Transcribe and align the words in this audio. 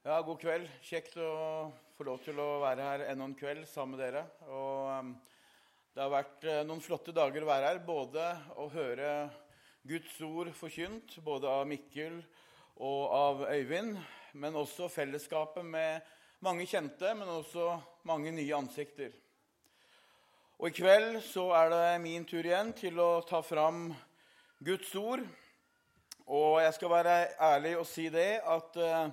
Ja, 0.00 0.22
god 0.24 0.38
kveld. 0.40 0.64
Kjekt 0.80 1.18
å 1.20 1.26
få 1.92 2.06
lov 2.08 2.22
til 2.24 2.38
å 2.40 2.62
være 2.62 2.84
her 2.86 3.02
enda 3.10 3.26
en 3.28 3.34
kveld 3.36 3.66
sammen 3.68 3.98
med 3.98 4.00
dere. 4.00 4.22
Og 4.48 4.86
um, 4.88 5.10
det 5.92 6.00
har 6.00 6.14
vært 6.14 6.46
uh, 6.48 6.60
noen 6.64 6.80
flotte 6.80 7.12
dager 7.12 7.44
å 7.44 7.50
være 7.50 7.68
her. 7.68 7.82
Både 7.84 8.30
å 8.56 8.70
høre 8.72 9.10
Guds 9.84 10.16
ord 10.24 10.54
forkynt, 10.56 11.18
både 11.20 11.52
av 11.52 11.68
Mikkel 11.68 12.16
og 12.80 13.12
av 13.12 13.44
Øyvind, 13.50 14.00
men 14.40 14.56
også 14.56 14.88
fellesskapet 14.88 15.68
med 15.68 16.08
mange 16.48 16.64
kjente, 16.64 17.12
men 17.12 17.36
også 17.36 17.68
mange 18.08 18.32
nye 18.32 18.56
ansikter. 18.56 19.12
Og 20.56 20.70
i 20.72 20.78
kveld 20.80 21.20
så 21.28 21.50
er 21.60 21.74
det 21.76 21.86
min 22.08 22.24
tur 22.24 22.40
igjen 22.40 22.72
til 22.72 23.04
å 23.04 23.18
ta 23.28 23.44
fram 23.44 23.90
Guds 24.64 24.96
ord. 24.96 25.28
Og 26.24 26.62
jeg 26.64 26.78
skal 26.80 26.98
være 27.02 27.24
ærlig 27.52 27.76
og 27.76 27.90
si 27.92 28.08
det 28.08 28.30
at 28.40 28.80
uh, 28.80 29.10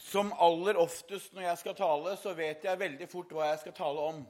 som 0.00 0.32
aller 0.40 0.78
oftest 0.80 1.34
når 1.34 1.48
jeg 1.50 1.60
skal 1.60 1.76
tale, 1.76 2.14
så 2.20 2.32
vet 2.36 2.64
jeg 2.64 2.80
veldig 2.80 3.08
fort 3.10 3.32
hva 3.34 3.50
jeg 3.50 3.60
skal 3.64 3.76
tale 3.76 4.06
om. 4.12 4.22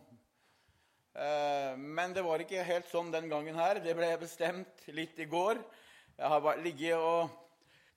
Eh, 1.13 1.77
men 1.77 2.15
det 2.17 2.25
var 2.25 2.43
ikke 2.43 2.65
helt 2.67 2.89
sånn 2.91 3.13
den 3.13 3.29
gangen 3.31 3.59
her. 3.59 3.83
Det 3.85 3.95
ble 3.97 4.11
bestemt 4.21 4.87
litt 4.97 5.19
i 5.23 5.29
går. 5.31 5.61
Jeg 6.19 6.33
har 6.35 6.63
ligget 6.65 6.99
og 6.99 7.31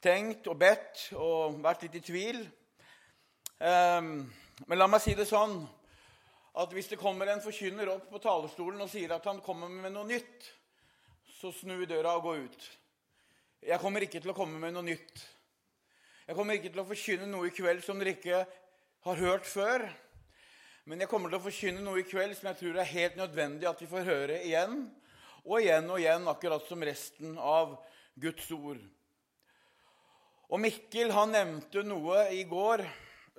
tenkt 0.03 0.47
og 0.51 0.59
bedt 0.61 1.07
og 1.17 1.61
vært 1.63 1.88
litt 1.88 1.99
i 1.99 2.05
tvil. 2.05 2.43
Eh, 3.57 4.02
men 4.67 4.79
la 4.79 4.88
meg 4.88 5.03
si 5.03 5.16
det 5.17 5.27
sånn 5.29 5.57
at 6.55 6.71
hvis 6.71 6.93
det 6.93 7.02
kommer 7.02 7.27
en 7.27 7.43
forkynner 7.43 7.89
opp 7.91 8.07
på 8.11 8.21
talerstolen 8.23 8.85
og 8.85 8.91
sier 8.91 9.11
at 9.17 9.25
han 9.27 9.41
kommer 9.43 9.71
med 9.71 9.91
noe 9.95 10.07
nytt, 10.07 10.52
så 11.35 11.52
snu 11.52 11.81
døra 11.83 12.16
og 12.16 12.29
gå 12.29 12.35
ut. 12.45 12.67
Jeg 13.66 13.81
kommer 13.81 14.05
ikke 14.05 14.21
til 14.23 14.31
å 14.31 14.38
komme 14.38 14.61
med 14.61 14.75
noe 14.75 14.85
nytt. 14.85 15.23
Jeg 16.25 16.34
kommer 16.34 16.57
ikke 16.57 16.71
til 16.73 16.81
å 16.81 16.88
forkynne 16.89 17.25
noe 17.29 17.52
i 17.52 17.53
kveld 17.53 17.84
som 17.86 18.00
dere 18.02 18.16
ikke 18.16 18.39
har 19.05 19.19
hørt 19.19 19.45
før. 19.45 19.83
Men 20.89 21.03
jeg 21.03 21.09
kommer 21.11 21.30
til 21.30 21.38
å 21.38 21.44
forkynne 21.44 21.83
noe 21.86 22.02
i 22.02 22.05
kveld 22.08 22.33
som 22.33 22.50
jeg 22.50 22.58
tror 22.63 22.80
er 22.81 22.89
helt 22.89 23.19
nødvendig 23.19 23.67
at 23.69 23.81
vi 23.83 23.89
får 23.91 24.08
høre 24.08 24.39
igjen 24.41 24.80
og 25.45 25.59
igjen 25.59 25.91
og 25.94 26.02
igjen, 26.02 26.25
akkurat 26.25 26.66
som 26.66 26.81
resten 26.81 27.38
av 27.38 27.75
Guds 28.17 28.50
ord. 28.58 28.81
Og 30.50 30.61
Mikkel 30.61 31.13
han 31.13 31.33
nevnte 31.35 31.85
noe 31.85 32.23
i 32.33 32.41
går 32.50 32.81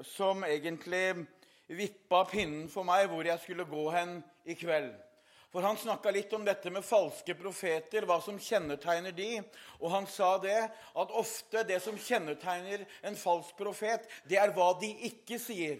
som 0.07 0.47
egentlig 0.47 1.27
vippa 1.67 2.23
pinnen 2.31 2.71
for 2.71 2.87
meg 2.87 3.09
hvor 3.11 3.27
jeg 3.27 3.43
skulle 3.43 3.67
gå 3.67 3.89
hen 3.97 4.21
i 4.47 4.55
kveld. 4.59 4.93
For 5.57 5.65
Han 5.65 5.77
snakka 5.81 6.11
litt 6.13 6.33
om 6.37 6.43
dette 6.45 6.69
med 6.69 6.85
falske 6.85 7.33
profeter, 7.33 8.05
hva 8.05 8.19
som 8.21 8.37
kjennetegner 8.37 9.15
de. 9.17 9.39
Og 9.79 9.89
han 9.89 10.05
sa 10.05 10.35
det 10.37 10.59
at 10.69 11.15
ofte 11.17 11.63
det 11.65 11.79
som 11.81 11.97
kjennetegner 11.97 12.83
en 13.09 13.15
falsk 13.17 13.55
profet, 13.57 14.05
det 14.29 14.37
er 14.37 14.53
hva 14.53 14.75
de 14.77 14.91
ikke 15.09 15.39
sier. 15.41 15.79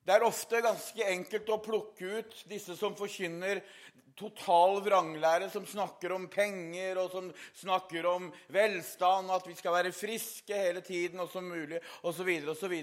Det 0.00 0.14
er 0.16 0.24
ofte 0.24 0.62
ganske 0.64 1.10
enkelt 1.10 1.52
å 1.52 1.58
plukke 1.66 2.22
ut 2.22 2.38
disse 2.48 2.72
som 2.80 2.96
forkynner 2.96 3.60
total 4.16 4.80
vranglære, 4.86 5.50
som 5.52 5.68
snakker 5.68 6.14
om 6.16 6.24
penger 6.32 7.02
og 7.02 7.12
som 7.12 7.28
snakker 7.60 8.08
om 8.08 8.30
velstand, 8.56 9.28
at 9.28 9.44
vi 9.44 9.58
skal 9.60 9.76
være 9.76 9.92
friske 9.92 10.56
hele 10.56 10.80
tiden 10.80 11.20
og 11.20 11.28
som 11.36 11.44
mulig, 11.52 11.84
osv. 12.00 12.32
osv. 12.48 12.78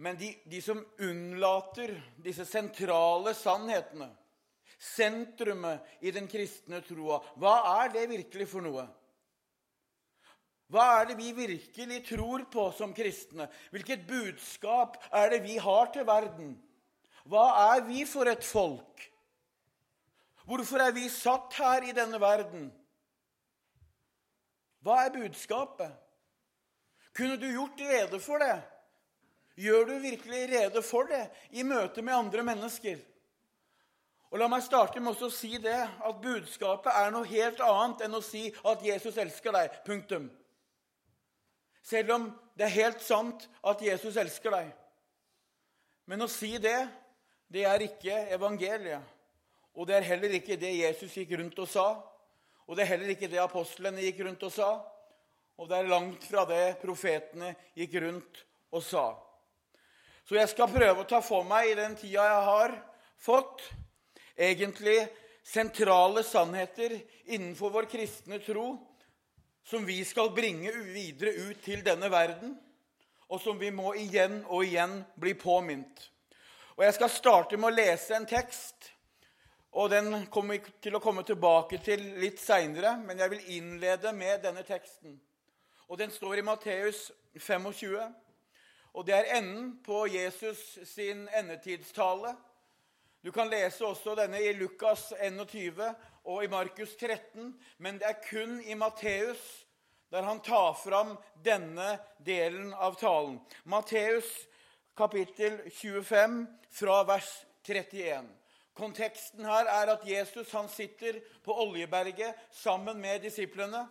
Men 0.00 0.16
de, 0.16 0.30
de, 0.44 0.62
som 0.64 0.80
unnlater 0.98 1.92
disse 2.24 2.46
sentrale 2.48 3.34
sannhetene, 3.36 4.08
sentrumet 4.80 5.84
i 6.00 6.12
den 6.16 6.24
kristne 6.30 6.80
troa, 6.86 7.18
hva 7.36 7.58
er 7.82 7.92
det 7.92 8.06
virkelig 8.08 8.46
for 8.48 8.64
noe? 8.64 8.86
Hva 10.72 10.86
er 11.02 11.10
det 11.10 11.18
vi 11.18 11.34
virkelig 11.36 12.00
tror 12.08 12.46
på 12.48 12.64
som 12.78 12.94
kristne? 12.96 13.50
Hvilket 13.74 14.06
budskap 14.08 14.96
er 15.12 15.34
det 15.34 15.42
vi 15.44 15.58
har 15.60 15.92
til 15.92 16.08
verden? 16.08 16.54
Hva 17.28 17.44
er 17.74 17.84
vi 17.84 18.06
for 18.08 18.30
et 18.30 18.46
folk? 18.46 19.04
Hvorfor 20.48 20.80
er 20.80 20.96
vi 20.96 21.10
satt 21.12 21.60
her 21.60 21.90
i 21.90 21.92
denne 21.94 22.22
verden? 22.22 22.70
Hva 24.80 25.02
er 25.04 25.16
budskapet? 25.18 25.92
Kunne 27.12 27.36
du 27.36 27.50
gjort 27.50 27.84
rede 27.84 28.24
for 28.24 28.40
det? 28.40 28.62
Gjør 29.58 29.86
du 29.88 29.94
virkelig 30.02 30.42
rede 30.52 30.82
for 30.82 31.08
det 31.10 31.24
i 31.50 31.64
møte 31.66 32.02
med 32.02 32.14
andre 32.14 32.44
mennesker? 32.46 33.00
Og 34.30 34.38
La 34.38 34.46
meg 34.46 34.62
starte 34.62 35.02
med 35.02 35.18
å 35.18 35.30
si 35.34 35.56
det, 35.58 35.78
at 36.06 36.20
budskapet 36.22 36.94
er 36.94 37.10
noe 37.10 37.26
helt 37.26 37.58
annet 37.66 38.04
enn 38.06 38.14
å 38.14 38.22
si 38.22 38.46
at 38.62 38.84
Jesus 38.86 39.18
elsker 39.18 39.56
deg. 39.56 39.80
Punktum. 39.86 40.28
Selv 41.82 42.14
om 42.14 42.28
det 42.54 42.68
er 42.68 42.76
helt 42.76 43.02
sant 43.02 43.48
at 43.66 43.82
Jesus 43.82 44.18
elsker 44.20 44.54
deg. 44.54 44.68
Men 46.06 46.22
å 46.22 46.30
si 46.30 46.52
det, 46.62 46.78
det 47.50 47.64
er 47.66 47.82
ikke 47.82 48.20
evangeliet. 48.36 49.02
Og 49.74 49.86
det 49.88 49.96
er 49.98 50.08
heller 50.12 50.36
ikke 50.38 50.58
det 50.60 50.70
Jesus 50.76 51.14
gikk 51.16 51.34
rundt 51.40 51.58
og 51.62 51.68
sa. 51.70 51.88
Og 52.70 52.76
det 52.76 52.84
er 52.84 52.92
heller 52.92 53.12
ikke 53.14 53.30
det 53.30 53.42
apostlene 53.42 54.02
gikk 54.04 54.22
rundt 54.26 54.46
og 54.46 54.54
sa. 54.54 54.70
Og 55.58 55.68
det 55.70 55.78
er 55.78 55.90
langt 55.90 56.22
fra 56.26 56.44
det 56.46 56.78
profetene 56.82 57.50
gikk 57.78 57.98
rundt 58.04 58.44
og 58.70 58.84
sa. 58.86 59.04
Så 60.30 60.36
jeg 60.38 60.46
skal 60.52 60.68
prøve 60.70 61.02
å 61.02 61.08
ta 61.10 61.18
for 61.26 61.42
meg 61.42 61.72
i 61.72 61.74
den 61.74 61.96
tida 61.98 62.22
jeg 62.22 62.42
har 62.46 62.74
fått, 63.18 63.64
egentlig 64.38 65.00
sentrale 65.42 66.22
sannheter 66.22 66.94
innenfor 67.34 67.72
vår 67.74 67.88
kristne 67.90 68.38
tro 68.44 68.76
som 69.66 69.82
vi 69.88 69.96
skal 70.06 70.30
bringe 70.30 70.70
videre 70.92 71.34
ut 71.34 71.58
til 71.66 71.82
denne 71.82 72.06
verden, 72.14 72.54
og 73.26 73.42
som 73.42 73.58
vi 73.58 73.72
må 73.74 73.90
igjen 73.98 74.44
og 74.44 74.62
igjen 74.68 75.00
bli 75.18 75.34
påminnet. 75.34 76.06
Og 76.78 76.86
Jeg 76.86 77.00
skal 77.00 77.14
starte 77.16 77.58
med 77.58 77.72
å 77.72 77.78
lese 77.80 78.14
en 78.14 78.30
tekst, 78.30 78.92
og 79.74 79.90
den 79.90 80.28
kommer 80.30 80.60
vi 80.60 80.78
til 80.86 80.94
å 80.94 81.02
komme 81.02 81.26
tilbake 81.26 81.82
til 81.82 82.06
litt 82.22 82.38
seinere. 82.38 83.00
Men 83.02 83.18
jeg 83.18 83.34
vil 83.34 83.54
innlede 83.58 84.14
med 84.14 84.46
denne 84.46 84.62
teksten. 84.62 85.18
Og 85.90 85.98
Den 85.98 86.14
står 86.14 86.38
i 86.38 86.46
Matteus 86.46 87.08
25. 87.34 88.29
Og 88.92 89.06
det 89.06 89.14
er 89.14 89.38
enden 89.38 89.72
på 89.84 90.06
Jesus 90.06 90.78
sin 90.84 91.28
endetidstale. 91.38 92.34
Du 93.24 93.30
kan 93.32 93.50
lese 93.52 93.84
også 93.86 94.14
denne 94.16 94.40
i 94.42 94.52
Lukas 94.56 95.12
21 95.22 95.94
og 96.24 96.44
i 96.44 96.48
Markus 96.48 96.96
13, 96.96 97.52
men 97.78 98.00
det 98.00 98.08
er 98.08 98.22
kun 98.30 98.60
i 98.64 98.74
Matteus 98.74 99.66
der 100.10 100.22
han 100.22 100.40
tar 100.42 100.72
fram 100.74 101.14
denne 101.44 101.98
delen 102.18 102.72
av 102.74 102.96
talen. 102.98 103.38
Matteus 103.62 104.26
kapittel 104.98 105.60
25 105.70 106.46
fra 106.70 107.02
vers 107.06 107.30
31. 107.62 108.26
Konteksten 108.74 109.46
her 109.46 109.68
er 109.70 109.92
at 109.94 110.06
Jesus 110.08 110.50
han 110.56 110.68
sitter 110.68 111.20
på 111.44 111.54
Oljeberget 111.62 112.34
sammen 112.50 112.98
med 113.00 113.22
disiplene. 113.22 113.86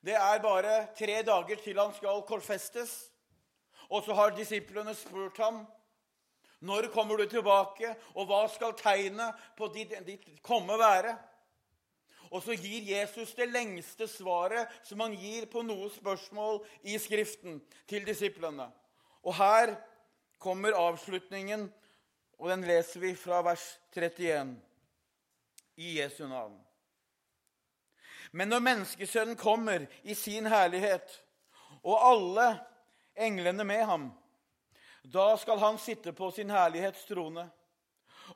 Det 0.00 0.14
er 0.16 0.42
bare 0.42 0.86
tre 0.98 1.20
dager 1.22 1.60
til 1.62 1.78
han 1.78 1.92
skal 1.94 2.24
korsfestes. 2.28 3.11
Og 3.92 4.04
så 4.04 4.16
har 4.16 4.32
disiplene 4.36 4.94
spurt 4.96 5.38
ham 5.42 5.62
når 6.62 6.92
kommer 6.94 7.18
du 7.18 7.26
tilbake, 7.26 7.88
og 8.14 8.28
hva 8.30 8.44
skal 8.46 8.76
tegnet 8.78 9.38
på 9.58 9.66
ditt, 9.74 9.96
ditt 10.06 10.28
komme 10.46 10.76
være? 10.78 11.16
Og 12.30 12.40
så 12.44 12.54
gir 12.54 12.86
Jesus 12.86 13.34
det 13.36 13.48
lengste 13.50 14.06
svaret 14.08 14.70
som 14.86 15.02
han 15.02 15.16
gir 15.18 15.48
på 15.50 15.64
noe 15.66 15.90
spørsmål 15.92 16.62
i 16.88 16.94
Skriften 17.02 17.58
til 17.90 18.06
disiplene. 18.06 18.70
Og 19.26 19.34
her 19.36 19.74
kommer 20.40 20.78
avslutningen, 20.78 21.66
og 22.38 22.50
den 22.54 22.64
leser 22.66 23.02
vi 23.02 23.12
fra 23.18 23.42
vers 23.44 23.66
31 23.92 24.54
i 25.82 25.98
Jesu 25.98 26.24
navn. 26.30 26.56
Men 28.32 28.48
når 28.48 28.64
Menneskesønnen 28.64 29.36
kommer 29.36 29.84
i 30.02 30.14
sin 30.14 30.46
herlighet, 30.48 31.10
og 31.82 31.98
alle 32.06 32.46
englene 33.14 33.64
med 33.64 33.84
ham. 33.84 34.10
Da 35.02 35.36
skal 35.36 35.58
han 35.58 35.78
sitte 35.78 36.12
på 36.12 36.30
sin 36.30 36.50
herlighetstrone. 36.50 37.48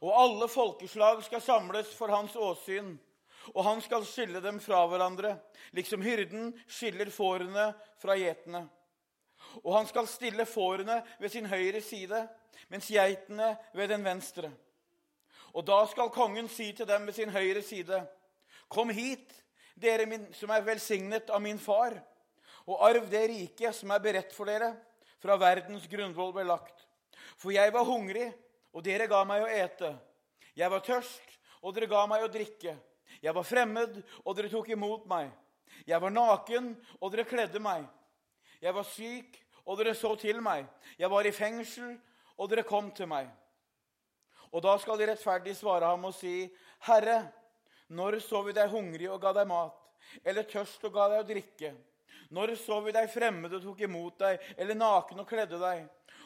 Og 0.00 0.12
alle 0.20 0.48
folkeslag 0.48 1.22
skal 1.24 1.42
samles 1.42 1.92
for 1.94 2.10
hans 2.10 2.36
åsyn, 2.36 2.96
og 3.54 3.64
han 3.64 3.80
skal 3.80 4.04
skille 4.04 4.40
dem 4.42 4.58
fra 4.60 4.82
hverandre, 4.90 5.36
liksom 5.70 6.02
hyrden 6.02 6.50
skiller 6.66 7.10
fårene 7.14 7.70
fra 8.02 8.16
gjetene. 8.18 8.64
Og 9.62 9.76
han 9.76 9.86
skal 9.86 10.08
stille 10.10 10.46
fårene 10.48 10.98
ved 11.20 11.32
sin 11.32 11.46
høyre 11.46 11.80
side, 11.80 12.24
mens 12.68 12.90
geitene 12.90 13.54
ved 13.74 13.88
den 13.94 14.04
venstre. 14.04 14.50
Og 15.54 15.64
da 15.64 15.78
skal 15.88 16.12
kongen 16.12 16.50
si 16.52 16.72
til 16.76 16.88
dem 16.88 17.06
ved 17.06 17.14
sin 17.14 17.30
høyre 17.30 17.62
side.: 17.62 18.02
Kom 18.68 18.90
hit, 18.90 19.32
dere 19.76 20.34
som 20.34 20.50
er 20.50 20.66
velsignet 20.66 21.30
av 21.30 21.40
min 21.42 21.58
far 21.58 21.94
og 22.66 22.82
arv 22.82 23.06
det 23.10 23.22
riket 23.30 23.76
som 23.76 23.92
er 23.94 24.02
beredt 24.02 24.34
for 24.34 24.48
dere 24.50 24.72
fra 25.22 25.38
verdens 25.40 25.86
grunnvoll 25.90 26.34
ble 26.34 26.44
lagt. 26.48 26.84
For 27.38 27.54
jeg 27.54 27.72
var 27.72 27.86
hungrig, 27.86 28.28
og 28.74 28.84
dere 28.84 29.08
ga 29.08 29.22
meg 29.28 29.44
å 29.44 29.50
ete. 29.50 29.92
Jeg 30.56 30.70
var 30.72 30.84
tørst, 30.84 31.38
og 31.62 31.74
dere 31.76 31.88
ga 31.90 32.04
meg 32.10 32.24
å 32.24 32.30
drikke. 32.32 32.76
Jeg 33.22 33.34
var 33.34 33.46
fremmed, 33.46 34.00
og 34.24 34.36
dere 34.36 34.52
tok 34.52 34.68
imot 34.74 35.06
meg. 35.08 35.30
Jeg 35.86 36.00
var 36.02 36.12
naken, 36.12 36.74
og 37.00 37.12
dere 37.12 37.26
kledde 37.28 37.62
meg. 37.62 37.86
Jeg 38.60 38.74
var 38.76 38.86
syk, 38.88 39.40
og 39.64 39.80
dere 39.80 39.94
så 39.96 40.12
til 40.20 40.40
meg. 40.44 40.66
Jeg 40.98 41.10
var 41.12 41.26
i 41.26 41.34
fengsel, 41.34 41.96
og 42.36 42.50
dere 42.52 42.66
kom 42.66 42.90
til 42.94 43.08
meg. 43.10 43.28
Og 44.52 44.62
da 44.64 44.76
skal 44.80 44.98
de 45.00 45.08
rettferdig 45.10 45.56
svare 45.58 45.88
ham 45.90 46.06
og 46.08 46.14
si, 46.16 46.46
Herre, 46.86 47.26
når 47.88 48.20
så 48.24 48.40
vi 48.46 48.54
deg 48.56 48.70
hungrig 48.72 49.08
og 49.10 49.20
ga 49.22 49.32
deg 49.36 49.48
mat, 49.50 49.76
eller 50.24 50.46
tørst 50.48 50.84
og 50.86 50.94
ga 50.94 51.10
deg 51.12 51.22
å 51.22 51.28
drikke? 51.28 51.72
Når 52.34 52.56
så 52.58 52.80
vi 52.82 52.94
deg 52.94 53.10
fremmed 53.12 53.52
og 53.54 53.62
tok 53.62 53.84
imot 53.86 54.18
deg, 54.18 54.42
eller 54.56 54.78
naken 54.78 55.22
og 55.22 55.28
kledde 55.28 55.60
deg? 55.60 55.84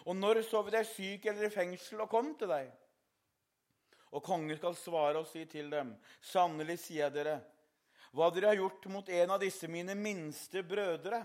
Og 0.08 0.16
når 0.16 0.42
så 0.48 0.62
vi 0.64 0.74
deg 0.74 0.88
syk 0.88 1.26
eller 1.28 1.48
i 1.48 1.52
fengsel 1.52 2.00
og 2.04 2.10
kom 2.12 2.32
til 2.40 2.50
deg? 2.50 2.70
Og 4.10 4.24
kongen 4.24 4.56
skal 4.58 4.74
svare 4.78 5.20
og 5.20 5.28
si 5.30 5.44
til 5.46 5.68
dem, 5.70 5.92
sannelig 6.24 6.80
sier 6.82 7.04
jeg 7.06 7.14
dere, 7.20 7.36
hva 8.10 8.26
dere 8.34 8.50
har 8.50 8.58
gjort 8.58 8.88
mot 8.90 9.08
en 9.14 9.36
av 9.36 9.38
disse 9.38 9.68
mine 9.70 9.94
minste 9.94 10.64
brødre, 10.66 11.20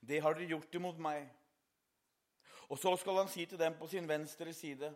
det 0.00 0.22
har 0.24 0.36
dere 0.36 0.54
gjort 0.54 0.78
imot 0.78 1.02
meg. 1.02 1.26
Og 2.70 2.78
så 2.80 2.94
skal 2.96 3.18
han 3.20 3.28
si 3.28 3.44
til 3.50 3.60
dem 3.60 3.74
på 3.76 3.88
sin 3.90 4.08
venstre 4.08 4.54
side.: 4.56 4.88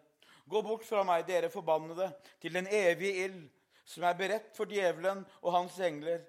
Gå 0.49 0.63
bort 0.63 0.85
fra 0.87 1.03
meg, 1.05 1.27
dere 1.27 1.51
forbannede, 1.51 2.13
til 2.41 2.55
den 2.55 2.69
evige 2.71 3.27
ild, 3.27 3.43
som 3.85 4.05
er 4.05 4.17
beredt 4.17 4.57
for 4.57 4.65
djevelen 4.65 5.25
og 5.43 5.53
hans 5.53 5.77
engler. 5.81 6.23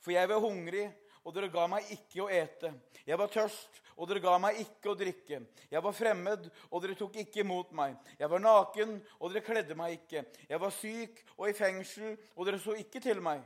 For 0.00 0.12
jeg 0.12 0.28
var 0.28 0.42
hungrig, 0.42 0.90
og 1.28 1.34
dere 1.36 1.50
ga 1.52 1.66
meg 1.68 1.90
ikke 1.92 2.22
å 2.24 2.30
ete. 2.32 2.70
Jeg 3.04 3.18
var 3.20 3.28
tørst, 3.28 3.82
og 4.00 4.08
dere 4.08 4.22
ga 4.24 4.38
meg 4.40 4.62
ikke 4.62 4.88
å 4.88 4.96
drikke. 4.96 5.42
Jeg 5.68 5.82
var 5.84 5.96
fremmed, 5.96 6.46
og 6.70 6.80
dere 6.80 6.96
tok 6.96 7.18
ikke 7.20 7.42
imot 7.42 7.74
meg. 7.76 7.98
Jeg 8.16 8.30
var 8.32 8.40
naken, 8.40 8.94
og 9.18 9.34
dere 9.34 9.44
kledde 9.44 9.76
meg 9.76 9.98
ikke. 9.98 10.24
Jeg 10.48 10.62
var 10.62 10.72
syk 10.72 11.20
og 11.36 11.44
i 11.50 11.56
fengsel, 11.58 12.16
og 12.32 12.48
dere 12.48 12.62
så 12.62 12.78
ikke 12.80 13.02
til 13.04 13.20
meg. 13.20 13.44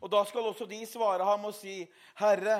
Og 0.00 0.10
da 0.10 0.24
skal 0.26 0.48
også 0.50 0.66
de 0.66 0.80
svare 0.90 1.22
ham 1.28 1.46
og 1.46 1.54
si, 1.54 1.76
Herre, 2.18 2.58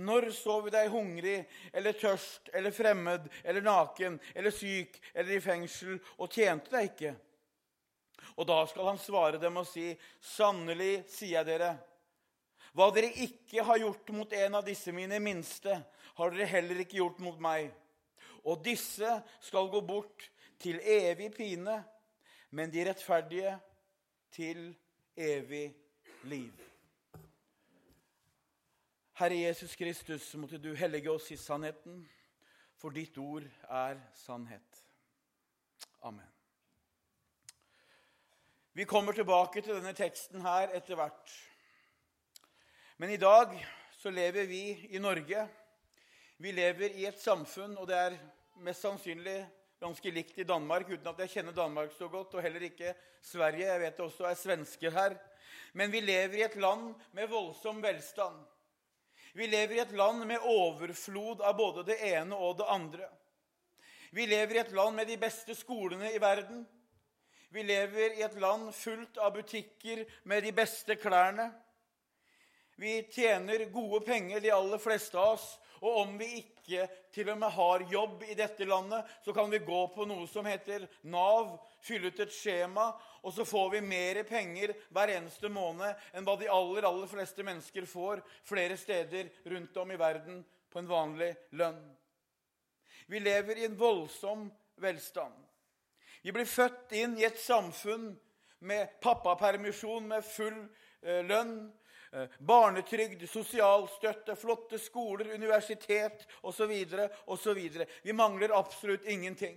når 0.00 0.30
så 0.32 0.56
vi 0.64 0.72
deg 0.72 0.88
hungrig 0.94 1.36
eller 1.74 1.98
tørst 2.00 2.48
eller 2.56 2.72
fremmed 2.72 3.28
eller 3.42 3.66
naken 3.66 4.16
eller 4.32 4.54
syk 4.54 4.96
eller 5.12 5.36
i 5.36 5.44
fengsel 5.44 5.98
og 6.16 6.32
tjente 6.32 6.72
deg 6.72 6.88
ikke? 6.88 7.14
Og 8.38 8.48
da 8.48 8.62
skal 8.70 8.94
han 8.94 9.00
svare 9.02 9.42
dem 9.42 9.60
og 9.60 9.68
si, 9.68 9.90
Sannelig, 10.24 11.02
sier 11.12 11.42
jeg 11.42 11.50
dere, 11.52 11.74
hva 12.72 12.88
dere 12.94 13.12
ikke 13.24 13.64
har 13.68 13.80
gjort 13.82 14.12
mot 14.16 14.32
en 14.32 14.56
av 14.56 14.64
disse 14.64 14.92
mine 14.96 15.18
minste, 15.20 15.76
har 16.16 16.32
dere 16.32 16.48
heller 16.48 16.80
ikke 16.82 17.00
gjort 17.00 17.20
mot 17.24 17.40
meg. 17.42 17.68
Og 18.48 18.62
disse 18.64 19.08
skal 19.44 19.70
gå 19.72 19.82
bort 19.86 20.30
til 20.62 20.80
evig 20.80 21.30
pine, 21.36 21.76
men 22.50 22.72
de 22.72 22.84
rettferdige 22.88 23.54
til 24.32 24.70
evig 25.16 25.66
liv. 26.24 26.52
Herre 29.20 29.36
Jesus 29.36 29.76
Kristus, 29.76 30.34
måtte 30.34 30.58
du 30.58 30.72
hellige 30.74 31.12
oss 31.12 31.30
i 31.30 31.36
sannheten, 31.36 32.00
for 32.80 32.90
ditt 32.90 33.18
ord 33.20 33.44
er 33.68 34.00
sannhet. 34.16 34.80
Amen. 36.02 36.26
Vi 38.72 38.84
kommer 38.88 39.12
tilbake 39.12 39.60
til 39.60 39.76
denne 39.76 39.92
teksten 39.92 40.40
her 40.42 40.72
etter 40.74 40.96
hvert. 40.96 41.34
Men 43.02 43.10
i 43.10 43.16
dag 43.16 43.66
så 43.90 44.10
lever 44.10 44.44
vi 44.46 44.88
i 44.90 44.98
Norge. 44.98 45.48
Vi 46.36 46.52
lever 46.52 46.92
i 46.94 47.06
et 47.08 47.18
samfunn, 47.18 47.72
og 47.74 47.88
det 47.90 47.96
er 47.98 48.14
mest 48.62 48.84
sannsynlig 48.84 49.40
ganske 49.82 50.10
likt 50.14 50.36
i 50.38 50.44
Danmark, 50.46 50.86
uten 50.86 51.08
at 51.10 51.22
jeg 51.24 51.32
kjenner 51.32 51.56
Danmark 51.56 51.90
så 51.96 52.06
godt, 52.06 52.36
og 52.38 52.44
heller 52.46 52.62
ikke 52.62 52.92
Sverige. 53.26 53.66
Jeg 53.66 53.80
vet 53.82 53.96
det 53.96 54.04
også 54.04 54.28
er 54.28 54.38
svensker 54.38 54.94
her. 54.94 55.16
Men 55.74 55.90
vi 55.90 55.98
lever 56.04 56.36
i 56.38 56.44
et 56.46 56.54
land 56.62 56.92
med 57.18 57.26
voldsom 57.32 57.80
velstand. 57.82 58.38
Vi 59.34 59.50
lever 59.50 59.80
i 59.80 59.82
et 59.82 59.96
land 59.98 60.22
med 60.30 60.46
overflod 60.54 61.42
av 61.42 61.58
både 61.58 61.82
det 61.90 61.98
ene 62.12 62.38
og 62.38 62.60
det 62.62 62.70
andre. 62.70 63.10
Vi 64.14 64.28
lever 64.30 64.60
i 64.60 64.62
et 64.62 64.72
land 64.78 64.94
med 65.00 65.10
de 65.10 65.18
beste 65.26 65.58
skolene 65.58 66.14
i 66.14 66.22
verden. 66.22 66.62
Vi 67.50 67.66
lever 67.66 68.14
i 68.20 68.22
et 68.30 68.38
land 68.38 68.70
fullt 68.78 69.18
av 69.18 69.34
butikker 69.40 70.06
med 70.22 70.46
de 70.46 70.54
beste 70.54 71.00
klærne. 71.02 71.50
Vi 72.76 73.02
tjener 73.12 73.64
gode 73.72 74.00
penger, 74.06 74.40
de 74.40 74.50
aller 74.50 74.78
fleste 74.78 75.18
av 75.18 75.36
oss. 75.36 75.46
Og 75.82 75.96
om 76.04 76.12
vi 76.18 76.28
ikke 76.38 76.86
til 77.12 77.32
og 77.32 77.40
med 77.40 77.50
har 77.56 77.82
jobb 77.90 78.20
i 78.30 78.36
dette 78.38 78.66
landet, 78.68 79.08
så 79.24 79.34
kan 79.34 79.50
vi 79.50 79.58
gå 79.66 79.80
på 79.94 80.06
noe 80.06 80.28
som 80.30 80.46
heter 80.46 80.86
Nav, 81.10 81.56
fylle 81.82 82.12
ut 82.12 82.22
et 82.22 82.34
skjema, 82.34 82.92
og 83.22 83.34
så 83.34 83.46
får 83.46 83.72
vi 83.74 83.80
mer 83.82 84.22
penger 84.28 84.76
hver 84.94 85.10
eneste 85.16 85.50
måned 85.50 85.98
enn 86.14 86.26
hva 86.26 86.36
de 86.38 86.50
aller, 86.50 86.86
aller 86.86 87.10
fleste 87.10 87.42
mennesker 87.46 87.86
får 87.90 88.22
flere 88.46 88.78
steder 88.78 89.30
rundt 89.50 89.82
om 89.82 89.90
i 89.90 89.98
verden 89.98 90.40
på 90.70 90.78
en 90.78 90.90
vanlig 90.90 91.32
lønn. 91.58 91.82
Vi 93.10 93.18
lever 93.20 93.58
i 93.58 93.66
en 93.66 93.76
voldsom 93.76 94.46
velstand. 94.80 95.34
Vi 96.22 96.30
blir 96.30 96.46
født 96.46 96.94
inn 96.94 97.18
i 97.18 97.26
et 97.26 97.42
samfunn 97.42 98.12
med 98.62 99.00
pappapermisjon 99.02 100.06
med 100.14 100.22
full 100.22 100.60
eh, 101.02 101.24
lønn, 101.26 101.72
barnetrygd, 102.46 103.24
sosialstøtte, 103.28 104.36
flotte 104.36 104.78
skoler, 104.78 105.32
universitet 105.34 106.26
osv. 106.42 106.72
osv. 107.26 107.60
Vi 108.02 108.12
mangler 108.12 108.52
absolutt 108.58 109.04
ingenting. 109.04 109.56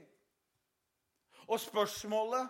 Og 1.47 1.59
spørsmålet, 1.59 2.47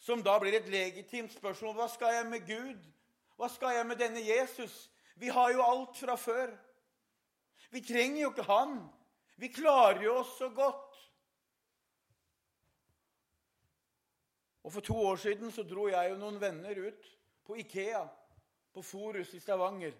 som 0.00 0.22
da 0.22 0.38
blir 0.40 0.56
et 0.56 0.68
legitimt 0.68 1.32
spørsmål, 1.32 1.74
hva 1.74 1.88
skal 1.92 2.14
jeg 2.14 2.26
med 2.26 2.46
Gud? 2.46 2.86
Hva 3.36 3.48
skal 3.48 3.76
jeg 3.76 3.86
med 3.86 4.00
denne 4.00 4.22
Jesus? 4.24 4.90
Vi 5.16 5.28
har 5.28 5.52
jo 5.52 5.62
alt 5.62 5.96
fra 6.00 6.16
før. 6.16 6.54
Vi 7.70 7.80
trenger 7.84 8.22
jo 8.22 8.30
ikke 8.30 8.48
han. 8.48 8.78
Vi 9.36 9.48
klarer 9.48 10.02
jo 10.02 10.14
oss 10.22 10.32
så 10.38 10.48
godt. 10.48 10.96
Og 14.64 14.72
For 14.72 14.80
to 14.80 14.96
år 14.96 15.16
siden 15.16 15.52
så 15.52 15.62
dro 15.62 15.88
jeg 15.88 16.12
og 16.12 16.18
noen 16.20 16.40
venner 16.40 16.88
ut 16.88 17.06
på 17.44 17.56
Ikea 17.60 18.02
på 18.72 18.82
Forus 18.82 19.34
i 19.34 19.40
Stavanger. 19.40 19.94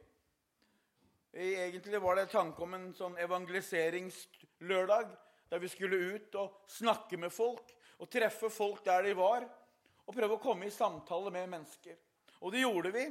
Egentlig 1.32 2.00
var 2.02 2.16
det 2.16 2.30
tanke 2.32 2.62
om 2.62 2.74
en 2.74 2.88
sånn 2.94 3.18
evangeliseringslørdag 3.22 5.10
der 5.50 5.62
vi 5.62 5.70
skulle 5.70 5.98
ut 6.14 6.34
og 6.38 6.64
snakke 6.70 7.18
med 7.18 7.32
folk 7.34 7.70
og 8.00 8.10
treffe 8.10 8.50
folk 8.50 8.84
der 8.86 9.04
de 9.04 9.14
var, 9.18 9.44
og 10.06 10.14
prøve 10.16 10.38
å 10.38 10.42
komme 10.42 10.66
i 10.66 10.74
samtale 10.74 11.30
med 11.34 11.50
mennesker. 11.52 11.98
Og 12.40 12.54
det 12.54 12.62
gjorde 12.62 12.90
vi. 12.94 13.04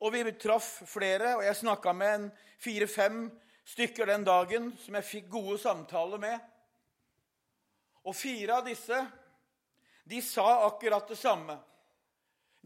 Og 0.00 0.14
vi 0.14 0.22
traff 0.40 0.68
flere, 0.88 1.34
og 1.36 1.44
jeg 1.44 1.58
snakka 1.58 1.92
med 1.92 2.14
en 2.14 2.28
fire-fem 2.62 3.26
stykker 3.68 4.08
den 4.08 4.24
dagen 4.26 4.70
som 4.80 4.96
jeg 4.96 5.06
fikk 5.06 5.28
gode 5.30 5.58
samtaler 5.60 6.22
med. 6.22 6.38
Og 8.08 8.16
fire 8.16 8.60
av 8.60 8.66
disse 8.66 9.02
de 10.08 10.22
sa 10.24 10.64
akkurat 10.64 11.10
det 11.10 11.18
samme. 11.20 11.58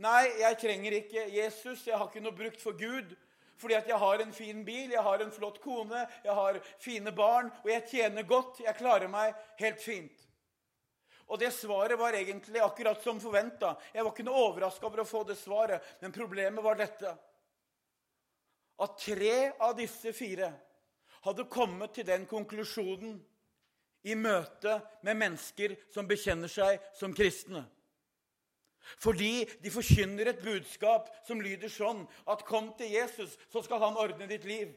Nei, 0.00 0.24
jeg 0.40 0.58
trenger 0.60 0.96
ikke 0.96 1.26
Jesus. 1.34 1.86
Jeg 1.86 1.98
har 1.98 2.08
ikke 2.08 2.24
noe 2.24 2.36
brukt 2.36 2.62
for 2.62 2.76
Gud. 2.78 3.12
Fordi 3.60 3.76
at 3.78 3.88
jeg 3.88 3.98
har 3.98 4.22
en 4.22 4.32
fin 4.34 4.64
bil, 4.66 4.90
jeg 4.90 5.02
har 5.02 5.22
en 5.22 5.32
flott 5.32 5.60
kone, 5.62 6.00
jeg 6.24 6.34
har 6.34 6.56
fine 6.82 7.12
barn, 7.14 7.50
og 7.62 7.68
jeg 7.70 7.84
tjener 7.90 8.26
godt. 8.26 8.58
Jeg 8.64 8.74
klarer 8.74 9.10
meg 9.12 9.36
helt 9.60 9.82
fint. 9.82 10.24
Og 11.30 11.38
det 11.38 11.52
svaret 11.54 11.98
var 11.98 12.16
egentlig 12.18 12.60
akkurat 12.60 12.98
som 13.04 13.20
forventa. 13.22 13.76
Jeg 13.94 14.02
var 14.02 14.10
ikke 14.12 14.26
noe 14.26 14.48
overraska 14.48 14.88
over 14.88 15.04
å 15.04 15.08
få 15.08 15.22
det 15.28 15.38
svaret, 15.38 15.84
men 16.02 16.12
problemet 16.12 16.64
var 16.64 16.80
dette. 16.80 17.12
At 18.82 18.98
tre 18.98 19.52
av 19.62 19.76
disse 19.78 20.12
fire 20.16 20.50
hadde 21.22 21.46
kommet 21.46 21.94
til 21.94 22.08
den 22.08 22.26
konklusjonen 22.26 23.14
i 24.10 24.16
møte 24.18 24.80
med 25.06 25.20
mennesker 25.22 25.76
som 25.94 26.08
bekjenner 26.10 26.50
seg 26.50 26.82
som 26.98 27.14
kristne. 27.14 27.62
Fordi 28.98 29.44
de 29.62 29.70
forkynner 29.70 30.28
et 30.28 30.42
budskap 30.42 31.08
som 31.26 31.40
lyder 31.40 31.68
sånn 31.68 32.06
at 32.26 32.44
'Kom 32.44 32.72
til 32.78 32.90
Jesus, 32.90 33.38
så 33.50 33.62
skal 33.62 33.78
han 33.78 33.96
ordne 33.96 34.26
ditt 34.26 34.44
liv'. 34.44 34.74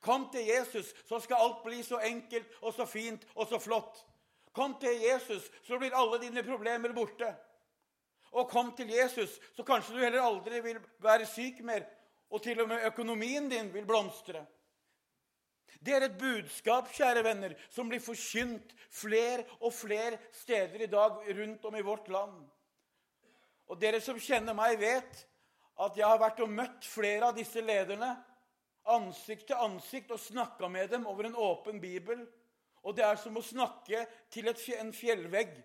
'Kom 0.00 0.28
til 0.32 0.46
Jesus, 0.46 0.94
så 1.08 1.20
skal 1.20 1.36
alt 1.36 1.64
bli 1.64 1.82
så 1.82 1.98
enkelt 1.98 2.46
og 2.62 2.74
så 2.74 2.84
fint 2.84 3.26
og 3.34 3.48
så 3.48 3.58
flott'. 3.58 4.04
'Kom 4.52 4.76
til 4.80 5.00
Jesus, 5.00 5.50
så 5.62 5.78
blir 5.78 5.94
alle 5.94 6.20
dine 6.20 6.42
problemer 6.42 6.88
borte'. 6.88 7.34
Og 8.32 8.48
kom 8.48 8.72
til 8.76 8.88
Jesus, 8.88 9.40
så 9.56 9.62
kanskje 9.62 9.94
du 9.94 10.02
heller 10.02 10.22
aldri 10.22 10.60
vil 10.60 10.78
være 11.00 11.26
syk 11.26 11.60
mer, 11.60 11.86
og 12.30 12.42
til 12.42 12.60
og 12.60 12.68
med 12.68 12.84
økonomien 12.84 13.48
din 13.48 13.74
vil 13.74 13.86
blomstre. 13.86 14.46
Det 15.86 15.94
er 15.94 16.06
et 16.06 16.18
budskap 16.18 16.88
kjære 16.92 17.22
venner, 17.24 17.54
som 17.70 17.88
blir 17.88 18.00
forkynt 18.00 18.74
flere 18.90 19.44
og 19.60 19.72
flere 19.72 20.18
steder 20.32 20.84
i 20.84 20.90
dag 20.90 21.20
rundt 21.38 21.64
om 21.64 21.76
i 21.76 21.84
vårt 21.84 22.08
land. 22.08 22.44
Og 23.66 23.80
dere 23.80 24.00
som 24.00 24.18
kjenner 24.20 24.54
meg, 24.56 24.78
vet 24.80 25.26
at 25.82 25.98
jeg 25.98 26.06
har 26.06 26.20
vært 26.20 26.40
og 26.44 26.52
møtt 26.52 26.86
flere 26.88 27.30
av 27.30 27.36
disse 27.36 27.60
lederne 27.60 28.14
ansikt 28.86 29.48
til 29.50 29.60
ansikt 29.60 30.12
og 30.14 30.20
snakka 30.22 30.68
med 30.70 30.92
dem 30.94 31.06
over 31.10 31.26
en 31.26 31.38
åpen 31.38 31.80
bibel. 31.80 32.22
Og 32.86 32.96
det 32.96 33.04
er 33.04 33.18
som 33.18 33.36
å 33.36 33.42
snakke 33.42 34.04
til 34.30 34.48
en 34.48 34.92
fjellvegg. 34.94 35.56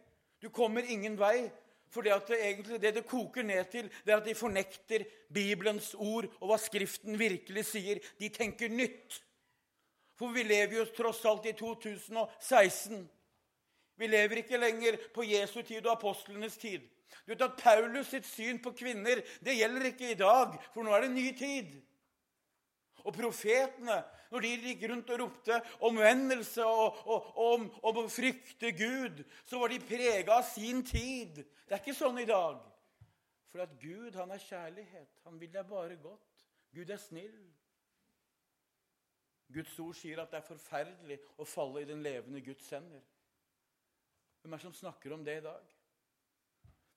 Du 0.42 0.50
kommer 0.50 0.88
ingen 0.90 1.20
vei. 1.20 1.52
For 1.92 2.02
det, 2.02 2.16
det, 2.30 2.38
egentlig, 2.40 2.78
det 2.82 2.94
det 2.96 3.04
koker 3.08 3.44
ned 3.44 3.66
til, 3.68 3.90
det 4.06 4.14
er 4.14 4.22
at 4.22 4.28
de 4.28 4.36
fornekter 4.36 5.04
Bibelens 5.34 5.92
ord 6.00 6.30
og 6.40 6.48
hva 6.48 6.58
Skriften 6.62 7.20
virkelig 7.20 7.66
sier. 7.68 8.00
De 8.20 8.30
tenker 8.32 8.72
nytt. 8.72 9.18
For 10.16 10.32
vi 10.32 10.46
lever 10.48 10.78
jo 10.80 10.86
tross 10.96 11.20
alt 11.28 11.50
i 11.52 11.54
2016. 11.60 13.04
Vi 14.00 14.08
lever 14.08 14.40
ikke 14.40 14.62
lenger 14.62 14.98
på 15.14 15.28
Jesu 15.28 15.60
tid 15.62 15.84
og 15.84 15.98
apostlenes 15.98 16.56
tid. 16.62 16.88
Du 17.26 17.34
vet 17.34 17.46
at 17.46 17.60
Paulus 17.60 18.12
sitt 18.12 18.28
syn 18.28 18.60
på 18.64 18.74
kvinner 18.78 19.22
det 19.44 19.58
gjelder 19.58 19.92
ikke 19.92 20.12
i 20.12 20.20
dag, 20.20 20.58
for 20.74 20.86
nå 20.86 20.94
er 20.96 21.06
det 21.06 21.12
en 21.12 21.18
ny 21.20 21.30
tid. 21.38 21.78
Og 23.02 23.14
profetene, 23.16 23.98
når 24.32 24.46
de 24.46 24.52
gikk 24.68 24.84
rundt 24.92 25.10
og 25.14 25.22
ropte 25.24 25.58
omvendelse 25.88 26.66
og, 26.66 27.00
og, 27.06 27.32
og 27.36 27.56
om, 27.90 28.02
å 28.04 28.10
frykte 28.12 28.72
Gud, 28.78 29.24
så 29.48 29.62
var 29.62 29.74
de 29.74 29.82
prega 29.84 30.38
av 30.38 30.46
sin 30.48 30.84
tid. 30.86 31.42
Det 31.66 31.76
er 31.76 31.82
ikke 31.82 31.98
sånn 31.98 32.22
i 32.22 32.28
dag. 32.30 32.62
For 33.52 33.64
at 33.66 33.74
Gud, 33.82 34.16
han 34.16 34.32
er 34.32 34.44
kjærlighet. 34.44 35.10
Han 35.26 35.40
vil 35.42 35.52
deg 35.52 35.68
bare 35.68 35.98
godt. 36.00 36.46
Gud 36.72 36.94
er 36.94 37.02
snill. 37.02 37.42
Guds 39.52 39.74
ord 39.84 39.98
sier 40.00 40.22
at 40.22 40.32
det 40.32 40.40
er 40.40 40.48
forferdelig 40.48 41.18
å 41.42 41.48
falle 41.48 41.82
i 41.84 41.90
den 41.90 42.04
levende 42.06 42.40
Guds 42.46 42.70
hender. 42.72 43.04
Hvem 44.42 44.54
er 44.54 44.62
det 44.62 44.68
som 44.70 44.78
snakker 44.78 45.14
om 45.18 45.26
det 45.26 45.42
i 45.42 45.44
dag? 45.44 45.66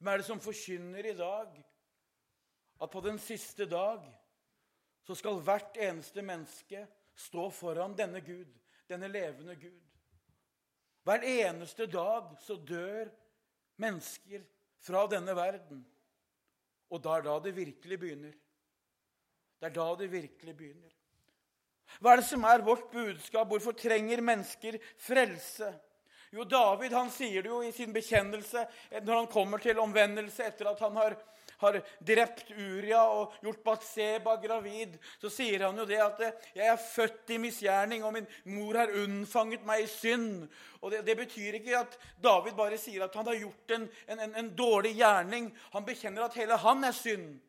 Hvem 0.04 0.12
er 0.12 0.20
det 0.20 0.26
som 0.26 0.40
forkynner 0.44 1.06
i 1.08 1.12
dag 1.16 1.54
at 2.84 2.90
på 2.92 3.00
den 3.00 3.16
siste 3.16 3.64
dag 3.64 4.02
så 5.08 5.14
skal 5.16 5.38
hvert 5.40 5.78
eneste 5.80 6.20
menneske 6.20 6.82
stå 7.16 7.46
foran 7.49 7.94
denne 7.96 8.20
Gud, 8.20 8.50
denne 8.84 9.08
levende 9.08 9.56
Gud. 9.56 9.80
Hver 11.08 11.25
eneste 11.25 11.87
dag 11.88 12.34
så 12.44 12.58
dør 12.68 13.08
mennesker 13.80 14.44
fra 14.84 15.06
denne 15.08 15.32
verden. 15.40 15.80
Og 16.92 17.00
da 17.00 17.16
er 17.16 17.25
da 17.25 17.38
det 17.46 17.56
virkelig 17.56 18.00
begynner. 18.04 18.37
Det 19.56 19.70
er 19.70 19.76
da 19.80 19.88
det 20.02 20.12
virkelig 20.12 20.56
begynner. 20.58 20.92
Hva 21.96 22.12
er 22.12 22.20
det 22.20 22.28
som 22.28 22.44
er 22.44 22.68
vårt 22.68 22.90
budskap? 22.92 23.49
Hvorfor 23.49 23.73
trenger 23.73 24.20
mennesker 24.20 24.76
frelse? 25.00 25.73
Jo, 26.34 26.44
David 26.50 26.96
han 26.96 27.12
sier 27.14 27.44
det 27.44 27.52
jo 27.52 27.60
i 27.62 27.70
sin 27.72 27.92
bekjennelse 27.94 28.64
når 29.04 29.14
han 29.20 29.30
kommer 29.30 29.62
til 29.62 29.78
omvendelse 29.78 30.48
etter 30.48 30.72
at 30.72 30.82
han 30.82 30.96
har 30.98 31.14
har 31.64 31.80
drept 32.00 32.50
Uria 32.50 33.02
og 33.14 33.34
gjort 33.42 33.62
Batseba 33.64 34.36
gravid, 34.42 34.96
så 35.20 35.30
sier 35.32 35.66
han 35.66 35.78
jo 35.78 35.86
det 35.88 36.00
at 36.02 36.20
'jeg 36.54 36.66
er 36.66 36.76
født 36.76 37.30
i 37.30 37.38
misgjerning, 37.38 38.04
og 38.04 38.12
min 38.12 38.26
mor 38.44 38.74
har 38.74 38.92
unnfanget 38.92 39.64
meg 39.64 39.84
i 39.84 39.86
synd'. 39.86 40.48
Og 40.82 40.90
det, 40.90 41.04
det 41.06 41.16
betyr 41.16 41.54
ikke 41.54 41.78
at 41.78 41.98
David 42.22 42.52
bare 42.52 42.78
sier 42.78 43.04
at 43.04 43.14
han 43.14 43.26
har 43.26 43.34
gjort 43.34 43.70
en, 43.70 43.88
en, 44.08 44.34
en 44.34 44.50
dårlig 44.56 44.94
gjerning. 44.96 45.56
Han 45.72 45.84
bekjenner 45.84 46.24
at 46.24 46.34
hele 46.34 46.56
han 46.56 46.84
er 46.84 46.92
synd. 46.92 47.40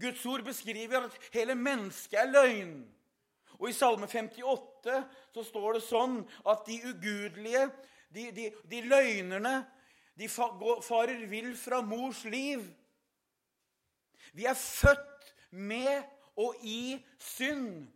Guds 0.00 0.26
ord 0.26 0.42
beskriver 0.42 1.04
at 1.04 1.18
hele 1.32 1.54
mennesket 1.54 2.18
er 2.18 2.32
løgn. 2.32 2.88
Og 3.60 3.68
i 3.68 3.72
Salme 3.72 4.08
58 4.08 5.04
så 5.34 5.44
står 5.44 5.74
det 5.74 5.82
sånn 5.86 6.22
at 6.48 6.64
de 6.66 6.80
ugudelige, 6.88 7.68
de, 8.12 8.30
de, 8.36 8.50
de 8.70 8.82
løgnerne, 8.86 9.54
de 10.18 10.28
farer 10.28 11.26
vill 11.30 11.54
fra 11.56 11.80
mors 11.84 12.24
liv. 12.24 12.64
Vi 14.32 14.44
er 14.48 14.56
født 14.58 15.34
med 15.50 16.02
og 16.36 16.56
i 16.64 16.96
synd. 17.18 17.86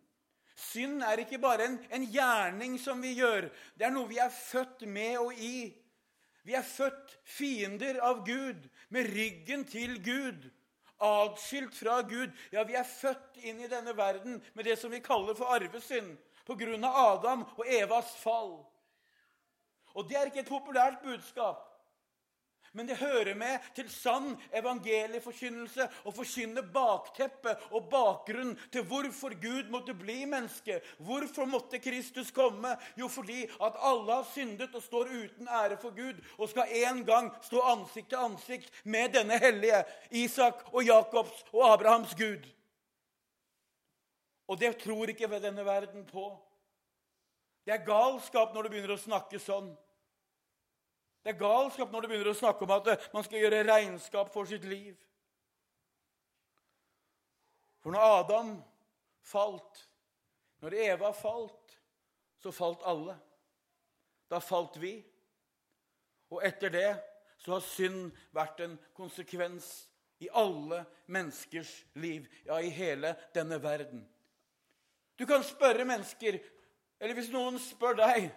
Synd 0.57 1.03
er 1.05 1.21
ikke 1.21 1.41
bare 1.41 1.69
en, 1.69 1.79
en, 1.93 2.05
gjerning 2.13 2.79
som 2.81 3.03
vi 3.03 3.13
gjør. 3.19 3.51
Det 3.77 3.89
er 3.89 3.93
noe 3.93 4.09
vi 4.09 4.21
er 4.21 4.33
født 4.33 4.87
med 4.89 5.19
og 5.21 5.35
i. 5.37 5.73
Vi 6.47 6.55
er 6.55 6.65
født 6.65 7.17
fiender 7.27 7.99
av 8.07 8.23
Gud, 8.25 8.69
med 8.89 9.11
ryggen 9.13 9.67
til 9.69 9.99
Gud. 10.05 10.47
Atskilt 11.03 11.75
fra 11.77 11.99
Gud. 12.09 12.33
Ja, 12.53 12.63
vi 12.65 12.77
er 12.79 12.89
født 12.89 13.37
inn 13.45 13.61
i 13.61 13.69
denne 13.69 13.93
verden 13.97 14.39
med 14.55 14.65
det 14.65 14.79
som 14.81 14.93
vi 14.95 15.03
kaller 15.05 15.37
for 15.37 15.53
arvesynd. 15.57 16.17
på 16.47 16.55
grunn 16.55 16.85
av 16.87 16.97
Adam 16.97 17.41
og 17.59 17.67
Evas 17.67 18.13
fall. 18.23 18.53
Og 19.97 20.09
det 20.09 20.19
er 20.19 20.29
ikke 20.31 20.45
et 20.45 20.53
populært 20.53 21.01
budskap. 21.05 21.65
Men 22.77 22.89
det 22.89 22.97
hører 22.97 23.35
med 23.35 23.63
til 23.73 23.87
sann 23.89 24.35
evangelieforkynnelse 24.53 25.87
å 26.05 26.13
forkynne 26.13 26.61
bakteppet 26.75 27.63
og 27.71 27.87
bakgrunnen 27.89 28.53
til 28.75 28.85
hvorfor 28.85 29.33
Gud 29.41 29.71
måtte 29.73 29.95
bli 29.97 30.19
menneske. 30.29 30.83
Hvorfor 30.99 31.49
måtte 31.49 31.81
Kristus 31.81 32.29
komme? 32.37 32.75
Jo, 33.01 33.09
fordi 33.09 33.47
at 33.65 33.79
alle 33.81 34.19
har 34.19 34.29
syndet 34.29 34.77
og 34.77 34.85
står 34.85 35.09
uten 35.09 35.49
ære 35.49 35.79
for 35.81 35.97
Gud 35.97 36.21
og 36.37 36.51
skal 36.53 36.75
en 36.83 37.01
gang 37.09 37.31
stå 37.49 37.65
ansikt 37.73 38.13
til 38.13 38.27
ansikt 38.27 38.85
med 38.85 39.17
denne 39.17 39.41
hellige 39.41 39.81
Isak 40.11 40.67
og 40.75 40.85
Jakobs 40.85 41.47
og 41.55 41.65
Abrahams 41.71 42.13
Gud. 42.19 42.45
Og 44.53 44.61
det 44.61 44.77
tror 44.85 45.09
ikke 45.09 45.33
denne 45.41 45.65
verden 45.65 46.05
på. 46.13 46.29
Det 47.65 47.73
er 47.73 47.89
galskap 47.89 48.53
når 48.53 48.63
du 48.63 48.75
begynner 48.75 48.95
å 48.95 49.01
snakke 49.01 49.41
sånn. 49.41 49.73
Det 51.27 51.33
er 51.33 51.41
galskap 51.41 51.91
når 51.91 52.05
du 52.05 52.07
begynner 52.07 52.29
å 52.31 52.39
snakke 52.39 52.63
om 52.63 52.73
at 52.77 52.87
eh, 52.93 53.07
man 53.11 53.25
skal 53.27 53.41
gjøre 53.41 53.65
regnskap 53.67 54.29
for 54.31 54.47
sitt 54.47 54.63
liv. 54.71 54.93
For 57.83 57.91
når 57.91 58.13
Adam 58.21 58.53
falt, 59.27 59.81
når 60.63 60.77
Eva 60.85 61.11
falt, 61.19 61.75
så 62.39 62.53
falt 62.55 62.85
alle. 62.87 63.17
Da 64.31 64.39
falt 64.39 64.79
vi. 64.79 64.93
Og 66.31 66.47
etter 66.47 66.71
det 66.71 66.93
så 67.43 67.57
har 67.57 67.67
synd 67.73 68.15
vært 68.31 68.63
en 68.63 68.79
konsekvens 68.95 69.67
i 70.23 70.31
alle 70.31 70.85
menneskers 71.11 71.75
liv, 71.99 72.31
ja, 72.47 72.61
i 72.63 72.71
hele 72.71 73.17
denne 73.35 73.59
verden. 73.67 74.07
Du 75.19 75.27
kan 75.27 75.43
spørre 75.43 75.91
mennesker, 75.91 76.39
eller 77.03 77.19
hvis 77.19 77.35
noen 77.35 77.59
spør 77.59 77.99
deg 77.99 78.31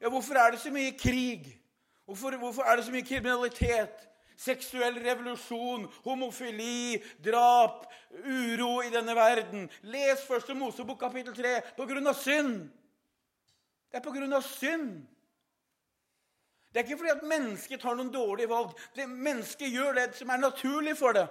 ja, 0.00 0.08
hvorfor 0.08 0.40
er 0.40 0.56
det 0.56 0.64
så 0.64 0.72
mye 0.72 0.96
krig? 0.96 1.52
Hvorfor, 2.06 2.36
hvorfor 2.38 2.62
er 2.62 2.76
det 2.76 2.84
så 2.86 2.92
mye 2.94 3.06
kriminalitet? 3.06 4.04
Seksuell 4.36 4.98
revolusjon, 5.00 5.86
homofili, 6.04 7.02
drap, 7.24 7.86
uro 8.12 8.82
i 8.84 8.92
denne 8.92 9.14
verden. 9.16 9.70
Les 9.82 10.22
første 10.28 10.54
Mosebok 10.54 11.00
kapittel 11.00 11.34
3 11.34 11.54
på 11.76 11.86
grunn 11.88 12.06
av 12.06 12.18
synd. 12.20 12.66
Det 13.90 13.98
er 13.98 14.04
på 14.04 14.12
grunn 14.14 14.36
av 14.36 14.44
synd. 14.44 15.00
Det 16.70 16.82
er 16.82 16.84
ikke 16.84 17.00
fordi 17.00 17.14
at 17.14 17.26
mennesket 17.26 17.80
tar 17.80 17.96
noen 17.96 18.12
dårlige 18.12 18.52
valg. 18.52 18.76
Det 18.94 19.08
mennesket 19.08 19.72
gjør 19.72 19.96
det 19.96 20.10
som 20.18 20.30
er 20.30 20.42
naturlig 20.42 20.92
for 20.98 21.16
det. 21.16 21.24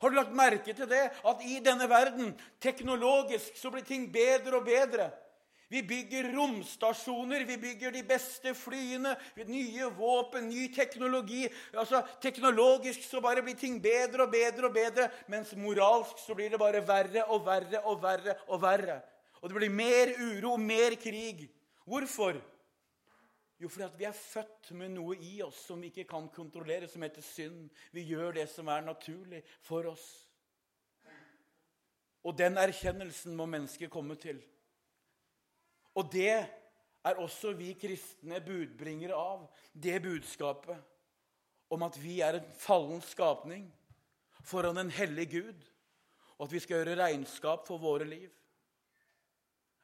Har 0.00 0.10
du 0.10 0.18
lagt 0.18 0.34
merke 0.36 0.74
til 0.74 0.88
det? 0.90 1.04
At 1.24 1.44
i 1.46 1.60
denne 1.64 1.86
verden, 1.88 2.34
teknologisk, 2.60 3.54
så 3.56 3.70
blir 3.70 3.86
ting 3.86 4.10
bedre 4.12 4.58
og 4.58 4.66
bedre. 4.66 5.12
Vi 5.68 5.82
bygger 5.82 6.28
romstasjoner, 6.32 7.44
vi 7.44 7.56
bygger 7.58 7.90
de 7.90 8.02
beste 8.06 8.52
flyene, 8.54 9.16
nye 9.48 9.88
våpen, 9.98 10.46
ny 10.46 10.68
teknologi. 10.74 11.42
Altså, 11.74 12.04
Teknologisk 12.22 13.02
så 13.02 13.20
bare 13.20 13.42
blir 13.42 13.58
ting 13.58 13.80
bedre 13.82 14.28
og 14.28 14.30
bedre 14.30 14.70
og 14.70 14.76
bedre, 14.76 15.08
mens 15.32 15.56
moralsk 15.58 16.22
så 16.22 16.38
blir 16.38 16.54
det 16.54 16.62
bare 16.62 16.84
verre 16.86 17.26
og 17.34 17.42
verre 17.48 17.82
og 17.82 18.02
verre 18.02 18.36
og 18.46 18.62
verre. 18.62 19.00
Og 19.42 19.50
det 19.50 19.58
blir 19.58 19.74
mer 19.74 20.14
uro, 20.22 20.54
mer 20.56 20.94
krig. 21.02 21.48
Hvorfor? 21.86 22.38
Jo, 23.58 23.68
fordi 23.68 23.84
at 23.88 23.98
vi 23.98 24.04
er 24.04 24.16
født 24.16 24.70
med 24.76 24.94
noe 24.94 25.16
i 25.18 25.40
oss 25.42 25.64
som 25.66 25.80
vi 25.80 25.90
ikke 25.90 26.06
kan 26.10 26.28
kontrollere, 26.30 26.86
som 26.92 27.02
heter 27.02 27.24
synd. 27.24 27.70
Vi 27.90 28.04
gjør 28.06 28.36
det 28.36 28.46
som 28.52 28.68
er 28.68 28.84
naturlig 28.84 29.42
for 29.64 29.88
oss. 29.90 30.04
Og 32.26 32.36
den 32.38 32.58
erkjennelsen 32.58 33.34
må 33.38 33.46
mennesket 33.48 33.90
komme 33.90 34.14
til. 34.20 34.42
Og 35.96 36.10
det 36.12 36.30
er 36.36 37.20
også 37.22 37.54
vi 37.56 37.72
kristne 37.78 38.40
budbringere 38.44 39.16
av. 39.16 39.46
Det 39.72 39.96
budskapet 40.04 40.76
om 41.72 41.82
at 41.86 41.96
vi 41.98 42.20
er 42.22 42.38
en 42.38 42.50
fallen 42.60 43.00
skapning 43.02 43.66
foran 44.46 44.78
en 44.78 44.92
hellig 44.92 45.26
Gud, 45.32 45.64
og 46.38 46.46
at 46.46 46.52
vi 46.52 46.60
skal 46.62 46.82
gjøre 46.82 46.98
regnskap 47.00 47.64
for 47.66 47.82
våre 47.82 48.06
liv. 48.06 48.28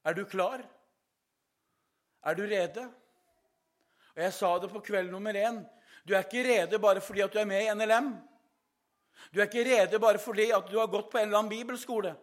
Er 0.05 0.15
du 0.15 0.25
klar? 0.29 0.63
Er 2.23 2.35
du 2.39 2.43
rede? 2.47 2.85
Og 4.13 4.23
Jeg 4.23 4.33
sa 4.37 4.59
det 4.59 4.71
på 4.71 4.83
kveld 4.85 5.11
nummer 5.11 5.35
én. 5.35 5.63
Du 6.05 6.15
er 6.15 6.23
ikke 6.27 6.45
rede 6.45 6.79
bare 6.79 7.01
fordi 7.01 7.23
at 7.25 7.33
du 7.33 7.39
er 7.39 7.49
med 7.49 7.65
i 7.65 7.75
NLM. 7.75 8.13
Du 9.35 9.41
er 9.41 9.49
ikke 9.49 9.65
rede 9.65 9.99
bare 9.99 10.19
fordi 10.19 10.51
at 10.51 10.69
du 10.71 10.79
har 10.79 10.91
gått 10.91 11.11
på 11.11 11.19
en 11.19 11.31
eller 11.31 11.39
annen 11.39 11.51
bibelskole. 11.51 12.15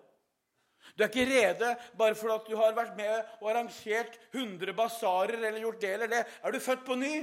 Du 0.97 1.03
er 1.03 1.09
ikke 1.09 1.27
rede 1.29 1.73
bare 1.97 2.15
fordi 2.15 2.51
du 2.51 2.57
har 2.59 2.75
vært 2.77 2.95
med 2.97 3.17
og 3.39 3.51
arrangert 3.51 4.19
100 4.33 4.73
basarer 4.75 5.37
eller 5.37 5.61
gjort 5.63 5.81
det 5.81 5.93
eller 5.93 6.11
det. 6.11 6.23
Er 6.43 6.51
du 6.51 6.59
født 6.59 6.85
på 6.85 6.95
ny? 6.99 7.13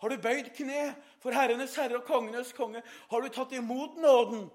Har 0.00 0.08
du 0.08 0.16
bøyd 0.16 0.48
kne 0.56 0.94
for 1.20 1.36
Herrenes 1.36 1.76
Herre 1.76 2.00
og 2.00 2.06
kongenes 2.08 2.54
konge? 2.56 2.82
Har 3.10 3.20
du 3.20 3.28
tatt 3.28 3.52
imot 3.52 4.00
nåden? 4.00 4.48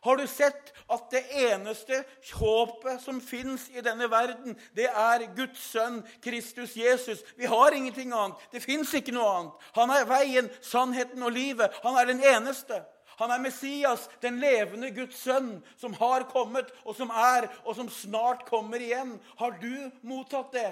Har 0.00 0.16
du 0.16 0.26
sett 0.30 0.72
at 0.86 1.10
det 1.10 1.24
eneste 1.50 2.04
håpet 2.38 3.00
som 3.02 3.18
fins 3.22 3.66
i 3.74 3.82
denne 3.82 4.06
verden, 4.10 4.54
det 4.76 4.86
er 4.86 5.24
Guds 5.34 5.62
sønn 5.72 6.00
Kristus 6.22 6.76
Jesus? 6.78 7.22
Vi 7.36 7.50
har 7.50 7.74
ingenting 7.74 8.12
annet. 8.14 8.38
Det 8.52 8.62
fins 8.62 8.94
ikke 8.94 9.14
noe 9.14 9.32
annet. 9.32 9.66
Han 9.74 9.94
er 9.94 10.06
veien, 10.10 10.50
sannheten 10.62 11.22
og 11.22 11.34
livet. 11.34 11.74
Han 11.82 11.98
er 11.98 12.10
den 12.12 12.22
eneste. 12.22 12.78
Han 13.18 13.32
er 13.34 13.42
Messias, 13.42 14.06
den 14.22 14.38
levende 14.42 14.90
Guds 14.94 15.18
sønn, 15.18 15.56
som 15.76 15.94
har 15.98 16.28
kommet, 16.30 16.70
og 16.84 16.94
som 16.96 17.10
er, 17.10 17.48
og 17.64 17.74
som 17.78 17.90
snart 17.90 18.44
kommer 18.46 18.82
igjen. 18.82 19.16
Har 19.40 19.56
du 19.58 19.90
mottatt 20.06 20.52
det? 20.54 20.70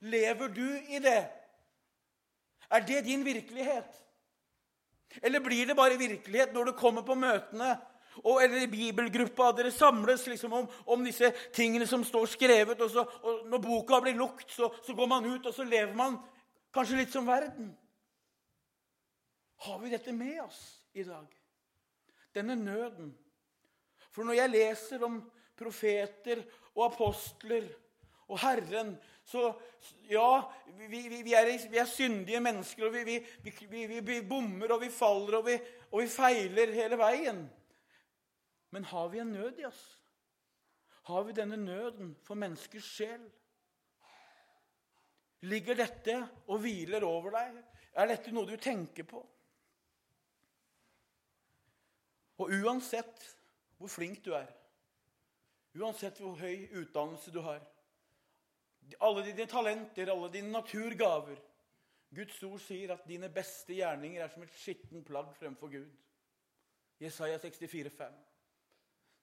Lever 0.00 0.48
du 0.56 0.66
i 0.88 1.00
det? 1.04 1.20
Er 2.70 2.86
det 2.86 3.04
din 3.04 3.24
virkelighet? 3.24 4.02
Eller 5.22 5.40
blir 5.40 5.66
det 5.66 5.76
bare 5.76 5.98
virkelighet 6.00 6.52
når 6.54 6.64
du 6.64 6.72
kommer 6.76 7.04
på 7.06 7.14
møtene 7.14 7.76
og, 8.24 8.42
eller 8.42 8.62
i 8.64 8.70
bibelgruppa. 8.70 9.50
Dere 9.56 9.70
samles 9.72 10.26
liksom 10.26 10.52
om, 10.52 10.68
om, 10.84 11.04
disse 11.04 11.30
tingene 11.54 11.86
som 11.86 12.04
står 12.04 12.26
skrevet. 12.32 12.80
Og, 12.80 12.90
så, 12.90 13.04
og 13.22 13.48
når 13.50 13.64
boka 13.64 14.00
blir 14.04 14.16
lukt, 14.18 14.48
så, 14.52 14.70
så, 14.86 14.94
går 14.96 15.10
man 15.10 15.28
ut, 15.28 15.46
og 15.46 15.54
så 15.54 15.66
lever 15.66 15.94
man 15.96 16.18
kanskje 16.74 17.02
litt 17.02 17.12
som 17.12 17.28
verden. 17.28 17.74
Har 19.66 19.78
vi 19.82 19.92
dette 19.92 20.12
med 20.12 20.40
oss 20.44 20.60
i 20.96 21.04
dag? 21.04 21.35
Denne 22.36 22.56
nøden. 22.60 23.14
For 24.12 24.24
når 24.24 24.38
jeg 24.38 24.52
leser 24.52 25.04
om 25.06 25.18
profeter 25.56 26.42
og 26.74 26.90
apostler 26.90 27.68
og 28.28 28.40
Herren, 28.42 28.96
så 29.24 29.52
Ja, 30.10 30.42
vi, 30.78 30.86
vi, 30.86 31.22
vi, 31.22 31.32
er, 31.34 31.48
vi 31.70 31.78
er, 31.78 31.88
syndige 31.90 32.40
mennesker, 32.40 32.86
og 32.86 32.92
vi, 32.94 34.20
bommer, 34.28 34.72
og 34.72 34.80
vi 34.80 34.90
faller, 34.90 35.38
og 35.38 35.48
og 35.90 36.02
vi 36.02 36.06
feiler 36.10 36.72
hele 36.74 36.98
veien. 36.98 37.40
Men 38.70 38.84
har 38.84 39.08
vi 39.08 39.18
en 39.18 39.32
nød 39.32 39.58
i 39.58 39.64
oss? 39.64 39.82
Har 41.06 41.22
vi 41.22 41.32
denne 41.32 41.56
nøden 41.56 42.16
for 42.26 42.34
menneskers 42.34 42.86
sjel? 42.98 43.22
Ligger 45.46 45.78
dette 45.78 46.16
og 46.46 46.60
hviler 46.64 47.04
over 47.06 47.36
deg? 47.36 47.60
Er 47.94 48.10
dette 48.10 48.34
noe 48.34 48.48
du 48.48 48.56
tenker 48.60 49.06
på? 49.06 49.22
Og 52.38 52.52
uansett 52.52 53.24
hvor 53.76 53.90
flink 53.92 54.22
du 54.24 54.32
er, 54.36 54.48
uansett 55.76 56.20
hvor 56.20 56.36
høy 56.40 56.68
utdannelse 56.80 57.32
du 57.32 57.40
har, 57.44 57.60
alle 59.00 59.24
dine 59.26 59.46
talenter, 59.50 60.10
alle 60.12 60.30
dine 60.32 60.52
naturgaver 60.52 61.40
Guds 62.14 62.38
ord 62.46 62.60
sier 62.62 62.92
at 62.94 63.06
dine 63.08 63.28
beste 63.32 63.74
gjerninger 63.74 64.22
er 64.22 64.30
som 64.32 64.44
et 64.44 64.54
skittent 64.56 65.04
plagg 65.08 65.32
fremfor 65.36 65.72
Gud. 65.72 65.90
Jesaja 67.02 67.38
64, 67.42 67.90
64,5. 67.90 68.12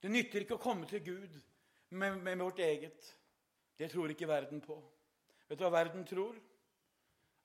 Det 0.03 0.11
nytter 0.11 0.43
ikke 0.43 0.57
å 0.57 0.61
komme 0.61 0.85
til 0.89 1.01
Gud 1.05 1.37
med, 1.95 2.19
med, 2.19 2.41
vårt 2.41 2.59
eget. 2.59 3.07
Det 3.79 3.87
tror 3.89 4.11
ikke 4.11 4.27
verden 4.27 4.61
på. 4.61 4.75
Vet 5.47 5.59
du 5.59 5.63
hva 5.63 5.71
verden 5.73 6.03
tror? 6.05 6.35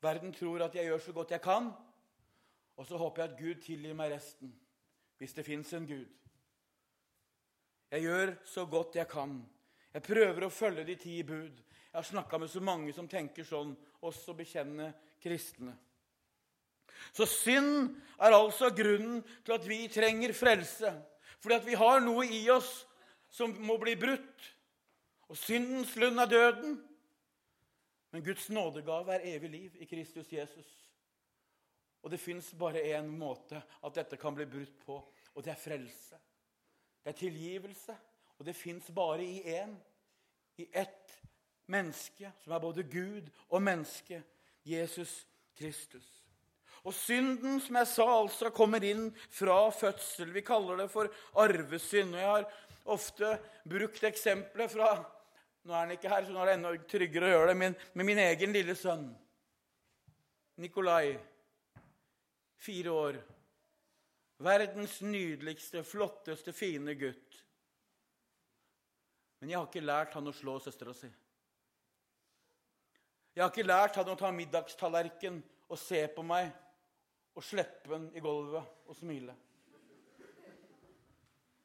Verden 0.03 0.35
tror 0.35 0.67
at 0.67 0.75
jeg 0.75 0.91
gjør 0.91 1.05
så 1.05 1.15
godt 1.15 1.33
jeg 1.35 1.43
kan, 1.43 1.71
og 2.79 2.87
så 2.87 2.99
håper 2.99 3.23
jeg 3.23 3.31
at 3.31 3.39
Gud 3.39 3.63
tilgir 3.63 3.97
meg 3.99 4.13
resten. 4.13 4.53
Hvis 5.19 5.35
det 5.35 5.47
fins 5.47 5.73
en 5.75 5.87
Gud. 5.87 6.07
Jeg 7.91 8.05
gjør 8.05 8.35
så 8.47 8.67
godt 8.67 8.97
jeg 8.97 9.09
kan. 9.09 9.39
Jeg 9.95 10.05
prøver 10.05 10.45
å 10.47 10.53
følge 10.53 10.85
de 10.87 10.97
ti 11.01 11.17
bud. 11.27 11.57
Jeg 11.89 11.97
har 11.97 12.07
snakka 12.07 12.39
med 12.39 12.51
så 12.53 12.61
mange 12.61 12.93
som 12.95 13.09
tenker 13.09 13.47
sånn, 13.49 13.73
også 14.05 14.37
bekjennende 14.37 14.93
kristne. 15.23 15.73
Så 17.13 17.27
synd 17.31 17.97
er 18.19 18.35
altså 18.35 18.71
grunnen 18.75 19.23
til 19.47 19.55
at 19.57 19.67
vi 19.67 19.87
trenger 19.91 20.35
frelse. 20.37 20.93
Fordi 21.41 21.57
at 21.57 21.67
vi 21.67 21.79
har 21.79 22.03
noe 22.05 22.27
i 22.27 22.43
oss 22.51 22.71
som 23.31 23.55
må 23.65 23.79
bli 23.81 23.97
brutt. 23.99 24.51
Og 25.29 25.37
syndens 25.39 25.95
lønn 25.97 26.19
er 26.21 26.31
døden. 26.31 26.79
Men 28.13 28.25
Guds 28.25 28.49
nådegave 28.51 29.15
er 29.17 29.27
evig 29.35 29.51
liv 29.51 29.83
i 29.83 29.89
Kristus 29.89 30.33
Jesus. 30.33 30.69
Og 32.03 32.11
det 32.13 32.21
fins 32.23 32.53
bare 32.59 32.85
én 32.95 33.09
måte 33.11 33.59
at 33.59 33.95
dette 33.95 34.19
kan 34.21 34.35
bli 34.37 34.47
brutt 34.47 34.77
på, 34.85 34.99
og 35.35 35.45
det 35.45 35.53
er 35.53 35.61
frelse. 35.61 36.19
Det 37.03 37.13
er 37.13 37.19
tilgivelse, 37.19 37.97
og 38.39 38.47
det 38.47 38.57
fins 38.57 38.91
bare 38.95 39.25
i 39.25 39.43
én. 39.59 39.75
I 40.59 40.67
ett 40.73 41.15
menneske 41.71 42.33
som 42.43 42.53
er 42.53 42.63
både 42.63 42.83
Gud 42.83 43.29
og 43.49 43.63
menneske. 43.63 44.23
Jesus 44.65 45.27
Kristus. 45.59 46.07
Og 46.87 46.95
synden, 46.95 47.61
som 47.61 47.77
jeg 47.81 47.91
sa, 47.91 48.07
altså 48.21 48.51
kommer 48.55 48.85
inn 48.87 49.09
fra 49.35 49.57
fødsel. 49.75 50.31
Vi 50.35 50.45
kaller 50.47 50.83
det 50.83 50.89
for 50.93 51.11
arvesynd. 51.43 52.15
Og 52.15 52.21
jeg 52.21 52.29
har 52.29 52.47
ofte 52.89 53.33
brukt 53.69 54.05
eksempler 54.09 54.71
fra 54.73 54.93
Nå 55.69 55.75
er 55.75 55.83
han 55.83 55.91
ikke 55.93 56.09
her, 56.09 56.25
så 56.25 56.33
nå 56.33 56.41
er 56.41 56.49
det 56.49 56.53
enda 56.55 56.71
tryggere 56.89 57.27
å 57.27 57.33
gjøre 57.33 57.49
det 57.51 57.57
men 57.61 57.75
med 57.99 58.07
min 58.09 58.21
egen 58.23 58.55
lille 58.55 58.73
sønn. 58.79 59.03
Nikolai, 60.63 61.19
fire 62.59 62.91
år. 62.91 63.19
Verdens 64.39 65.01
nydeligste, 65.03 65.83
flotteste, 65.85 66.53
fine 66.53 66.95
gutt. 66.95 67.41
Men 69.39 69.51
jeg 69.51 69.59
har 69.59 69.67
ikke 69.67 69.87
lært 69.87 70.15
han 70.19 70.31
å 70.31 70.35
slå 70.35 70.59
søstera 70.63 70.95
si. 70.95 71.11
Jeg 73.35 73.45
har 73.45 73.53
ikke 73.53 73.67
lært 73.67 73.99
han 73.99 74.09
å 74.11 74.17
ta 74.19 74.31
middagstallerken 74.35 75.43
og 75.69 75.79
se 75.79 76.01
på 76.11 76.25
meg 76.27 76.49
og 77.39 77.45
slippe 77.47 77.93
den 77.93 78.09
i 78.19 78.23
gulvet 78.23 78.89
og 78.91 78.97
smile. 78.99 79.37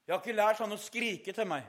Jeg 0.04 0.14
har 0.14 0.20
ikke 0.20 0.36
lært 0.36 0.62
han 0.62 0.76
å 0.76 0.82
skrike 0.82 1.34
til 1.34 1.48
meg. 1.50 1.66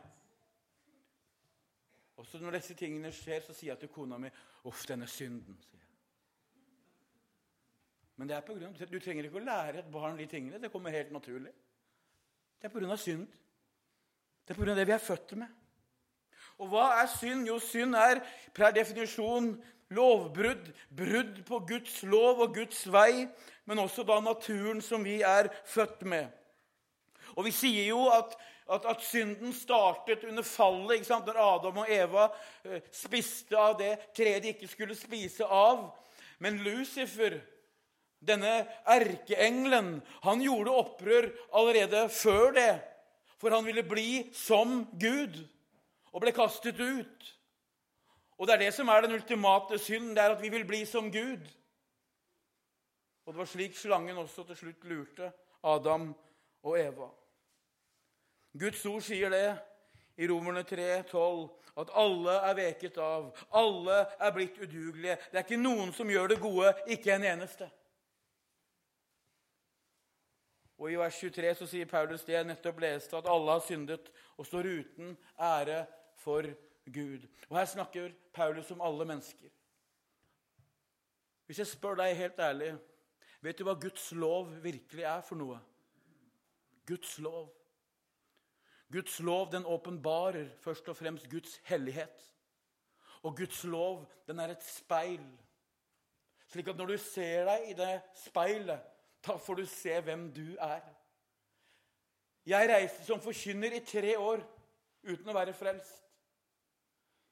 Og 2.19 2.27
så 2.27 2.41
når 2.43 2.59
disse 2.59 2.77
tingene 2.79 3.13
skjer, 3.15 3.41
så 3.47 3.55
sier 3.55 3.73
jeg 3.73 3.85
til 3.85 3.93
kona 3.95 4.19
mi 4.19 4.31
'Uff, 4.65 4.87
denne 4.87 5.07
synden'. 5.07 5.57
sier 5.63 5.79
jeg. 5.79 5.84
Men 8.17 8.31
det 8.31 8.37
er 8.37 8.47
på 8.47 8.55
grunn 8.55 8.71
av, 8.71 8.91
du 8.91 9.01
trenger 9.03 9.27
ikke 9.27 9.41
å 9.41 9.47
lære 9.49 9.83
et 9.83 9.91
barn 9.93 10.19
de 10.19 10.27
tingene. 10.31 10.61
Det 10.63 10.71
kommer 10.73 10.95
helt 10.95 11.11
naturlig. 11.15 11.53
Det 12.63 12.71
er 12.71 12.87
av 12.89 13.01
synd. 13.01 13.27
Det 14.47 14.55
er 14.55 14.71
av 14.71 14.79
det 14.79 14.87
vi 14.87 14.95
er 14.95 15.03
født 15.03 15.35
med. 15.41 15.61
Og 16.63 16.71
hva 16.71 16.87
er 17.01 17.11
synd? 17.11 17.49
Jo, 17.49 17.59
synd 17.59 17.97
er 17.99 18.21
per 18.55 18.75
definisjon 18.77 19.57
lovbrudd, 19.95 20.71
brudd 20.89 21.43
på 21.47 21.59
Guds 21.69 22.03
lov 22.07 22.41
og 22.45 22.55
Guds 22.55 22.85
vei, 22.93 23.27
men 23.65 23.83
også 23.83 24.05
da 24.07 24.21
naturen 24.23 24.83
som 24.85 25.05
vi 25.05 25.21
er 25.23 25.51
født 25.67 26.03
med. 26.09 26.31
Og 27.35 27.45
Vi 27.45 27.51
sier 27.51 27.89
jo 27.89 28.07
at, 28.15 28.37
at, 28.71 28.87
at 28.87 29.03
synden 29.03 29.53
startet 29.53 30.25
under 30.25 30.43
fallet, 30.47 30.95
ikke 30.97 31.11
sant? 31.11 31.27
når 31.27 31.41
Adam 31.43 31.83
og 31.83 31.91
Eva 31.91 32.29
eh, 32.65 32.85
spiste 32.93 33.59
av 33.59 33.75
det 33.81 33.97
treet 34.15 34.43
de 34.45 34.55
ikke 34.55 34.71
skulle 34.71 34.97
spise 34.97 35.45
av. 35.45 35.89
Men 36.39 36.61
Lucifer, 36.63 37.41
denne 38.27 38.53
erkeengelen, 38.91 39.99
han 40.25 40.43
gjorde 40.43 40.77
opprør 40.83 41.31
allerede 41.53 42.09
før 42.09 42.55
det. 42.57 42.73
For 43.41 43.53
han 43.53 43.67
ville 43.67 43.83
bli 43.85 44.25
som 44.33 44.85
Gud 45.01 45.41
og 46.15 46.23
ble 46.23 46.33
kastet 46.33 46.79
ut. 46.81 47.33
Og 48.39 48.47
det 48.47 48.55
er 48.55 48.63
det 48.65 48.73
som 48.75 48.89
er 48.89 49.05
den 49.05 49.15
ultimate 49.15 49.79
synd, 49.79 50.15
det 50.17 50.23
er 50.23 50.35
at 50.35 50.43
vi 50.43 50.51
vil 50.53 50.67
bli 50.67 50.85
som 50.89 51.11
Gud. 51.13 51.45
Og 53.25 53.33
det 53.33 53.39
var 53.39 53.49
slik 53.49 53.77
slangen 53.77 54.19
også 54.21 54.45
til 54.49 54.57
slutt 54.57 54.89
lurte 54.89 55.31
Adam 55.65 56.11
og 56.63 56.81
Eva. 56.81 57.09
Guds 58.59 58.85
ord 58.87 59.03
sier 59.03 59.33
det 59.33 59.47
i 60.17 60.29
Romerne 60.31 60.63
3, 60.63 61.03
12, 61.11 61.49
at 61.83 61.91
alle 61.99 62.35
er 62.51 62.59
veket 62.59 62.99
av. 63.03 63.31
Alle 63.51 63.97
er 64.21 64.35
blitt 64.35 64.59
udugelige. 64.61 65.17
Det 65.31 65.41
er 65.41 65.47
ikke 65.47 65.59
noen 65.59 65.91
som 65.97 66.11
gjør 66.11 66.35
det 66.35 66.43
gode, 66.43 66.71
ikke 66.87 67.17
en 67.17 67.27
eneste. 67.33 67.67
Og 70.79 70.91
I 70.91 70.99
vers 70.99 71.19
23 71.21 71.55
så 71.55 71.67
sier 71.71 71.91
Paulus 71.91 72.25
det 72.27 72.35
jeg 72.35 72.47
nettopp 72.49 72.81
leste, 72.83 73.17
at 73.17 73.29
alle 73.31 73.53
har 73.55 73.63
syndet 73.63 74.11
og 74.37 74.47
står 74.47 74.71
uten 74.81 75.13
ære 75.39 75.85
for 76.19 76.49
Gud. 76.91 77.29
Og 77.49 77.59
Her 77.59 77.69
snakker 77.71 78.15
Paulus 78.35 78.71
om 78.75 78.83
alle 78.83 79.05
mennesker. 79.05 79.53
Hvis 81.47 81.59
jeg 81.59 81.67
spør 81.67 82.01
deg 82.01 82.17
helt 82.17 82.41
ærlig 82.41 82.75
vet 83.45 83.59
du 83.59 83.67
hva 83.69 83.75
Guds 83.77 84.07
lov 84.17 84.49
virkelig 84.65 85.05
er 85.05 85.21
for 85.21 85.37
noe? 85.37 85.59
Guds 86.89 87.19
lov. 87.19 87.51
Guds 88.93 89.19
lov 89.21 89.51
den 89.53 89.67
åpenbarer 89.67 90.49
først 90.61 90.89
og 90.89 90.97
fremst 90.97 91.29
Guds 91.31 91.59
hellighet. 91.69 92.33
Og 93.23 93.37
Guds 93.37 93.65
lov 93.65 94.05
den 94.27 94.41
er 94.41 94.55
et 94.55 94.65
speil. 94.65 95.25
Slik 96.49 96.69
at 96.69 96.77
når 96.77 96.95
du 96.95 96.97
ser 97.01 97.45
deg 97.49 97.71
i 97.71 97.77
det 97.77 97.93
speilet, 98.17 98.81
da 99.27 99.39
får 99.39 99.61
du 99.61 99.67
se 99.67 100.01
hvem 100.05 100.29
du 100.35 100.57
er. 100.61 100.83
Jeg 102.45 102.69
reiste 102.69 103.07
som 103.07 103.23
forkynner 103.25 103.73
i 103.73 103.85
tre 103.85 104.17
år 104.21 104.43
uten 105.05 105.31
å 105.31 105.37
være 105.37 105.55
frelst. 105.57 106.03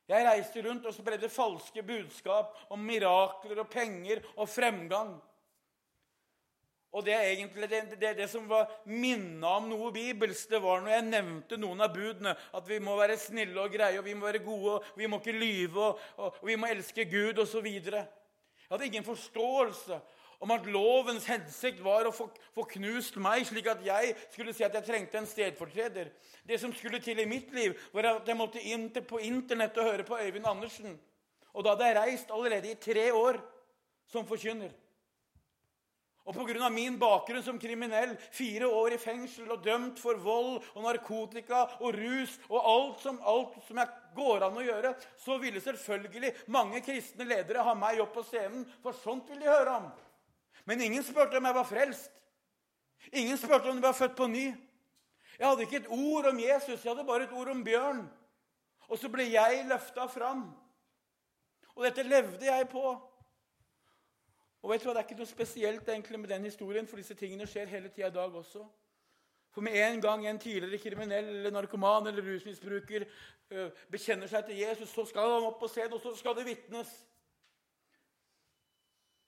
Jeg 0.09 0.25
reiste 0.27 0.63
rundt 0.65 0.87
og 0.89 0.95
spredde 0.97 1.31
falske 1.33 1.85
budskap 1.87 2.57
om 2.75 2.81
mirakler 2.85 3.61
og 3.63 3.69
penger 3.71 4.25
og 4.35 4.49
fremgang. 4.51 5.13
Og 6.93 7.05
det 7.07 7.15
er 7.17 7.31
egentlig 7.31 7.69
det, 7.71 7.81
det, 8.01 8.11
det 8.19 8.27
som 8.29 8.45
var 8.51 8.69
minnet 8.85 9.47
om 9.49 9.71
noe 9.71 9.93
bibelsk, 9.95 10.51
det 10.51 10.61
var 10.61 10.83
når 10.83 10.93
jeg 10.93 11.05
nevnte 11.07 11.59
noen 11.61 11.81
av 11.81 11.95
budene. 11.95 12.35
At 12.53 12.67
vi 12.69 12.81
må 12.85 12.99
være 12.99 13.17
snille 13.21 13.57
og 13.63 13.73
greie, 13.73 13.97
og 14.01 14.05
vi 14.05 14.17
må 14.17 14.29
være 14.29 14.43
gode, 14.45 14.75
og 14.81 14.99
vi 15.01 15.09
må 15.09 15.23
ikke 15.23 15.37
lyve, 15.37 15.87
og, 15.87 16.03
og, 16.19 16.43
og 16.43 16.51
vi 16.51 16.59
må 16.61 16.69
elske 16.69 17.07
Gud 17.09 17.41
osv. 17.41 17.71
Jeg 17.73 18.05
hadde 18.69 18.91
ingen 18.91 19.09
forståelse 19.09 20.01
om 20.43 20.51
at 20.51 20.67
lovens 20.67 21.29
hensikt 21.31 21.81
var 21.85 22.09
å 22.09 22.15
få, 22.15 22.27
få, 22.57 22.67
knust 22.75 23.17
meg, 23.23 23.45
slik 23.47 23.69
at 23.71 23.85
jeg 23.87 24.17
skulle 24.33 24.55
si 24.57 24.67
at 24.67 24.75
jeg 24.75 24.89
trengte 24.89 25.21
en 25.21 25.29
stedfortreder. 25.31 26.11
Det 26.43 26.59
som 26.59 26.75
skulle 26.75 26.99
til 27.03 27.23
i 27.23 27.29
mitt 27.31 27.53
liv, 27.55 27.79
var 27.95 28.11
at 28.17 28.29
jeg 28.29 28.39
måtte 28.39 28.63
inn 28.67 28.89
på 28.91 29.23
Internett 29.23 29.79
og 29.79 29.87
høre 29.93 30.09
på 30.09 30.19
Øyvind 30.19 30.51
Andersen. 30.51 30.99
Og 31.55 31.63
da 31.63 31.77
hadde 31.77 31.91
jeg 31.93 31.99
reist 32.01 32.35
allerede 32.35 32.73
i 32.73 32.81
tre 32.81 33.07
år 33.15 33.39
som 34.11 34.27
forkynner. 34.27 34.73
Og 36.23 36.35
pga. 36.35 36.69
min 36.71 36.99
bakgrunn 36.99 37.43
som 37.43 37.59
kriminell, 37.59 38.15
fire 38.31 38.67
år 38.67 38.95
i 38.95 38.99
fengsel 38.99 39.51
og 39.51 39.63
dømt 39.63 39.99
for 39.99 40.19
vold 40.23 40.63
og 40.75 40.85
narkotika 40.85 41.65
og 41.81 41.97
rus 41.99 42.39
og 42.49 42.61
alt 42.63 43.03
som, 43.03 43.19
alt 43.27 43.59
som 43.67 43.79
jeg 43.79 43.91
går 44.15 44.47
an 44.47 44.59
å 44.59 44.63
gjøre, 44.63 44.95
så 45.19 45.39
ville 45.43 45.63
selvfølgelig 45.63 46.35
mange 46.47 46.83
kristne 46.83 47.27
ledere 47.27 47.67
ha 47.67 47.75
meg 47.75 48.03
opp 48.03 48.15
på 48.15 48.27
scenen, 48.27 48.63
for 48.83 48.95
sånt 49.03 49.31
vil 49.31 49.43
de 49.43 49.51
høre 49.51 49.83
om. 49.83 49.91
Men 50.65 50.81
ingen 50.81 51.05
spurte 51.05 51.37
om 51.37 51.47
jeg 51.49 51.55
var 51.55 51.69
frelst. 51.69 52.13
Ingen 53.13 53.39
spurte 53.39 53.71
om 53.71 53.77
jeg 53.77 53.83
var 53.83 53.97
født 53.99 54.17
på 54.17 54.27
ny. 54.27 54.47
Jeg 55.39 55.49
hadde 55.49 55.63
ikke 55.63 55.81
et 55.83 55.89
ord 55.91 56.27
om 56.31 56.41
Jesus, 56.41 56.85
jeg 56.85 56.91
hadde 56.91 57.07
bare 57.07 57.25
et 57.25 57.33
ord 57.33 57.49
om 57.49 57.65
bjørn. 57.65 58.03
Og 58.89 58.99
så 58.99 59.09
ble 59.09 59.25
jeg 59.33 59.65
løfta 59.69 60.07
fram. 60.07 60.45
Og 61.75 61.87
dette 61.87 62.05
levde 62.05 62.47
jeg 62.47 62.69
på. 62.69 62.85
Og 64.63 64.71
vet 64.71 64.85
du 64.85 64.87
hva, 64.87 64.95
Det 64.95 65.01
er 65.01 65.09
ikke 65.09 65.19
noe 65.19 65.27
spesielt 65.27 65.89
egentlig 65.89 66.21
med 66.21 66.29
den 66.31 66.45
historien, 66.47 66.87
for 66.87 67.01
disse 67.01 67.17
tingene 67.19 67.49
skjer 67.51 67.67
hele 67.73 67.89
tida 67.89 68.13
i 68.13 68.15
dag 68.15 68.35
også. 68.35 68.63
For 69.53 69.61
med 69.61 69.77
en 69.77 70.01
gang 70.01 70.27
en 70.27 70.39
tidligere 70.39 70.79
kriminell 70.79 71.29
eller 71.29 71.51
narkoman 71.51 72.07
eller 72.07 72.25
rusmisbruker 72.25 73.05
øh, 73.51 73.71
bekjenner 73.91 74.31
seg 74.31 74.47
til 74.47 74.63
Jesus, 74.63 74.89
så 74.89 75.05
skal 75.05 75.35
han 75.35 75.49
opp 75.49 75.59
på 75.61 75.69
scenen, 75.69 75.93
og 75.93 76.01
så 76.01 76.15
skal 76.17 76.37
det 76.39 76.47
vitnes. 76.47 76.93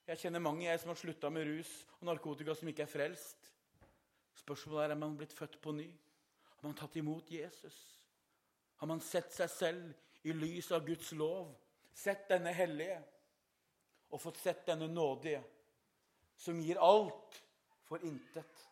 Jeg 0.05 0.21
kjenner 0.21 0.43
mange 0.43 0.67
jeg 0.67 0.79
som 0.79 0.91
har 0.91 0.99
slutta 0.99 1.29
med 1.33 1.47
rus 1.49 1.69
og 1.97 2.05
narkotika, 2.11 2.53
som 2.53 2.69
ikke 2.69 2.83
er 2.85 2.91
frelst. 2.91 3.47
Spørsmålet 4.37 4.83
er 4.85 4.93
om 4.93 5.01
man 5.01 5.17
blitt 5.17 5.33
født 5.33 5.57
på 5.61 5.73
ny. 5.73 5.87
Har 6.55 6.67
man 6.67 6.77
tatt 6.77 6.95
imot 7.01 7.31
Jesus? 7.31 7.77
Har 8.77 8.87
man 8.91 9.01
sett 9.01 9.33
seg 9.33 9.49
selv 9.49 10.27
i 10.27 10.35
lys 10.35 10.69
av 10.75 10.85
Guds 10.85 11.09
lov? 11.17 11.55
Sett 11.95 12.27
denne 12.29 12.53
hellige 12.53 12.99
og 14.13 14.21
fått 14.21 14.37
sett 14.37 14.61
denne 14.67 14.87
nådige, 14.91 15.41
som 16.37 16.59
gir 16.61 16.77
alt 16.83 17.41
for 17.87 18.03
intet? 18.05 18.65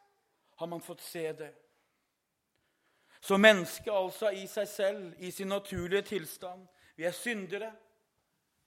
Har 0.59 0.69
man 0.69 0.83
fått 0.85 1.01
se 1.01 1.25
det? 1.33 1.51
Så 3.23 3.39
mennesket 3.39 3.93
altså 3.93 4.29
i 4.35 4.45
seg 4.51 4.67
selv, 4.69 5.13
i 5.17 5.31
sin 5.31 5.47
naturlige 5.47 6.01
tilstand 6.11 6.67
Vi 6.95 7.07
er 7.07 7.11
syndere. 7.15 7.71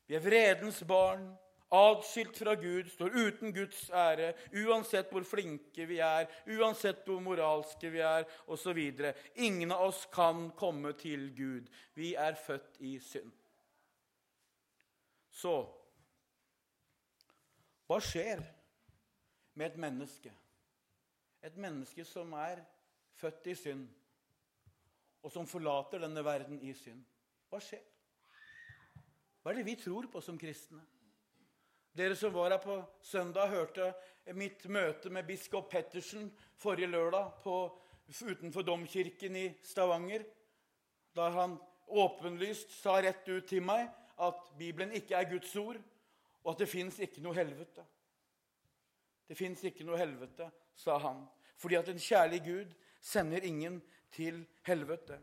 Vi 0.07 0.17
er 0.17 0.25
vredens 0.25 0.83
barn 0.83 1.29
atskilt 1.71 2.39
fra 2.39 2.55
Gud, 2.55 2.91
står 2.91 3.17
uten 3.17 3.55
Guds 3.55 3.89
ære, 3.91 4.33
uansett 4.55 5.11
hvor 5.11 5.25
flinke 5.27 5.87
vi 5.89 5.99
er, 5.99 6.29
uansett 6.59 7.03
hvor 7.07 7.21
moralske 7.21 7.91
vi 7.91 8.03
er, 8.07 8.27
osv. 8.47 8.79
Ingen 9.35 9.75
av 9.75 9.89
oss 9.89 10.05
kan 10.13 10.51
komme 10.59 10.93
til 10.99 11.33
Gud. 11.37 11.71
Vi 11.95 12.15
er 12.15 12.39
født 12.47 12.79
i 12.87 12.97
synd. 13.03 13.33
Så 15.31 15.57
hva 17.87 18.01
skjer 18.03 18.41
med 19.55 19.67
et 19.67 19.77
menneske? 19.79 20.33
Et 21.47 21.57
menneske 21.61 22.05
som 22.05 22.33
er 22.35 22.63
født 23.21 23.47
i 23.53 23.55
synd, 23.55 23.85
og 25.23 25.33
som 25.33 25.47
forlater 25.47 26.03
denne 26.03 26.25
verden 26.25 26.59
i 26.63 26.73
synd. 26.75 27.05
Hva 27.51 27.61
skjer? 27.63 27.85
Hva 29.43 29.53
er 29.53 29.61
det 29.61 29.69
vi 29.69 29.77
tror 29.79 30.09
på 30.11 30.21
som 30.25 30.39
kristne? 30.39 30.83
Dere 31.97 32.17
som 32.17 32.33
var 32.33 32.51
her 32.51 32.61
på 32.61 32.77
søndag, 33.01 33.49
hørte 33.49 33.95
mitt 34.37 34.67
møte 34.69 35.09
med 35.09 35.25
biskop 35.25 35.71
Pettersen 35.73 36.27
forrige 36.61 36.91
lørdag 36.93 37.31
på, 37.41 37.55
utenfor 38.07 38.67
domkirken 38.67 39.37
i 39.37 39.47
Stavanger, 39.65 40.27
da 41.17 41.31
han 41.33 41.55
åpenlyst 41.89 42.75
sa 42.83 42.99
rett 43.01 43.25
ut 43.29 43.49
til 43.49 43.65
meg 43.65 43.89
at 44.21 44.51
Bibelen 44.59 44.93
ikke 44.93 45.17
er 45.17 45.31
Guds 45.31 45.55
ord, 45.57 45.81
og 46.45 46.53
at 46.53 46.61
det 46.61 46.69
fins 46.69 47.01
ikke 47.01 47.25
noe 47.25 47.35
helvete. 47.35 47.87
Det 49.27 49.39
fins 49.39 49.65
ikke 49.65 49.87
noe 49.89 49.97
helvete, 49.99 50.51
sa 50.77 50.99
han, 51.01 51.25
fordi 51.57 51.81
at 51.81 51.89
en 51.89 52.03
kjærlig 52.03 52.43
Gud 52.45 52.77
sender 53.01 53.49
ingen 53.49 53.81
til 54.13 54.45
helvete. 54.69 55.17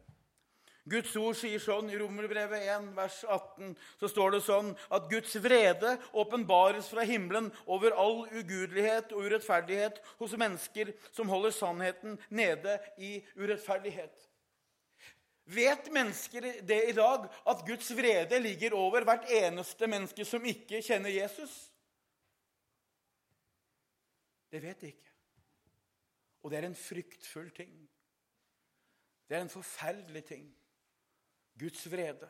Guds 0.84 1.13
ord 1.15 1.38
sier 1.39 1.62
sånn 1.63 1.88
i 1.93 1.98
Romerbrevet 2.00 2.65
1, 2.67 2.89
vers 2.98 3.22
18, 3.24 3.72
så 4.02 4.10
står 4.12 4.34
det 4.36 4.41
sånn 4.43 4.74
at 4.91 5.06
Guds 5.12 5.38
vrede 5.39 5.93
åpenbares 6.19 6.89
fra 6.91 7.06
himmelen 7.08 7.48
over 7.72 7.96
all 7.96 8.26
ugudelighet 8.28 9.13
og 9.15 9.30
urettferdighet 9.30 10.02
hos 10.19 10.36
mennesker 10.39 10.91
som 11.15 11.32
holder 11.32 11.56
sannheten 11.56 12.17
nede 12.28 12.76
i 13.00 13.15
urettferdighet. 13.39 14.28
Vet 15.56 15.88
mennesker 15.91 16.50
det 16.67 16.80
i 16.89 16.96
dag, 16.96 17.30
at 17.32 17.63
Guds 17.67 17.89
vrede 17.96 18.39
ligger 18.43 18.76
over 18.80 19.04
hvert 19.08 19.28
eneste 19.32 19.88
menneske 19.91 20.26
som 20.28 20.43
ikke 20.48 20.82
kjenner 20.84 21.12
Jesus? 21.12 21.56
Det 24.52 24.62
vet 24.63 24.84
de 24.84 24.91
ikke. 24.91 25.15
Og 26.43 26.52
det 26.52 26.60
er 26.60 26.67
en 26.67 26.76
fryktfull 26.76 27.50
ting. 27.56 27.72
Det 29.28 29.38
er 29.38 29.46
en 29.46 29.52
forferdelig 29.52 30.24
ting. 30.28 30.46
Guds 31.60 31.86
vrede. 31.92 32.30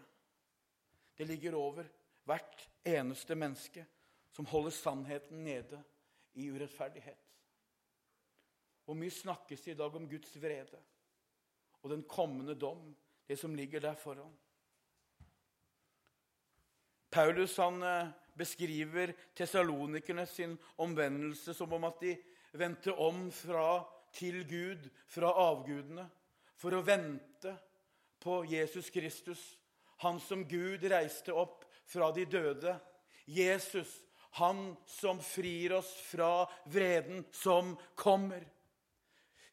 Det 1.18 1.28
ligger 1.28 1.56
over 1.56 1.88
hvert 2.28 2.70
eneste 2.86 3.36
menneske 3.36 3.86
som 4.34 4.46
holder 4.50 4.74
sannheten 4.74 5.44
nede 5.44 5.84
i 6.34 6.50
urettferdighet. 6.52 7.20
Hvor 8.84 8.98
mye 9.00 9.14
snakkes 9.14 9.62
det 9.64 9.76
i 9.76 9.80
dag 9.80 9.96
om 9.96 10.10
Guds 10.10 10.34
vrede 10.42 10.80
og 11.84 11.92
den 11.92 12.04
kommende 12.08 12.56
dom, 12.56 12.96
det 13.28 13.38
som 13.40 13.56
ligger 13.56 13.80
der 13.80 13.96
foran? 13.96 14.34
Paulus 17.14 17.56
han 17.58 17.84
eh, 17.84 18.10
beskriver 18.36 19.14
tesalonikerne 19.36 20.26
sin 20.26 20.58
omvendelse 20.78 21.54
som 21.54 21.74
om 21.74 21.84
at 21.84 22.02
de 22.02 22.16
vendte 22.58 22.94
om 22.94 23.28
fra 23.32 23.84
til 24.14 24.44
Gud, 24.50 24.90
fra 25.08 25.30
avgudene, 25.50 26.06
for 26.58 26.74
å 26.74 26.84
vente 26.86 27.54
på 28.24 28.46
Jesus 28.48 28.90
Kristus, 28.90 29.42
han 30.04 30.20
som 30.20 30.48
Gud 30.48 30.84
reiste 30.90 31.36
opp 31.36 31.66
fra 31.86 32.12
de 32.16 32.26
døde. 32.26 32.78
Jesus, 33.26 33.92
han 34.40 34.76
som 34.90 35.20
frir 35.24 35.76
oss 35.78 35.92
fra 36.10 36.48
vreden 36.66 37.24
som 37.36 37.76
kommer. 37.96 38.42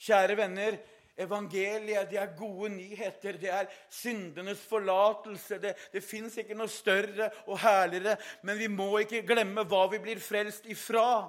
Kjære 0.01 0.37
venner, 0.39 0.79
evangeliet 1.21 2.09
det 2.09 2.19
er 2.23 2.33
gode 2.39 2.71
nyheter. 2.73 3.37
Det 3.37 3.51
er 3.53 3.69
syndenes 3.93 4.63
forlatelse. 4.71 5.61
Det, 5.61 5.75
det 5.93 6.05
fins 6.05 6.39
ikke 6.41 6.57
noe 6.57 6.73
større 6.73 7.29
og 7.47 7.61
herligere. 7.61 8.17
Men 8.43 8.59
vi 8.59 8.71
må 8.73 8.89
ikke 9.03 9.27
glemme 9.29 9.67
hva 9.69 9.85
vi 9.93 10.01
blir 10.03 10.23
frelst 10.25 10.67
ifra. 10.71 11.29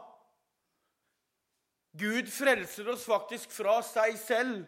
Gud 1.91 2.31
frelser 2.31 2.87
oss 2.93 3.03
faktisk 3.03 3.51
fra 3.51 3.81
seg 3.83 4.15
selv 4.15 4.61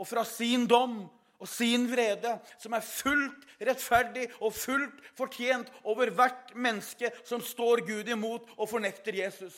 og 0.00 0.08
fra 0.08 0.24
sin 0.24 0.64
dom 0.64 1.02
og 1.40 1.48
sin 1.48 1.88
vrede, 1.90 2.36
som 2.58 2.76
er 2.76 2.84
fullt 2.84 3.46
rettferdig 3.60 4.28
og 4.40 4.54
fullt 4.54 5.02
fortjent 5.18 5.72
over 5.84 6.12
hvert 6.14 6.54
menneske 6.54 7.10
som 7.24 7.40
står 7.40 7.84
Gud 7.88 8.08
imot 8.12 8.52
og 8.56 8.68
fornekter 8.68 9.16
Jesus. 9.24 9.56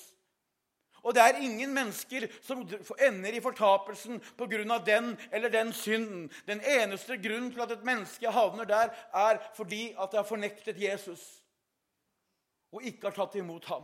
Og 1.02 1.14
det 1.14 1.22
er 1.22 1.40
ingen 1.42 1.72
mennesker 1.74 2.28
som 2.46 2.62
ender 3.02 3.34
i 3.34 3.42
fortapelsen 3.42 4.20
pga. 4.38 4.78
den 4.86 5.18
eller 5.32 5.48
den 5.48 5.72
synden. 5.72 6.30
Den 6.46 6.60
eneste 6.60 7.18
grunnen 7.18 7.52
til 7.52 7.60
at 7.60 7.72
et 7.72 7.84
menneske 7.84 8.30
havner 8.30 8.64
der, 8.64 8.88
er 9.14 9.38
fordi 9.54 9.94
at 9.98 10.08
det 10.10 10.18
har 10.18 10.28
fornektet 10.28 10.82
Jesus 10.82 11.42
og 12.72 12.82
ikke 12.82 13.10
har 13.10 13.16
tatt 13.16 13.34
imot 13.34 13.64
ham. 13.68 13.82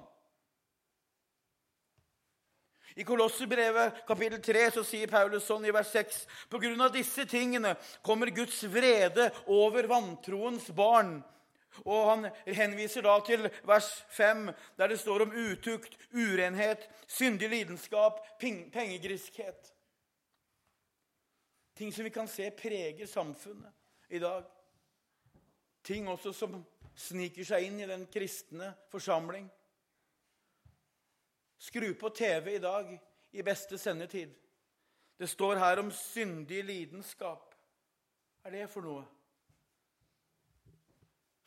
I 2.98 3.04
Kolosserbrevet 3.06 4.00
kapittel 4.08 4.40
3 4.42 4.64
så 4.74 4.82
sier 4.82 5.11
Paulus 5.11 5.44
sånn 5.46 5.68
i 5.68 5.72
vers 5.74 5.92
6.: 5.94 6.24
På 6.50 6.58
grunn 6.58 6.80
av 6.82 6.90
disse 6.90 7.22
tingene 7.30 7.76
kommer 8.02 8.32
Guds 8.34 8.64
vrede 8.66 9.28
over 9.46 9.87
vantroens 9.87 10.66
barn. 10.74 11.20
Og 11.84 12.08
Han 12.08 12.26
henviser 12.46 13.04
da 13.06 13.14
til 13.22 13.46
vers 13.62 13.87
5, 14.16 14.48
der 14.74 14.90
det 14.90 14.98
står 14.98 15.28
om 15.28 15.34
utukt, 15.37 15.94
urenhet, 16.11 16.88
syndig 17.06 17.52
lidenskap, 17.52 18.18
pengegriskhet. 18.40 19.70
Ting 21.78 21.94
som 21.94 22.02
vi 22.02 22.11
kan 22.11 22.26
se 22.26 22.50
preger 22.50 23.06
samfunnet 23.06 23.70
i 24.11 24.18
dag. 24.18 24.42
Ting 25.87 26.08
også 26.11 26.32
som 26.34 26.58
sniker 26.98 27.46
seg 27.46 27.68
inn 27.68 27.78
i 27.78 27.87
den 27.87 28.08
kristne 28.11 28.72
forsamling. 28.90 29.46
Skru 31.59 31.94
på 31.94 32.09
TV 32.09 32.55
i 32.55 32.62
dag 32.62 32.92
i 33.31 33.42
beste 33.42 33.79
sendetid. 33.79 34.35
Det 35.18 35.27
står 35.27 35.57
her 35.57 35.81
om 35.83 35.90
syndig 35.90 36.64
lidenskap. 36.64 37.55
Hva 38.38 38.51
er 38.51 38.61
det 38.61 38.68
for 38.71 38.87
noe? 38.87 39.03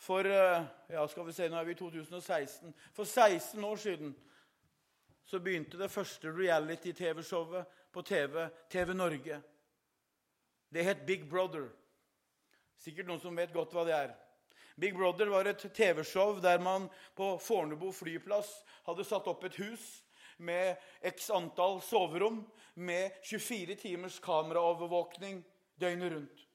For 0.01 0.25
eh, 0.27 0.65
ja, 0.89 1.05
skal 1.07 1.27
vi 1.27 1.35
se, 1.35 1.47
nå 1.49 1.59
er 1.59 1.67
vi 1.69 1.75
i 1.75 1.79
2016. 1.79 2.73
For 2.93 3.07
16 3.07 3.63
år 3.63 3.79
siden 3.79 4.15
så 5.23 5.39
begynte 5.39 5.79
det 5.79 5.91
første 5.91 6.33
reality-TV-showet 6.35 7.77
på 7.93 8.01
TV, 8.01 8.47
TV 8.69 8.93
Norge. 8.93 9.41
Det 10.73 10.83
het 10.83 11.05
Big 11.07 11.29
Brother. 11.29 11.69
Sikkert 12.81 13.07
noen 13.07 13.21
som 13.21 13.37
vet 13.37 13.53
godt 13.53 13.75
hva 13.75 13.85
det 13.87 13.95
er. 13.95 14.13
Big 14.79 14.95
Brother 14.95 15.31
var 15.31 15.49
et 15.49 15.65
TV-show 15.73 16.39
der 16.41 16.59
man 16.59 16.87
på 17.15 17.37
Fornebu 17.41 17.91
flyplass 17.95 18.49
hadde 18.87 19.05
satt 19.07 19.27
opp 19.27 19.43
et 19.47 19.57
hus 19.61 20.03
med 20.41 20.79
x 21.05 21.29
antall 21.33 21.81
soverom 21.85 22.41
med 22.73 23.17
24 23.23 23.75
timers 23.81 24.19
kameraovervåkning 24.23 25.43
døgnet 25.81 26.13
rundt. 26.13 26.47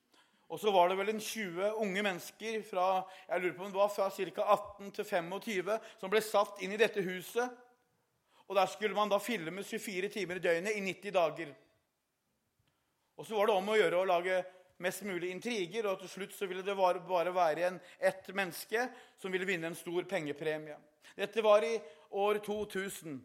Og 0.48 0.60
så 0.62 0.70
var 0.70 0.88
det 0.88 0.98
vel 1.00 1.10
en 1.10 1.20
20 1.20 1.72
unge 1.82 2.02
mennesker 2.06 2.60
fra 2.68 2.88
jeg 3.28 3.42
lurer 3.42 3.54
på 3.56 3.64
om 3.66 3.72
det 3.72 3.80
var 3.80 3.90
fra 3.90 4.10
ca. 4.14 4.42
18 4.54 4.92
til 4.94 5.04
25 5.04 5.78
som 6.00 6.12
ble 6.12 6.22
satt 6.22 6.62
inn 6.62 6.74
i 6.74 6.80
dette 6.80 7.02
huset. 7.02 7.50
Og 8.46 8.54
Der 8.54 8.66
skulle 8.70 8.94
man 8.94 9.10
da 9.10 9.18
filme 9.18 9.62
24 9.62 10.08
timer 10.08 10.38
i 10.38 10.44
døgnet 10.44 10.76
i 10.78 10.80
90 10.80 11.14
dager. 11.14 11.50
Og 13.16 13.26
så 13.26 13.34
var 13.34 13.48
det 13.48 13.56
om 13.56 13.72
å 13.72 13.78
gjøre 13.78 13.98
å 13.98 14.06
lage 14.06 14.44
mest 14.82 15.02
mulig 15.02 15.30
intriger, 15.32 15.86
og 15.88 16.00
til 16.00 16.10
slutt 16.12 16.34
så 16.36 16.48
ville 16.48 16.64
det 16.64 16.76
bare 16.76 17.32
være 17.34 17.56
igjen 17.60 17.78
ett 17.98 18.28
menneske 18.34 18.88
som 19.20 19.32
ville 19.32 19.48
vinne 19.48 19.70
en 19.70 19.78
stor 19.78 20.04
pengepremie. 20.08 20.76
Dette 21.16 21.42
var 21.44 21.64
i 21.64 21.78
år 22.10 22.42
2000. 22.44 23.16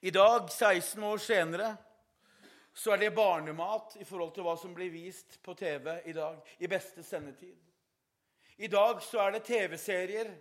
I 0.00 0.10
dag, 0.10 0.50
16 0.50 1.04
år 1.04 1.18
senere, 1.22 1.72
så 2.74 2.92
er 2.92 3.02
det 3.02 3.14
barnemat 3.14 3.96
i 4.00 4.04
forhold 4.04 4.32
til 4.34 4.44
hva 4.46 4.56
som 4.60 4.72
blir 4.74 4.92
vist 4.92 5.38
på 5.44 5.54
TV 5.54 5.88
i 6.08 6.14
dag, 6.16 6.38
i 6.58 6.68
beste 6.68 7.04
sendetid. 7.04 7.54
I 8.58 8.68
dag 8.72 9.00
så 9.04 9.20
er 9.24 9.36
det 9.36 9.46
TV-serier 9.48 10.32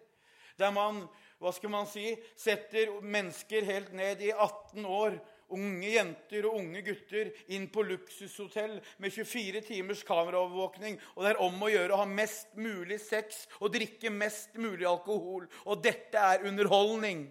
der 0.59 0.71
man 0.75 1.05
hva 1.41 1.49
skal 1.55 1.71
man 1.73 1.87
si, 1.89 2.11
setter 2.37 2.99
mennesker 3.01 3.65
helt 3.65 3.93
ned 3.97 4.19
i 4.21 4.29
18 4.29 4.85
år, 4.85 5.15
unge 5.55 5.93
jenter 5.93 6.47
og 6.49 6.57
unge 6.59 6.81
gutter, 6.85 7.31
inn 7.53 7.67
på 7.71 7.83
luksushotell 7.87 8.77
med 9.01 9.13
24 9.13 9.61
timers 9.67 10.03
kameraovervåkning. 10.07 10.99
Og 11.15 11.25
det 11.25 11.33
er 11.33 11.41
om 11.45 11.61
å 11.61 11.71
gjøre 11.71 11.95
å 11.95 12.01
ha 12.03 12.07
mest 12.09 12.55
mulig 12.59 12.99
sex 13.03 13.45
og 13.59 13.73
drikke 13.75 14.13
mest 14.13 14.57
mulig 14.59 14.87
alkohol. 14.89 15.47
Og 15.67 15.83
dette 15.83 16.19
er 16.33 16.47
underholdning. 16.49 17.25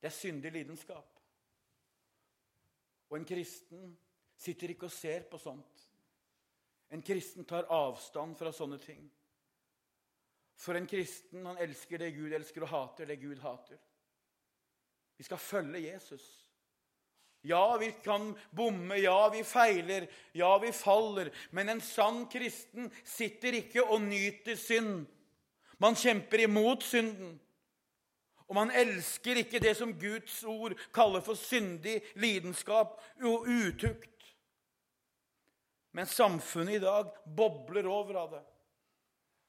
Det 0.00 0.10
er 0.10 0.16
syndig 0.16 0.52
lidenskap. 0.52 1.10
Og 3.08 3.18
en 3.20 3.28
kristen 3.28 3.92
sitter 4.36 4.74
ikke 4.74 4.88
og 4.90 4.92
ser 4.92 5.28
på 5.30 5.38
sånt. 5.40 5.84
En 6.92 7.02
kristen 7.02 7.46
tar 7.48 7.70
avstand 7.72 8.36
fra 8.38 8.52
sånne 8.52 8.78
ting. 8.82 9.04
For 10.60 10.78
en 10.78 10.86
kristen 10.86 11.46
han 11.46 11.58
elsker 11.62 11.98
det 11.98 12.12
Gud 12.14 12.34
elsker, 12.36 12.66
og 12.66 12.70
hater 12.70 13.08
det 13.10 13.16
Gud 13.22 13.40
hater. 13.42 13.80
Vi 15.16 15.24
skal 15.24 15.38
følge 15.38 15.86
Jesus. 15.92 16.24
Ja, 17.46 17.76
vi 17.76 17.90
kan 18.04 18.38
bomme, 18.50 18.96
ja, 18.96 19.28
vi 19.28 19.44
feiler, 19.44 20.06
ja, 20.32 20.58
vi 20.58 20.72
faller. 20.72 21.30
Men 21.50 21.68
en 21.68 21.80
sann 21.80 22.24
kristen 22.32 22.88
sitter 23.04 23.58
ikke 23.60 23.84
og 23.84 24.00
nyter 24.00 24.56
synd. 24.56 25.04
Man 25.78 25.98
kjemper 25.98 26.46
imot 26.46 26.86
synden. 26.88 27.34
Og 28.48 28.56
man 28.56 28.72
elsker 28.76 29.40
ikke 29.40 29.60
det 29.60 29.74
som 29.76 29.92
Guds 29.98 30.42
ord 30.48 30.74
kaller 30.94 31.20
for 31.24 31.36
syndig 31.36 31.98
lidenskap 32.20 32.96
og 33.24 33.46
utukt. 33.48 34.10
Men 35.94 36.08
samfunnet 36.10 36.78
i 36.78 36.82
dag 36.82 37.12
bobler 37.36 37.86
over 37.86 38.20
av 38.24 38.34
det. 38.34 38.42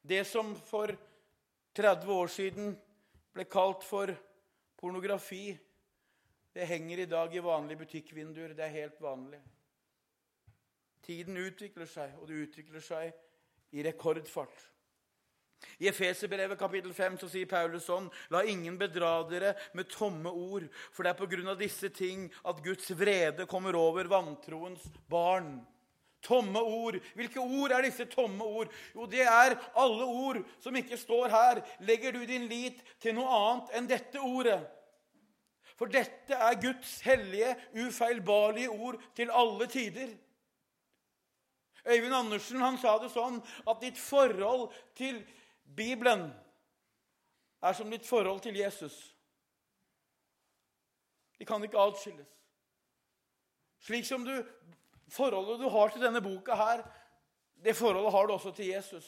Det 0.06 0.23
som 0.28 0.54
for 0.67 0.91
30 1.75 2.12
år 2.13 2.28
siden 2.32 2.75
ble 3.36 3.47
kalt 3.51 3.84
for 3.84 4.12
pornografi, 4.77 5.57
det 6.55 6.67
henger 6.69 7.03
i 7.03 7.09
dag 7.11 7.35
i 7.35 7.43
vanlige 7.43 7.81
butikkvinduer. 7.83 8.53
Det 8.55 8.63
er 8.63 8.77
helt 8.77 9.01
vanlig. 9.03 9.41
Tiden 11.03 11.38
utvikler 11.38 11.89
seg, 11.89 12.15
og 12.21 12.29
det 12.29 12.45
utvikler 12.47 12.83
seg 12.83 13.11
i 13.75 13.83
rekordfart. 13.85 14.63
I 15.79 15.89
Efeserbrevet 15.89 16.59
kapittel 16.59 16.93
5 16.93 17.17
så 17.19 17.29
sier 17.31 17.49
Paulus 17.49 17.88
sånn.: 17.89 18.07
La 18.31 18.43
ingen 18.47 18.77
bedra 18.79 19.17
dere 19.27 19.53
med 19.75 19.89
tomme 19.91 20.31
ord, 20.31 20.67
for 20.91 21.03
det 21.03 21.11
er 21.11 21.19
på 21.19 21.29
grunn 21.31 21.51
av 21.51 21.59
disse 21.59 21.89
ting 21.91 22.27
at 22.47 22.61
Guds 22.63 22.91
vrede 22.95 23.47
kommer 23.49 23.75
over 23.79 24.07
vantroens 24.11 24.85
barn. 25.11 25.57
Tomme 26.25 26.61
ord. 26.61 26.97
Hvilke 27.13 27.39
ord 27.39 27.75
er 27.75 27.85
disse 27.85 28.07
tomme 28.09 28.43
ord? 28.43 28.71
Jo, 28.95 29.05
det 29.09 29.21
er 29.21 29.57
alle 29.77 30.05
ord 30.05 30.41
som 30.63 30.75
ikke 30.75 30.97
står 30.97 31.29
her. 31.33 31.61
Legger 31.85 32.15
du 32.15 32.23
din 32.25 32.47
lit 32.49 32.81
til 33.03 33.13
noe 33.17 33.29
annet 33.29 33.75
enn 33.77 33.89
dette 33.91 34.21
ordet? 34.21 34.59
For 35.75 35.91
dette 35.91 36.33
er 36.33 36.61
Guds 36.61 36.99
hellige, 37.03 37.51
ufeilbarlige 37.75 38.71
ord 38.71 39.01
til 39.15 39.31
alle 39.31 39.67
tider. 39.67 40.13
Øyvind 41.85 42.15
Andersen 42.15 42.61
han 42.63 42.77
sa 42.81 42.95
det 42.97 43.11
sånn 43.13 43.38
at 43.69 43.81
ditt 43.83 43.99
forhold 44.01 44.71
til 44.97 45.19
Bibelen 45.77 46.31
er 47.61 47.75
som 47.77 47.91
ditt 47.91 48.07
forhold 48.07 48.41
til 48.41 48.57
Jesus. 48.57 48.95
De 51.38 51.45
kan 51.45 51.63
ikke 51.63 51.81
atskilles. 51.81 52.31
Slik 53.85 54.05
som 54.07 54.23
du, 54.25 54.33
forholdet 55.15 55.63
du 55.63 55.69
har 55.71 55.93
til 55.93 56.04
denne 56.04 56.21
boka 56.23 56.58
her, 56.60 56.84
det 57.65 57.75
forholdet 57.78 58.13
har 58.13 58.28
du 58.28 58.36
også 58.36 58.51
til 58.56 58.73
Jesus. 58.73 59.08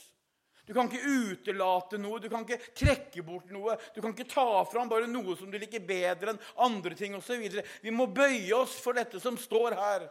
Du 0.68 0.74
kan 0.76 0.90
ikke 0.90 1.08
utelate 1.32 1.96
noe, 2.02 2.20
du 2.20 2.28
kan 2.28 2.44
ikke 2.44 2.74
trekke 2.76 3.22
bort 3.24 3.52
noe. 3.56 3.78
Du 3.96 4.02
kan 4.04 4.12
ikke 4.12 4.28
ta 4.28 4.66
fram 4.68 4.90
bare 4.92 5.08
noe 5.08 5.38
som 5.40 5.52
du 5.52 5.56
liker 5.56 5.80
bedre 5.88 6.34
enn 6.34 6.42
andre 6.66 6.98
ting 7.00 7.16
osv. 7.16 7.46
Vi 7.84 7.94
må 7.96 8.10
bøye 8.12 8.52
oss 8.58 8.76
for 8.84 8.98
dette 8.98 9.22
som 9.24 9.40
står 9.40 9.78
her. 9.80 10.10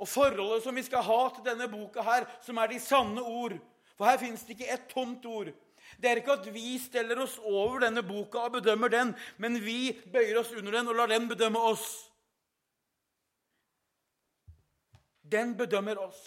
Og 0.00 0.08
forholdet 0.08 0.64
som 0.64 0.74
vi 0.74 0.86
skal 0.86 1.04
ha 1.04 1.18
til 1.34 1.44
denne 1.50 1.68
boka 1.68 2.02
her, 2.06 2.24
som 2.40 2.58
er 2.58 2.72
de 2.72 2.80
sanne 2.80 3.20
ord. 3.20 3.58
For 3.98 4.08
her 4.08 4.16
fins 4.22 4.46
det 4.46 4.56
ikke 4.56 4.72
ett 4.72 4.88
tomt 4.90 5.28
ord. 5.28 5.52
Det 6.00 6.10
er 6.10 6.22
ikke 6.22 6.38
at 6.38 6.48
vi 6.54 6.78
steller 6.80 7.20
oss 7.20 7.36
over 7.44 7.84
denne 7.84 8.02
boka 8.06 8.46
og 8.48 8.56
bedømmer 8.56 8.90
den, 8.90 9.12
men 9.36 9.60
vi 9.62 9.92
bøyer 10.10 10.40
oss 10.40 10.54
under 10.56 10.80
den 10.80 10.88
og 10.88 10.96
lar 10.96 11.12
den 11.12 11.28
bedømme 11.28 11.60
oss. 11.60 11.84
Den 15.32 15.56
bedømmer 15.56 15.98
oss. 15.98 16.22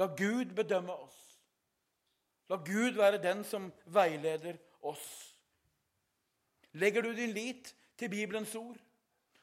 La 0.00 0.06
Gud 0.06 0.54
bedømme 0.56 0.94
oss. 0.94 1.18
La 2.48 2.56
Gud 2.56 2.96
være 2.96 3.20
den 3.22 3.44
som 3.44 3.70
veileder 3.86 4.56
oss. 4.82 5.04
Legger 6.72 7.02
du 7.02 7.12
din 7.12 7.34
lit 7.36 7.74
til 7.98 8.10
Bibelens 8.10 8.54
ord? 8.56 8.78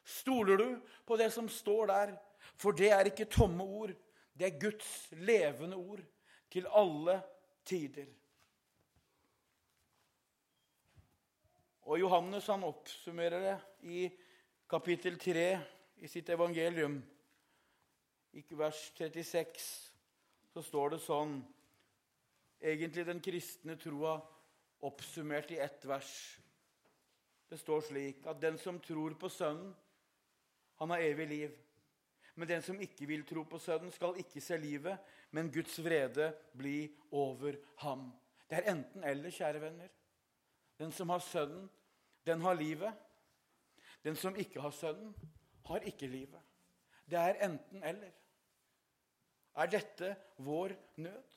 Stoler 0.03 0.57
du 0.57 0.79
på 1.05 1.17
det 1.17 1.29
som 1.33 1.49
står 1.49 1.85
der? 1.85 2.15
For 2.57 2.71
det 2.71 2.89
er 2.91 3.11
ikke 3.11 3.29
tomme 3.29 3.63
ord. 3.63 3.93
Det 4.33 4.47
er 4.47 4.59
Guds 4.59 5.09
levende 5.11 5.75
ord 5.77 6.01
til 6.51 6.67
alle 6.75 7.21
tider. 7.65 8.07
Og 11.89 11.99
Johannes 11.99 12.47
han 12.47 12.63
oppsummerer 12.63 13.39
det 13.41 13.55
i 13.89 14.09
kapittel 14.69 15.17
3 15.19 15.45
i 15.97 16.07
sitt 16.07 16.29
evangelium. 16.29 16.99
I 18.37 18.43
vers 18.53 18.91
36 18.97 19.63
så 20.53 20.61
står 20.65 20.95
det 20.95 21.01
sånn 21.05 21.39
Egentlig 22.59 23.05
den 23.07 23.21
kristne 23.23 23.77
troa 23.79 24.17
oppsummert 24.83 25.53
i 25.55 25.61
ett 25.63 25.85
vers. 25.87 26.11
Det 27.47 27.55
står 27.57 27.85
slik 27.87 28.25
at 28.27 28.41
den 28.41 28.57
som 28.59 28.81
tror 28.83 29.15
på 29.19 29.29
Sønnen, 29.31 29.71
han 30.79 30.91
har 30.91 31.05
evig 31.07 31.27
liv. 31.29 31.55
Men 32.35 32.47
den 32.51 32.63
som 32.63 32.81
ikke 32.83 33.07
vil 33.07 33.23
tro 33.27 33.45
på 33.47 33.61
Sønnen, 33.63 33.91
skal 33.95 34.19
ikke 34.19 34.43
se 34.43 34.59
livet, 34.59 34.99
men 35.31 35.51
Guds 35.51 35.79
vrede 35.83 36.33
bli 36.55 36.89
over 37.15 37.57
ham. 37.83 38.09
Det 38.49 38.59
er 38.59 38.69
enten-eller, 38.73 39.31
kjære 39.31 39.63
venner. 39.63 39.89
Den 40.79 40.91
som 40.95 41.15
har 41.15 41.23
Sønnen, 41.23 41.69
den 42.27 42.43
har 42.43 42.59
livet. 42.59 42.93
Den 44.03 44.15
som 44.15 44.35
ikke 44.35 44.61
har 44.61 44.75
Sønnen, 44.75 45.15
har 45.67 45.87
ikke 45.87 46.07
livet. 46.07 46.48
Det 47.09 47.17
er 47.19 47.41
enten-eller. 47.47 48.13
Er 49.59 49.71
dette 49.71 50.13
vår 50.45 50.75
nød? 51.01 51.35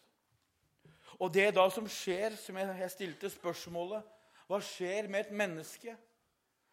Og 1.21 1.33
det 1.33 1.51
da 1.57 1.65
som 1.73 1.89
skjer, 1.91 2.37
som 2.37 2.57
jeg 2.61 2.91
stilte 2.93 3.31
spørsmålet 3.33 4.05
Hva 4.49 4.59
skjer 4.65 5.09
med 5.09 5.27
et 5.27 5.37
menneske 5.37 5.95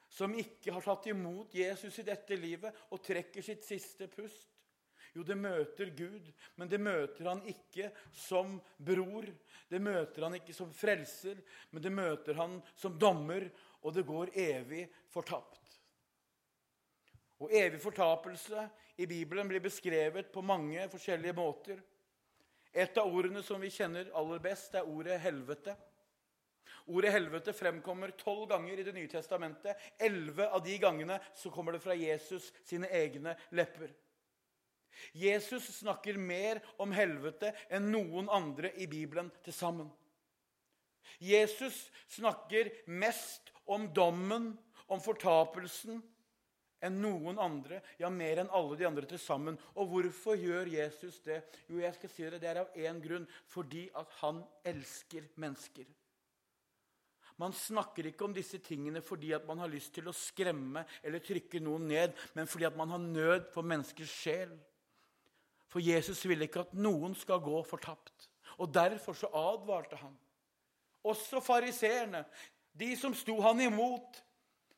som 0.09 0.33
ikke 0.35 0.73
har 0.73 0.83
tatt 0.83 1.05
imot 1.11 1.53
Jesus 1.53 1.99
i 2.01 2.07
dette 2.07 2.35
livet 2.35 2.75
og 2.89 3.01
trekker 3.05 3.45
sitt 3.45 3.63
siste 3.67 4.07
pust? 4.11 4.49
Jo, 5.15 5.23
det 5.25 5.37
møter 5.37 5.89
Gud, 5.97 6.27
men 6.57 6.69
det 6.69 6.79
møter 6.81 7.31
han 7.31 7.41
ikke 7.49 7.89
som 8.13 8.59
bror. 8.77 9.25
Det 9.69 9.79
møter 9.81 10.25
han 10.25 10.37
ikke 10.37 10.53
som 10.53 10.69
frelser, 10.73 11.39
men 11.71 11.83
det 11.83 11.93
møter 11.93 12.37
han 12.37 12.59
som 12.77 12.97
dommer, 12.99 13.47
og 13.81 13.95
det 13.95 14.05
går 14.05 14.33
evig 14.37 14.85
fortapt. 15.09 15.68
Og 17.39 17.53
evig 17.55 17.79
fortapelse 17.81 18.65
i 18.99 19.05
Bibelen 19.07 19.47
blir 19.47 19.63
beskrevet 19.63 20.31
på 20.31 20.43
mange 20.43 20.83
forskjellige 20.91 21.35
måter. 21.37 21.79
Et 22.73 22.97
av 22.99 23.07
ordene 23.07 23.41
som 23.43 23.61
vi 23.61 23.71
kjenner 23.73 24.11
aller 24.17 24.41
best, 24.43 24.75
er 24.75 24.87
ordet 24.87 25.21
helvete. 25.23 25.75
Ordet 26.89 27.13
helvete 27.13 27.53
fremkommer 27.53 28.11
tolv 28.17 28.47
ganger 28.49 28.79
i 28.79 28.83
Det 28.83 28.93
nye 28.93 29.09
testamentet. 29.09 29.77
Elleve 29.99 30.49
av 30.49 30.63
de 30.65 30.77
gangene 30.77 31.19
så 31.35 31.51
kommer 31.53 31.73
det 31.73 31.83
fra 31.83 31.95
Jesus 31.95 32.51
sine 32.65 32.89
egne 32.89 33.35
lepper. 33.51 33.93
Jesus 35.13 35.69
snakker 35.79 36.17
mer 36.17 36.59
om 36.81 36.91
helvete 36.91 37.53
enn 37.71 37.91
noen 37.93 38.29
andre 38.29 38.73
i 38.75 38.87
Bibelen 38.89 39.29
til 39.45 39.53
sammen. 39.55 39.89
Jesus 41.19 41.87
snakker 42.09 42.71
mest 42.87 43.51
om 43.65 43.87
dommen, 43.93 44.51
om 44.87 45.01
fortapelsen, 45.01 46.01
enn 46.85 46.99
noen 47.03 47.39
andre, 47.41 47.81
ja, 47.99 48.09
mer 48.09 48.43
enn 48.43 48.51
alle 48.55 48.77
de 48.79 48.87
andre 48.87 49.07
til 49.09 49.21
sammen. 49.21 49.57
Og 49.75 49.91
hvorfor 49.91 50.39
gjør 50.39 50.71
Jesus 50.71 51.19
det? 51.25 51.41
Jo, 51.67 51.79
jeg 51.83 51.95
skal 51.97 52.13
si 52.13 52.25
dere, 52.25 52.41
det 52.41 52.51
er 52.51 52.61
av 52.63 52.77
én 52.77 53.01
grunn. 53.03 53.27
Fordi 53.51 53.87
at 53.99 54.13
han 54.21 54.43
elsker 54.67 55.27
mennesker. 55.39 55.87
Man 57.39 57.53
snakker 57.55 58.09
ikke 58.09 58.25
om 58.27 58.33
disse 58.35 58.59
tingene 58.59 58.99
fordi 58.99 59.29
at 59.31 59.45
man 59.47 59.61
har 59.63 59.71
lyst 59.71 59.93
til 59.95 60.09
å 60.11 60.15
skremme 60.15 60.83
eller 61.07 61.23
trykke 61.23 61.61
noen 61.63 61.85
ned, 61.87 62.17
men 62.35 62.49
fordi 62.51 62.67
at 62.67 62.75
man 62.75 62.91
har 62.91 62.99
nød 62.99 63.47
for 63.53 63.63
menneskers 63.63 64.11
sjel. 64.11 64.51
For 65.71 65.79
Jesus 65.79 66.25
ville 66.27 66.49
ikke 66.49 66.65
at 66.65 66.73
noen 66.75 67.15
skal 67.15 67.39
gå 67.43 67.61
fortapt. 67.63 68.27
Og 68.59 68.73
Derfor 68.75 69.15
så 69.15 69.29
advarte 69.31 69.95
han. 70.01 70.15
Også 71.07 71.39
fariseerne, 71.39 72.25
de 72.75 72.89
som 72.99 73.15
sto 73.15 73.37
han 73.45 73.61
imot. 73.63 74.19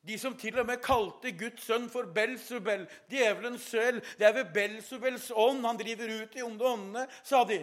De 0.06 0.18
som 0.18 0.34
til 0.36 0.58
og 0.58 0.66
med 0.66 0.82
kalte 0.82 1.30
Guds 1.38 1.62
sønn 1.62 1.86
for 1.90 2.10
Belsubel, 2.14 2.88
djevelens 3.10 3.68
søl. 3.70 4.00
Det 4.18 4.26
er 4.26 4.34
ved 4.40 4.50
Belsubels 4.54 5.30
ånd 5.30 5.62
han 5.66 5.78
driver 5.78 6.10
ut 6.22 6.34
de 6.34 6.42
onde 6.42 6.66
åndene, 6.66 7.06
sa 7.22 7.44
de 7.44 7.60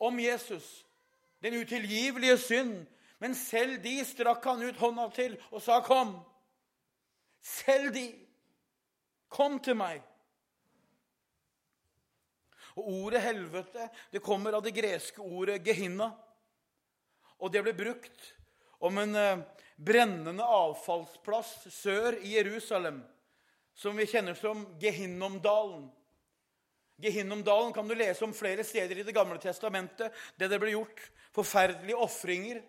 om 0.00 0.20
Jesus. 0.20 0.86
Den 1.40 1.56
utilgivelige 1.62 2.38
synd 2.38 2.74
men 3.20 3.34
selv 3.36 3.82
de 3.84 3.98
strakk 4.08 4.46
han 4.48 4.62
ut 4.64 4.78
hånda 4.80 5.08
til 5.12 5.36
og 5.50 5.60
sa, 5.62 5.80
'Kom.' 5.80 6.24
Selv 7.42 7.94
de. 7.94 8.14
Kom 9.28 9.58
til 9.60 9.76
meg. 9.76 10.02
Og 12.76 12.88
Ordet 12.88 13.22
helvete 13.22 13.88
det 14.12 14.22
kommer 14.22 14.52
av 14.52 14.62
det 14.62 14.74
greske 14.74 15.20
ordet 15.20 15.64
gehinna. 15.64 16.10
Og 17.38 17.52
det 17.52 17.62
ble 17.62 17.72
brukt 17.72 18.34
om 18.80 18.98
en 18.98 19.14
eh, 19.16 19.42
brennende 19.80 20.44
avfallsplass 20.44 21.70
sør 21.72 22.18
i 22.20 22.34
Jerusalem, 22.36 23.00
som 23.74 23.96
vi 23.96 24.08
kjenner 24.10 24.36
som 24.36 24.66
Gehinnomdalen. 24.80 25.88
Gehinnomdalen 27.00 27.72
kan 27.72 27.88
du 27.88 27.94
lese 27.96 28.26
om 28.26 28.34
flere 28.36 28.64
steder 28.66 29.00
i 29.00 29.06
Det 29.08 29.16
gamle 29.16 29.40
testamentet, 29.40 30.12
det 30.36 30.50
det 30.52 30.58
ble 30.60 30.74
gjort 30.74 31.00
forferdelige 31.32 31.96
ofringer 31.96 32.60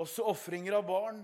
også 0.00 0.26
ofringer 0.28 0.76
av 0.78 0.86
barn. 0.88 1.20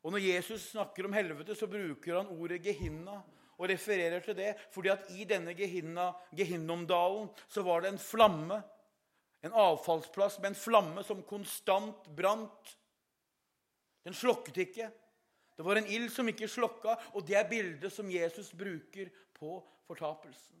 Og 0.00 0.14
Når 0.14 0.24
Jesus 0.24 0.70
snakker 0.72 1.06
om 1.06 1.14
helvete, 1.16 1.56
så 1.56 1.68
bruker 1.68 2.20
han 2.20 2.32
ordet 2.32 2.62
Gehinna 2.64 3.18
og 3.60 3.68
refererer 3.68 4.22
til 4.24 4.36
det, 4.38 4.54
fordi 4.72 4.92
at 4.92 5.08
i 5.12 5.26
denne 5.28 5.52
Gehinna, 5.56 6.10
Gehinnomdalen 6.36 7.28
så 7.48 7.64
var 7.64 7.82
det 7.82 7.92
en 7.92 8.00
flamme, 8.00 8.62
en 9.40 9.52
avfallsplass 9.52 10.38
med 10.38 10.52
en 10.52 10.58
flamme 10.58 11.04
som 11.04 11.22
konstant 11.22 12.08
brant. 12.16 12.76
Den 14.04 14.16
slokket 14.16 14.60
ikke. 14.66 14.90
Det 15.56 15.64
var 15.64 15.76
en 15.76 15.88
ild 15.92 16.12
som 16.12 16.28
ikke 16.28 16.48
slokka, 16.48 16.96
og 17.12 17.24
det 17.28 17.36
er 17.36 17.48
bildet 17.48 17.92
som 17.92 18.08
Jesus 18.10 18.52
bruker 18.56 19.10
på 19.36 19.58
fortapelsen. 19.88 20.56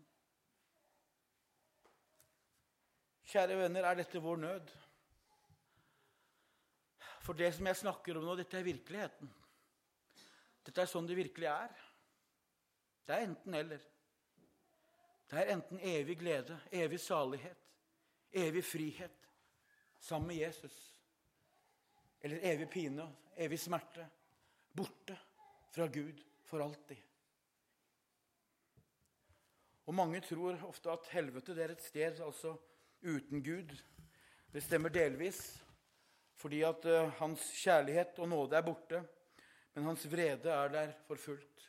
Kjære 3.30 3.56
venner, 3.60 3.86
er 3.86 4.00
dette 4.00 4.20
vår 4.20 4.40
nød? 4.42 4.72
For 7.20 7.36
det 7.38 7.52
som 7.54 7.68
jeg 7.68 7.78
snakker 7.78 8.18
om 8.18 8.26
nå, 8.26 8.34
dette 8.36 8.58
er 8.58 8.66
virkeligheten. 8.66 9.30
Dette 10.66 10.82
er 10.82 10.90
sånn 10.90 11.06
det 11.08 11.16
virkelig 11.18 11.48
er. 11.52 11.72
Det 13.06 13.14
er 13.16 13.28
enten-eller. 13.28 13.84
Det 15.30 15.38
er 15.38 15.52
enten 15.54 15.80
evig 15.86 16.16
glede, 16.18 16.56
evig 16.74 16.98
salighet, 17.00 17.69
evig 18.32 18.64
frihet 18.64 19.28
sammen 19.98 20.28
med 20.28 20.36
Jesus. 20.36 21.00
Eller 22.20 22.40
evig 22.42 22.70
pine, 22.70 23.06
evig 23.36 23.60
smerte. 23.60 24.06
Borte 24.72 25.16
fra 25.70 25.86
Gud 25.86 26.20
for 26.44 26.62
alltid. 26.62 26.96
Og 29.86 29.94
Mange 29.94 30.20
tror 30.22 30.60
ofte 30.68 30.92
at 30.92 31.08
helvete 31.10 31.56
er 31.58 31.72
et 31.72 31.82
sted 31.82 32.20
altså 32.22 32.54
uten 33.02 33.42
Gud. 33.42 33.72
Det 34.52 34.62
stemmer 34.62 34.92
delvis 34.94 35.40
fordi 36.40 36.62
at 36.64 36.86
uh, 36.88 37.10
hans 37.18 37.42
kjærlighet 37.60 38.18
og 38.18 38.28
nåde 38.30 38.56
er 38.56 38.64
borte, 38.64 39.02
men 39.74 39.84
hans 39.90 40.06
vrede 40.08 40.48
er 40.48 40.70
der 40.72 40.92
for 41.04 41.20
fullt. 41.20 41.66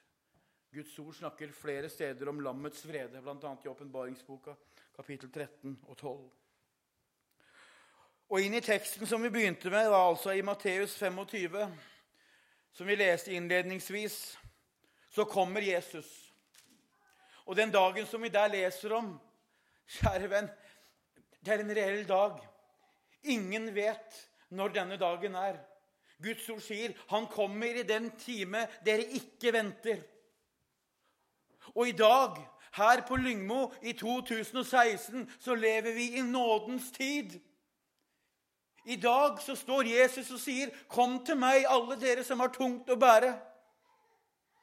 Guds 0.71 0.93
ord 0.99 1.17
snakker 1.17 1.51
flere 1.51 1.89
steder 1.91 2.29
om 2.31 2.39
lammets 2.39 2.85
vrede, 2.87 3.19
bl.a. 3.21 3.55
i 3.65 3.67
åpenbaringsboka 3.67 4.53
kapittel 4.95 5.31
13 5.31 5.73
og 5.89 5.97
12. 5.97 6.29
Og 8.31 8.39
inn 8.39 8.53
i 8.55 8.63
teksten 8.63 9.07
som 9.07 9.23
vi 9.25 9.29
begynte 9.33 9.67
med, 9.67 9.89
var 9.91 10.07
altså 10.07 10.31
i 10.31 10.43
Matteus 10.45 10.93
25, 10.95 11.65
som 12.71 12.87
vi 12.87 12.95
leste 12.95 13.33
innledningsvis, 13.35 14.37
så 15.11 15.25
kommer 15.27 15.61
Jesus. 15.61 16.07
Og 17.43 17.57
den 17.59 17.73
dagen 17.73 18.07
som 18.07 18.23
vi 18.23 18.31
der 18.31 18.47
leser 18.53 18.95
om, 18.95 19.11
kjære 19.97 20.31
venn, 20.31 20.47
det 21.43 21.51
er 21.51 21.65
en 21.65 21.75
reell 21.75 22.07
dag. 22.07 22.39
Ingen 23.35 23.67
vet 23.75 24.21
når 24.55 24.77
denne 24.79 25.01
dagen 25.01 25.35
er. 25.35 25.59
Guds 26.23 26.47
ord 26.53 26.63
sier 26.63 26.95
han 27.11 27.27
kommer 27.27 27.81
i 27.81 27.83
den 27.83 28.13
time 28.15 28.63
dere 28.85 29.11
ikke 29.19 29.51
venter. 29.57 30.05
Og 31.75 31.89
i 31.91 31.97
dag, 31.99 32.39
her 32.79 33.03
på 33.07 33.19
Lyngmo 33.19 33.73
i 33.83 33.91
2016, 33.91 35.27
så 35.35 35.55
lever 35.55 35.91
vi 35.99 36.13
i 36.15 36.23
nådens 36.23 36.93
tid. 36.95 37.41
I 38.85 38.95
dag 38.95 39.41
så 39.41 39.55
står 39.55 39.83
Jesus 39.83 40.31
og 40.31 40.39
sier, 40.39 40.69
'Kom 40.89 41.25
til 41.25 41.35
meg, 41.35 41.65
alle 41.69 41.95
dere 41.99 42.23
som 42.23 42.39
har 42.39 42.47
tungt 42.47 42.89
å 42.89 42.95
bære.' 42.95 43.39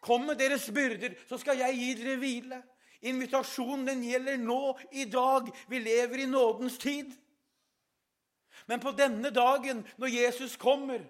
Kom 0.01 0.21
med 0.21 0.39
deres 0.39 0.71
byrder, 0.71 1.15
så 1.29 1.39
skal 1.39 1.59
jeg 1.59 1.75
gi 1.75 1.95
dere 1.95 2.17
hvile. 2.17 2.63
Invitasjonen 3.03 3.87
den 3.87 4.03
gjelder 4.03 4.37
nå, 4.37 4.79
i 4.93 5.05
dag. 5.05 5.51
Vi 5.69 5.79
lever 5.79 6.23
i 6.23 6.27
nådens 6.27 6.79
tid. 6.79 7.13
Men 8.67 8.81
på 8.81 8.91
denne 8.91 9.31
dagen, 9.31 9.87
når 9.99 10.07
Jesus 10.07 10.57
kommer 10.57 11.01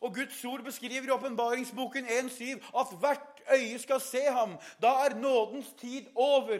og 0.00 0.14
Guds 0.14 0.44
ord 0.44 0.62
beskriver 0.64 1.08
i 1.08 1.10
åpenbaringsboken 1.10 2.04
1,7 2.04 2.78
at 2.78 2.86
hvert 2.98 3.42
øye 3.52 3.78
skal 3.78 4.00
se 4.00 4.20
ham. 4.20 4.56
Da 4.82 4.88
er 5.06 5.18
nådens 5.18 5.74
tid 5.80 6.06
over. 6.14 6.58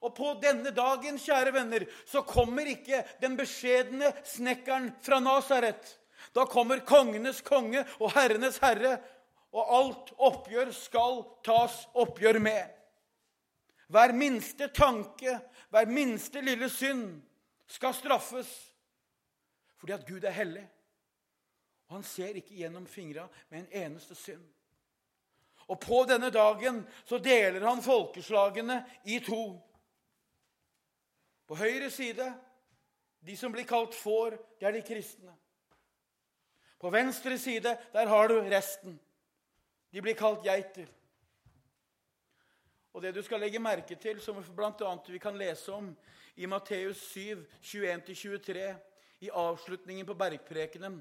Og 0.00 0.14
på 0.16 0.32
denne 0.40 0.72
dagen, 0.72 1.18
kjære 1.20 1.52
venner, 1.54 1.84
så 2.08 2.22
kommer 2.24 2.68
ikke 2.70 3.02
den 3.20 3.36
beskjedne 3.36 4.12
snekkeren 4.24 4.90
fra 5.04 5.20
Nasaret. 5.20 5.96
Da 6.36 6.46
kommer 6.48 6.84
kongenes 6.88 7.42
konge 7.44 7.82
og 7.98 8.12
herrenes 8.14 8.60
herre, 8.62 8.98
og 9.50 9.72
alt 9.76 10.12
oppgjør 10.16 10.70
skal 10.76 11.24
tas 11.44 11.82
oppgjør 11.98 12.38
med. 12.42 12.68
Hver 13.90 14.14
minste 14.14 14.70
tanke, 14.70 15.40
hver 15.70 15.90
minste 15.90 16.42
lille 16.44 16.70
synd 16.70 17.20
skal 17.70 17.94
straffes 17.94 18.50
fordi 19.80 19.94
at 19.96 20.04
Gud 20.04 20.24
er 20.28 20.34
hellig. 20.36 20.62
Og 21.88 21.96
han 21.96 22.02
ser 22.04 22.36
ikke 22.36 22.58
gjennom 22.58 22.84
fingra 22.86 23.24
med 23.48 23.62
en 23.62 23.86
eneste 23.86 24.14
synd. 24.14 24.42
Og 25.72 25.78
på 25.80 26.02
denne 26.04 26.28
dagen 26.34 26.82
så 27.08 27.18
deler 27.22 27.64
han 27.64 27.80
folkeslagene 27.82 28.82
i 29.08 29.16
to. 29.24 29.56
På 31.50 31.58
høyre 31.58 31.90
side 31.90 32.28
de 33.26 33.34
som 33.36 33.50
blir 33.50 33.66
kalt 33.66 33.96
får, 33.98 34.36
det 34.60 34.68
er 34.68 34.76
de 34.76 34.82
kristne. 34.86 35.32
På 36.78 36.92
venstre 36.94 37.34
side 37.42 37.72
der 37.92 38.06
har 38.06 38.30
du 38.30 38.36
resten. 38.46 38.94
De 39.90 40.00
blir 40.00 40.14
kalt 40.14 40.46
geiter. 40.46 40.86
Og 42.94 43.02
det 43.02 43.12
du 43.14 43.22
skal 43.26 43.42
legge 43.42 43.58
merke 43.62 43.98
til, 43.98 44.20
som 44.22 44.38
bl.a. 44.54 44.92
vi 45.08 45.18
kan 45.18 45.36
lese 45.38 45.74
om 45.74 45.90
i 46.38 46.46
Matteus 46.46 47.02
7, 47.10 47.42
21-23, 47.62 48.70
i 49.20 49.30
avslutningen 49.34 50.06
på 50.06 50.14
bergprekenen, 50.14 51.00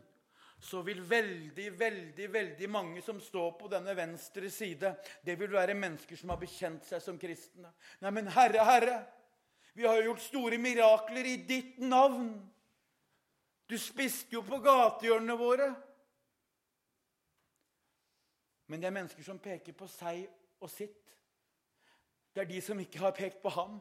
så 0.59 0.81
vil 0.83 0.99
veldig, 1.07 1.69
veldig, 1.79 2.27
veldig 2.33 2.69
mange 2.69 3.01
som 3.05 3.21
står 3.21 3.53
på 3.61 3.69
denne 3.71 3.93
venstre 3.95 4.49
side, 4.51 4.91
det 5.23 5.37
vil 5.39 5.53
være 5.53 5.77
mennesker 5.77 6.19
som 6.19 6.33
har 6.33 6.41
bekjent 6.41 6.89
seg 6.89 7.05
som 7.05 7.21
kristne. 7.21 7.71
Nei, 8.01 8.11
men 8.17 8.27
Herre, 8.33 8.65
Herre, 8.67 8.97
vi 9.73 9.85
har 9.85 9.99
jo 9.99 10.09
gjort 10.09 10.23
store 10.23 10.57
mirakler 10.61 11.27
i 11.29 11.35
ditt 11.47 11.77
navn. 11.81 12.31
Du 13.69 13.77
spiste 13.77 14.33
jo 14.33 14.41
på 14.45 14.57
gatehjørnene 14.65 15.35
våre. 15.39 15.69
Men 18.69 18.81
det 18.81 18.89
er 18.89 18.95
mennesker 18.95 19.25
som 19.25 19.41
peker 19.41 19.73
på 19.77 19.87
seg 19.89 20.25
og 20.61 20.69
sitt. 20.73 20.97
Det 22.33 22.43
er 22.43 22.49
de 22.49 22.61
som 22.61 22.79
ikke 22.81 23.01
har 23.01 23.15
pekt 23.17 23.41
på 23.41 23.51
ham, 23.53 23.79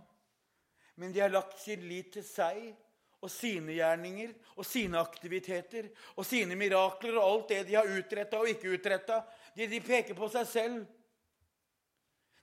men 0.99 1.13
de 1.13 1.21
har 1.21 1.33
lagt 1.33 1.61
sin 1.61 1.85
lit 1.87 2.09
til 2.17 2.25
seg 2.27 2.71
og 3.19 3.31
sine 3.31 3.75
gjerninger 3.75 4.33
og 4.57 4.67
sine 4.67 5.01
aktiviteter 5.01 5.91
og 6.15 6.27
sine 6.27 6.57
mirakler 6.59 7.19
og 7.19 7.25
alt 7.25 7.53
det 7.53 7.65
de 7.69 7.77
har 7.77 7.91
utretta 7.91 8.41
og 8.41 8.51
ikke 8.51 8.73
utretta. 8.77 9.21
De, 9.55 9.67
de, 9.67 9.81
peker 9.83 10.17
på 10.19 10.31
seg 10.33 10.49
selv. 10.49 10.87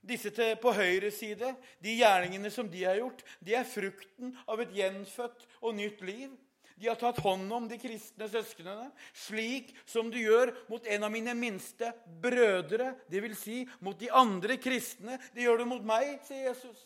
Disse 0.05 0.29
til, 0.33 0.53
på 0.61 0.73
høyre 0.75 1.09
side, 1.13 1.55
de 1.81 1.97
gjerningene 1.97 2.51
som 2.53 2.67
de 2.69 2.83
har 2.85 2.99
gjort, 2.99 3.23
de 3.41 3.55
er 3.57 3.65
frukten 3.65 4.35
av 4.45 4.61
et 4.61 4.73
gjenfødt 4.77 5.47
og 5.61 5.77
nytt 5.79 6.03
liv. 6.05 6.33
De 6.75 6.89
har 6.89 6.97
tatt 6.99 7.21
hånd 7.23 7.51
om 7.55 7.69
de 7.71 7.77
kristne 7.79 8.27
søsknene, 8.27 8.89
slik 9.15 9.71
som 9.87 10.09
du 10.11 10.17
gjør 10.19 10.51
mot 10.67 10.83
en 10.91 11.07
av 11.07 11.13
mine 11.13 11.33
minste 11.39 11.93
brødre, 12.21 12.91
dvs. 13.11 13.37
Si, 13.39 13.61
mot 13.79 13.95
de 13.99 14.11
andre 14.11 14.59
kristne. 14.59 15.15
Det 15.33 15.45
gjør 15.45 15.63
du 15.63 15.69
mot 15.71 15.87
meg, 15.87 16.17
sier 16.27 16.49
Jesus. 16.49 16.83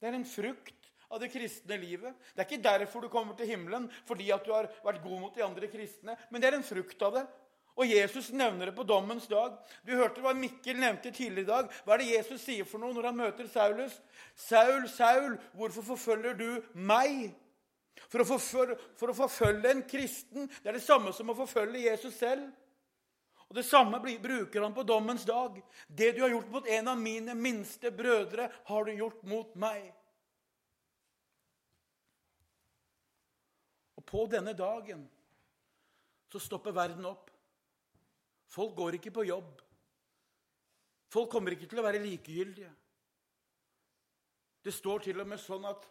Det 0.00 0.10
er 0.10 0.18
en 0.18 0.28
frukt 0.28 0.92
av 1.10 1.20
det 1.22 1.30
kristne 1.32 1.80
livet. 1.80 2.14
Det 2.34 2.44
er 2.44 2.48
ikke 2.48 2.68
derfor 2.68 3.04
du 3.04 3.10
kommer 3.12 3.34
til 3.38 3.48
himmelen, 3.50 3.88
fordi 4.08 4.28
at 4.36 4.44
du 4.44 4.52
har 4.54 4.68
vært 4.84 5.02
god 5.02 5.18
mot 5.24 5.34
de 5.34 5.44
andre 5.44 5.72
kristne, 5.72 6.16
men 6.30 6.42
det 6.42 6.50
er 6.50 6.60
en 6.60 6.66
frukt 6.66 7.02
av 7.08 7.16
det. 7.16 7.24
Og 7.78 7.88
Jesus 7.88 8.30
nevner 8.34 8.70
det 8.70 8.76
på 8.76 8.84
dommens 8.84 9.28
dag. 9.30 9.54
Du 9.86 9.92
hørte 9.96 10.22
hva 10.24 10.32
Mikkel 10.36 10.80
nevnte 10.80 11.12
tidligere 11.14 11.46
i 11.46 11.50
dag. 11.50 11.76
Hva 11.84 11.94
er 11.94 12.02
det 12.02 12.10
Jesus 12.10 12.42
sier 12.44 12.68
for 12.68 12.82
noe 12.82 12.94
når 12.96 13.10
han 13.10 13.20
møter 13.20 13.48
Saulus? 13.48 13.94
Saul, 14.34 14.88
Saul, 14.90 15.36
hvorfor 15.56 15.86
forfølger 15.92 16.34
du 16.38 16.48
meg? 16.74 17.30
For 18.10 18.24
å, 18.24 18.26
forfølge, 18.26 18.76
for 18.98 19.12
å 19.12 19.16
forfølge 19.16 19.70
en 19.70 19.84
kristen 19.86 20.48
det 20.50 20.72
er 20.72 20.78
det 20.78 20.82
samme 20.82 21.12
som 21.14 21.30
å 21.30 21.36
forfølge 21.38 21.84
Jesus 21.84 22.16
selv. 22.18 22.48
Og 23.50 23.56
Det 23.56 23.64
samme 23.66 23.98
bruker 23.98 24.62
han 24.62 24.74
på 24.74 24.86
dommens 24.86 25.24
dag. 25.26 25.56
Det 25.86 26.12
du 26.14 26.20
har 26.22 26.30
gjort 26.30 26.50
mot 26.50 26.66
en 26.66 26.88
av 26.88 26.98
mine 26.98 27.34
minste 27.34 27.90
brødre, 27.90 28.50
har 28.64 28.84
du 28.84 28.92
gjort 28.92 29.22
mot 29.26 29.56
meg. 29.58 29.88
Og 33.98 34.06
på 34.06 34.26
denne 34.30 34.54
dagen 34.54 35.02
så 36.30 36.38
stopper 36.38 36.72
verden 36.72 37.06
opp. 37.10 37.29
Folk 38.50 38.74
går 38.76 38.98
ikke 38.98 39.12
på 39.14 39.26
jobb. 39.28 39.60
Folk 41.10 41.30
kommer 41.30 41.54
ikke 41.54 41.68
til 41.70 41.80
å 41.80 41.86
være 41.86 42.02
likegyldige. 42.02 42.70
Det 44.60 44.74
står 44.74 45.06
til 45.06 45.22
og 45.22 45.30
med 45.30 45.40
sånn 45.40 45.64
at 45.70 45.86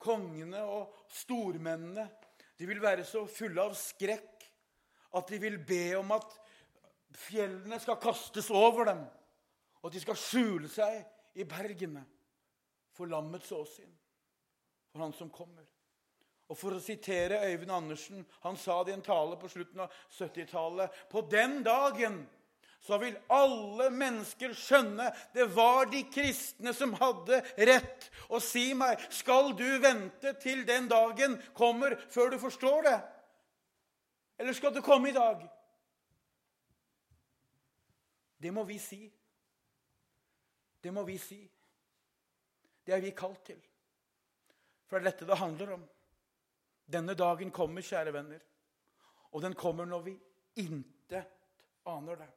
kongene 0.00 0.62
og 0.66 0.94
stormennene 1.12 2.06
de 2.58 2.68
vil 2.68 2.80
være 2.82 3.04
så 3.06 3.24
fulle 3.30 3.62
av 3.62 3.74
skrekk 3.78 4.46
at 5.14 5.30
de 5.30 5.38
vil 5.42 5.58
be 5.66 5.94
om 5.98 6.10
at 6.14 6.32
fjellene 7.14 7.78
skal 7.82 8.00
kastes 8.02 8.48
over 8.50 8.88
dem, 8.88 9.04
og 9.82 9.90
at 9.90 9.94
de 9.94 10.02
skal 10.02 10.18
skjule 10.18 10.70
seg 10.72 11.02
i 11.38 11.46
bergene 11.46 12.02
for 12.94 13.10
lammets 13.10 13.52
åsyn, 13.54 13.90
for 14.90 15.04
han 15.04 15.14
som 15.14 15.30
kommer. 15.34 15.66
Og 16.52 16.58
For 16.60 16.76
å 16.76 16.82
sitere 16.82 17.40
Øyvind 17.48 17.72
Andersen, 17.72 18.24
han 18.44 18.56
sa 18.60 18.82
det 18.84 18.92
i 18.92 18.96
en 18.98 19.04
tale 19.04 19.38
på 19.40 19.48
slutten 19.48 19.80
av 19.80 19.92
70-tallet 20.12 21.04
På 21.10 21.24
den 21.30 21.62
dagen 21.64 22.24
så 22.84 22.98
vil 23.00 23.14
alle 23.32 23.86
mennesker 23.88 24.52
skjønne 24.52 25.06
det 25.32 25.46
var 25.54 25.86
de 25.88 26.02
kristne 26.12 26.74
som 26.76 26.90
hadde 26.98 27.38
rett. 27.64 28.10
Og 28.28 28.42
si 28.44 28.74
meg, 28.76 29.00
skal 29.08 29.54
du 29.56 29.78
vente 29.80 30.34
til 30.42 30.66
den 30.68 30.90
dagen 30.90 31.38
kommer 31.56 31.96
før 32.12 32.34
du 32.34 32.36
forstår 32.42 32.84
det? 32.84 32.98
Eller 34.36 34.52
skal 34.52 34.74
du 34.76 34.82
komme 34.84 35.08
i 35.08 35.16
dag? 35.16 35.46
Det 38.36 38.52
må 38.52 38.66
vi 38.68 38.76
si. 38.76 39.00
Det 40.84 40.92
må 40.92 41.06
vi 41.08 41.16
si. 41.16 41.40
Det 42.84 42.92
er 42.92 43.00
vi 43.00 43.16
kalt 43.16 43.40
til. 43.48 43.62
For 44.84 45.00
det 45.00 45.06
er 45.06 45.14
dette 45.14 45.30
det 45.30 45.40
handler 45.40 45.78
om. 45.78 45.88
Denne 46.86 47.14
dagen 47.14 47.50
kommer, 47.50 47.82
kjære 47.82 48.12
venner. 48.12 48.40
Og 49.32 49.42
den 49.42 49.54
kommer 49.54 49.88
når 49.88 50.02
vi 50.06 50.14
intet 50.62 51.26
aner 51.86 52.20
det. 52.20 52.30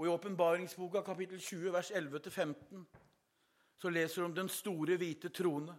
Og 0.00 0.06
I 0.06 0.12
åpenbaringsboka 0.14 1.02
kapittel 1.04 1.40
20, 1.40 1.72
vers 1.72 1.90
11-15, 1.90 2.84
så 3.76 3.90
leser 3.92 4.22
du 4.22 4.28
om 4.28 4.34
den 4.34 4.48
store, 4.48 4.96
hvite 4.96 5.28
trone. 5.28 5.74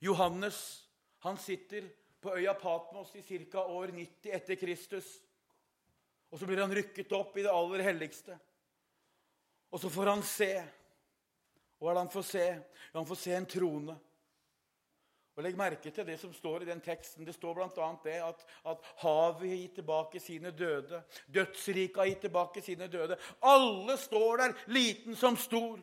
Johannes 0.00 0.88
han 1.18 1.36
sitter 1.36 1.88
på 2.20 2.36
øya 2.36 2.54
Patmos 2.54 3.14
i 3.16 3.22
ca. 3.22 3.60
år 3.60 3.92
90 3.92 4.32
etter 4.32 4.54
Kristus. 4.54 5.22
Og 6.30 6.38
så 6.38 6.46
blir 6.46 6.60
han 6.60 6.74
rykket 6.74 7.12
opp 7.12 7.36
i 7.36 7.44
det 7.44 7.52
aller 7.52 7.84
helligste. 7.84 8.38
Og 9.70 9.80
så 9.80 9.90
får 9.90 10.06
han 10.06 10.22
se. 10.22 10.50
Og 11.78 11.84
Hva 11.84 11.90
er 11.90 11.94
det 11.94 12.04
han 12.04 12.12
får 12.12 12.26
se? 12.30 12.46
Han 12.92 13.06
får 13.06 13.20
se 13.20 13.34
en 13.36 13.46
trone. 13.46 13.98
Og 15.36 15.44
Legg 15.44 15.56
merke 15.58 15.90
til 15.92 16.06
det 16.08 16.16
som 16.16 16.32
står 16.32 16.64
i 16.64 16.68
den 16.70 16.80
teksten. 16.80 17.26
Det 17.28 17.34
står 17.36 17.58
bl.a. 17.58 17.88
det 18.04 18.14
at, 18.24 18.44
at 18.64 18.86
havet 19.02 19.42
har 19.50 19.58
gitt 19.60 19.74
tilbake 19.76 20.20
sine 20.20 20.52
døde. 20.56 21.02
Dødsriket 21.28 22.00
har 22.00 22.08
gitt 22.08 22.24
tilbake 22.24 22.62
sine 22.64 22.88
døde. 22.88 23.18
Alle 23.44 23.98
står 24.00 24.40
der, 24.40 24.56
liten 24.72 25.16
som 25.16 25.36
stor. 25.36 25.82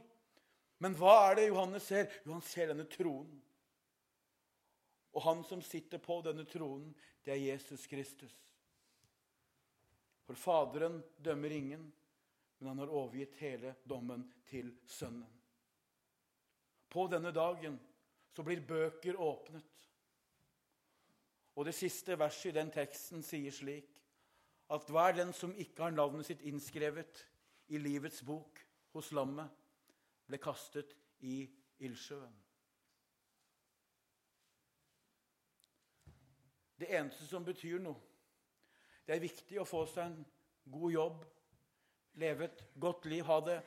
Men 0.82 0.97
hva 0.97 1.14
er 1.30 1.38
det 1.38 1.47
Johannes 1.51 1.86
ser? 1.86 2.10
Jo, 2.26 2.34
han 2.34 2.41
ser 2.41 2.74
denne 2.74 2.88
tronen. 2.89 3.38
Og 5.14 5.22
han 5.22 5.45
som 5.45 5.62
sitter 5.62 6.01
på 6.01 6.18
denne 6.26 6.47
tronen, 6.49 6.89
det 7.22 7.36
er 7.36 7.45
Jesus 7.54 7.86
Kristus. 7.88 8.34
For 10.26 10.39
Faderen 10.39 10.97
dømmer 11.22 11.54
ingen, 11.54 11.86
men 12.58 12.68
han 12.68 12.82
har 12.82 12.89
overgitt 12.89 13.38
hele 13.38 13.76
dommen 13.86 14.26
til 14.49 14.74
Sønnen. 14.89 15.30
På 16.89 17.06
denne 17.12 17.30
dagen 17.36 17.78
så 18.34 18.43
blir 18.43 18.65
bøker 18.67 19.19
åpnet. 19.21 19.89
Og 21.55 21.65
det 21.65 21.75
siste 21.77 22.17
verset 22.19 22.49
i 22.49 22.57
den 22.57 22.71
teksten 22.73 23.21
sier 23.25 23.53
slik 23.53 23.99
at 24.73 24.89
hver 24.89 25.13
den 25.13 25.34
som 25.38 25.53
ikke 25.53 25.86
har 25.86 25.93
navnet 25.93 26.25
sitt 26.25 26.41
innskrevet 26.49 27.25
i 27.69 27.77
livets 27.77 28.23
bok 28.25 28.57
hos 28.93 29.11
lammet, 29.13 29.49
ble 30.25 30.39
kastet 30.41 30.95
i 31.21 31.43
ildsjøen. 31.84 32.34
Det 36.79 36.89
eneste 36.89 37.27
som 37.29 37.45
betyr 37.45 37.79
noe, 37.84 37.99
det 39.05 39.15
er 39.15 39.23
viktig 39.23 39.59
å 39.61 39.67
få 39.67 39.84
seg 39.91 40.07
en 40.09 40.25
god 40.73 40.91
jobb, 40.93 41.25
leve 42.23 42.47
et 42.47 42.63
godt 42.79 43.05
liv, 43.11 43.23
ha 43.27 43.39
det 43.45 43.59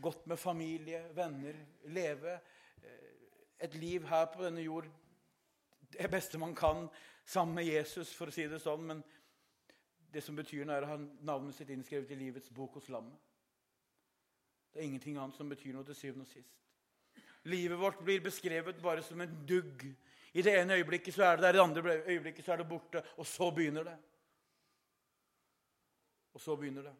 godt 0.00 0.26
med 0.30 0.40
familie, 0.40 1.02
venner, 1.14 1.58
leve 1.92 2.38
et 3.60 3.74
liv 3.74 4.06
her 4.06 4.26
på 4.32 4.44
denne 4.44 4.62
jord 4.62 4.86
det 5.92 6.10
beste 6.10 6.38
man 6.38 6.54
kan 6.54 6.88
sammen 7.24 7.54
med 7.54 7.64
Jesus, 7.64 8.12
for 8.14 8.28
å 8.28 8.34
si 8.34 8.46
det 8.48 8.60
sånn. 8.62 8.84
Men 8.90 9.00
det 10.12 10.22
som 10.24 10.36
betyr 10.36 10.66
noe, 10.66 10.76
er 10.76 10.86
å 10.86 10.92
ha 10.92 10.98
navnet 11.00 11.56
sitt 11.56 11.70
innskrevet 11.72 12.12
i 12.12 12.18
livets 12.18 12.52
bok 12.54 12.78
hos 12.78 12.90
lammet. 12.92 13.16
Det 14.72 14.82
er 14.82 14.88
ingenting 14.88 15.16
annet 15.18 15.36
som 15.36 15.48
betyr 15.48 15.74
noe 15.74 15.86
til 15.88 15.96
syvende 15.96 16.26
og 16.26 16.32
sist. 16.32 16.54
Livet 17.48 17.80
vårt 17.80 18.00
blir 18.04 18.20
beskrevet 18.20 18.80
bare 18.82 19.02
som 19.02 19.20
en 19.24 19.34
dugg. 19.48 19.84
I 20.36 20.44
det 20.44 20.54
ene 20.58 20.76
øyeblikket 20.76 21.16
så 21.16 21.24
er 21.24 21.38
det 21.38 21.46
der, 21.46 21.56
i 21.56 21.56
det 21.56 21.64
andre 21.64 21.96
øyeblikket 22.04 22.44
så 22.44 22.52
er 22.52 22.60
det 22.60 22.68
borte. 22.68 23.02
Og 23.16 23.26
så 23.26 23.48
begynner 23.54 23.86
det. 23.88 23.96
Og 26.36 26.42
så 26.44 26.56
begynner 26.56 26.90
det. 26.90 26.96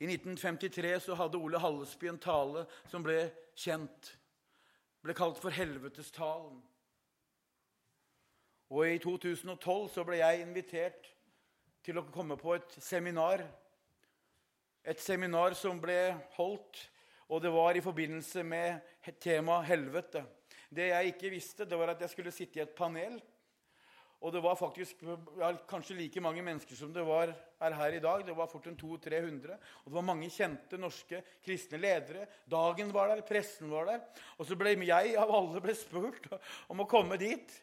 I 0.00 0.08
1953 0.08 0.94
så 1.04 1.14
hadde 1.18 1.36
Ole 1.36 1.60
Hallesby 1.60 2.08
en 2.08 2.18
tale 2.20 2.64
som 2.88 3.04
ble 3.04 3.26
kjent. 3.58 4.14
Ble 5.04 5.12
kalt 5.16 5.40
for 5.40 5.52
Helvetestalen. 5.52 6.60
Og 8.70 8.86
i 8.86 9.00
2012 9.02 9.90
så 9.92 10.04
ble 10.06 10.20
jeg 10.22 10.44
invitert 10.44 11.10
til 11.84 12.00
å 12.00 12.06
komme 12.12 12.38
på 12.40 12.54
et 12.56 12.76
seminar. 12.80 13.42
Et 14.88 15.00
seminar 15.00 15.56
som 15.58 15.80
ble 15.82 15.98
holdt, 16.38 16.80
og 17.28 17.42
det 17.44 17.52
var 17.52 17.76
i 17.76 17.84
forbindelse 17.84 18.44
med 18.46 18.80
temaet 19.20 19.68
helvete. 19.68 20.24
Det 20.70 20.88
jeg 20.94 21.12
ikke 21.12 21.34
visste, 21.34 21.66
det 21.68 21.76
var 21.76 21.92
at 21.92 22.00
jeg 22.00 22.14
skulle 22.14 22.32
sitte 22.32 22.60
i 22.60 22.64
et 22.64 22.76
panel 22.78 23.18
og 24.20 24.34
det 24.34 24.40
var 24.44 24.56
faktisk 24.58 25.00
ja, 25.40 25.48
kanskje 25.68 25.96
like 25.96 26.20
mange 26.20 26.42
mennesker 26.44 26.76
som 26.76 26.90
det 26.92 27.00
var 27.08 27.30
er 27.64 27.76
her 27.76 27.94
i 27.96 28.02
dag. 28.04 28.24
Det 28.26 28.34
var 28.36 28.50
fort 28.52 28.66
en 28.68 28.76
200-300. 28.76 29.54
Og 29.56 29.86
det 29.86 29.96
var 29.96 30.04
mange 30.04 30.28
kjente 30.28 30.76
norske 30.76 31.22
kristne 31.44 31.80
ledere. 31.80 32.26
Dagen 32.44 32.92
var 32.92 33.08
der, 33.08 33.22
pressen 33.24 33.70
var 33.72 33.88
der. 33.88 34.02
Og 34.36 34.44
så 34.44 34.58
ble 34.60 34.74
jeg 34.76 35.14
av 35.16 35.32
alle 35.32 35.62
ble 35.64 35.72
spurt 35.76 36.28
om 36.68 36.84
å 36.84 36.88
komme 36.88 37.16
dit. 37.20 37.54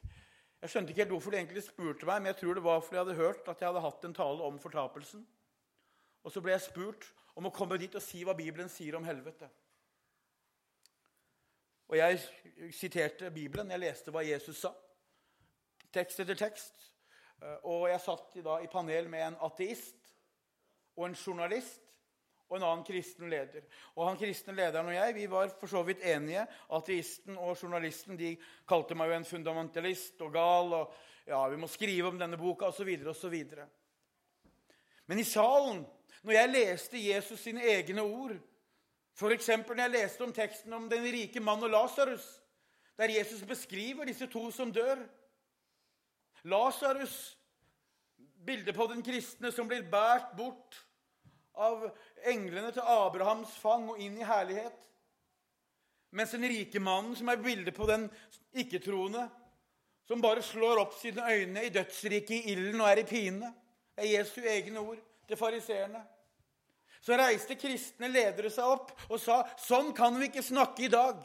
Jeg 0.64 0.74
skjønte 0.74 0.96
ikke 0.96 1.04
helt 1.04 1.14
hvorfor 1.14 1.36
de 1.36 1.40
egentlig 1.44 1.66
spurte 1.68 2.10
meg, 2.10 2.24
men 2.24 2.32
jeg 2.32 2.40
tror 2.42 2.58
det 2.58 2.66
var 2.66 2.82
fordi 2.82 2.98
jeg 2.98 3.06
hadde 3.06 3.22
hørt 3.22 3.54
at 3.54 3.62
jeg 3.62 3.70
hadde 3.70 3.86
hatt 3.86 4.10
en 4.10 4.18
tale 4.18 4.50
om 4.50 4.58
fortapelsen. 4.64 5.22
Og 6.26 6.34
så 6.34 6.42
ble 6.42 6.56
jeg 6.56 6.66
spurt 6.66 7.06
om 7.38 7.46
å 7.46 7.54
komme 7.54 7.78
dit 7.78 7.94
og 7.94 8.02
si 8.02 8.24
hva 8.26 8.34
Bibelen 8.34 8.74
sier 8.74 8.98
om 8.98 9.06
helvete. 9.06 9.46
Og 11.86 12.02
jeg 12.02 12.74
siterte 12.74 13.30
Bibelen. 13.32 13.70
Jeg 13.78 13.86
leste 13.86 14.12
hva 14.12 14.26
Jesus 14.26 14.66
sa 14.66 14.74
tekst 15.94 16.22
etter 16.24 16.38
tekst. 16.40 16.88
Eh, 17.42 17.58
og 17.64 17.88
jeg 17.92 18.04
satt 18.04 18.40
da 18.46 18.60
i 18.62 18.72
panel 18.72 19.10
med 19.12 19.26
en 19.28 19.42
ateist 19.48 20.14
og 20.98 21.08
en 21.08 21.18
journalist 21.18 21.84
og 22.48 22.58
en 22.58 22.66
annen 22.70 22.86
kristen 22.88 23.30
leder. 23.30 23.66
Og 23.96 24.06
han 24.08 24.20
kristne 24.20 24.56
lederen 24.56 24.88
og 24.88 24.96
jeg 24.96 25.16
vi 25.18 25.28
var 25.32 25.52
for 25.60 25.72
så 25.72 25.84
vidt 25.88 26.04
enige. 26.08 26.46
Ateisten 26.74 27.38
og 27.38 27.58
journalisten 27.60 28.20
de 28.20 28.36
kalte 28.68 28.96
meg 28.96 29.12
jo 29.12 29.20
en 29.20 29.28
fundamentalist 29.28 30.22
og 30.24 30.34
gal. 30.34 30.74
og 30.74 30.94
ja, 31.28 31.42
Vi 31.48 31.60
må 31.60 31.68
skrive 31.68 32.08
om 32.08 32.20
denne 32.20 32.40
boka 32.40 32.72
osv. 32.72 32.94
osv. 33.08 33.38
Men 35.08 35.20
i 35.20 35.24
salen, 35.28 35.86
når 36.24 36.34
jeg 36.34 36.54
leste 36.54 37.08
Jesus 37.08 37.40
sine 37.40 37.64
egne 37.64 38.02
ord 38.02 38.38
F.eks. 39.18 39.48
når 39.50 39.80
jeg 39.82 39.92
leste 39.96 40.24
om 40.24 40.34
teksten 40.34 40.74
om 40.78 40.84
den 40.90 41.06
rike 41.10 41.42
mann 41.42 41.64
og 41.66 41.72
Lasarus, 41.74 42.26
der 42.98 43.10
Jesus 43.10 43.42
beskriver 43.42 44.06
disse 44.06 44.28
to 44.30 44.52
som 44.52 44.70
dør 44.74 45.00
Lasarus, 46.44 47.38
bildet 48.46 48.76
på 48.76 48.88
den 48.88 49.04
kristne 49.04 49.52
som 49.52 49.68
blir 49.68 49.88
båret 49.92 50.36
bort 50.38 50.78
av 51.58 51.88
englene 52.30 52.72
til 52.72 52.86
Abrahams 52.86 53.56
fang 53.62 53.90
og 53.92 54.02
inn 54.02 54.20
i 54.20 54.28
herlighet. 54.28 54.76
Mens 56.16 56.32
den 56.32 56.46
rike 56.48 56.80
mannen, 56.80 57.16
som 57.18 57.30
er 57.30 57.42
bildet 57.42 57.76
på 57.76 57.88
den 57.90 58.08
ikke-troende, 58.56 59.28
som 60.08 60.22
bare 60.24 60.44
slår 60.46 60.80
opp 60.86 60.94
sine 60.96 61.26
øyne 61.28 61.66
i 61.68 61.72
dødsriket 61.74 62.36
i 62.38 62.54
ilden 62.54 62.82
og 62.82 62.90
er 62.90 63.02
i 63.02 63.08
pine. 63.08 63.50
Er 63.98 64.08
Jesu 64.08 64.40
egne 64.46 64.80
ord 64.80 65.02
til 65.28 65.38
fariseerne. 65.38 66.04
Så 67.02 67.18
reiste 67.20 67.58
kristne 67.60 68.08
ledere 68.12 68.50
seg 68.52 68.68
opp 68.68 68.94
og 69.10 69.20
sa 69.22 69.42
sånn 69.60 69.92
kan 69.96 70.16
vi 70.20 70.30
ikke 70.30 70.46
snakke 70.46 70.88
i 70.88 70.92
dag. 70.92 71.20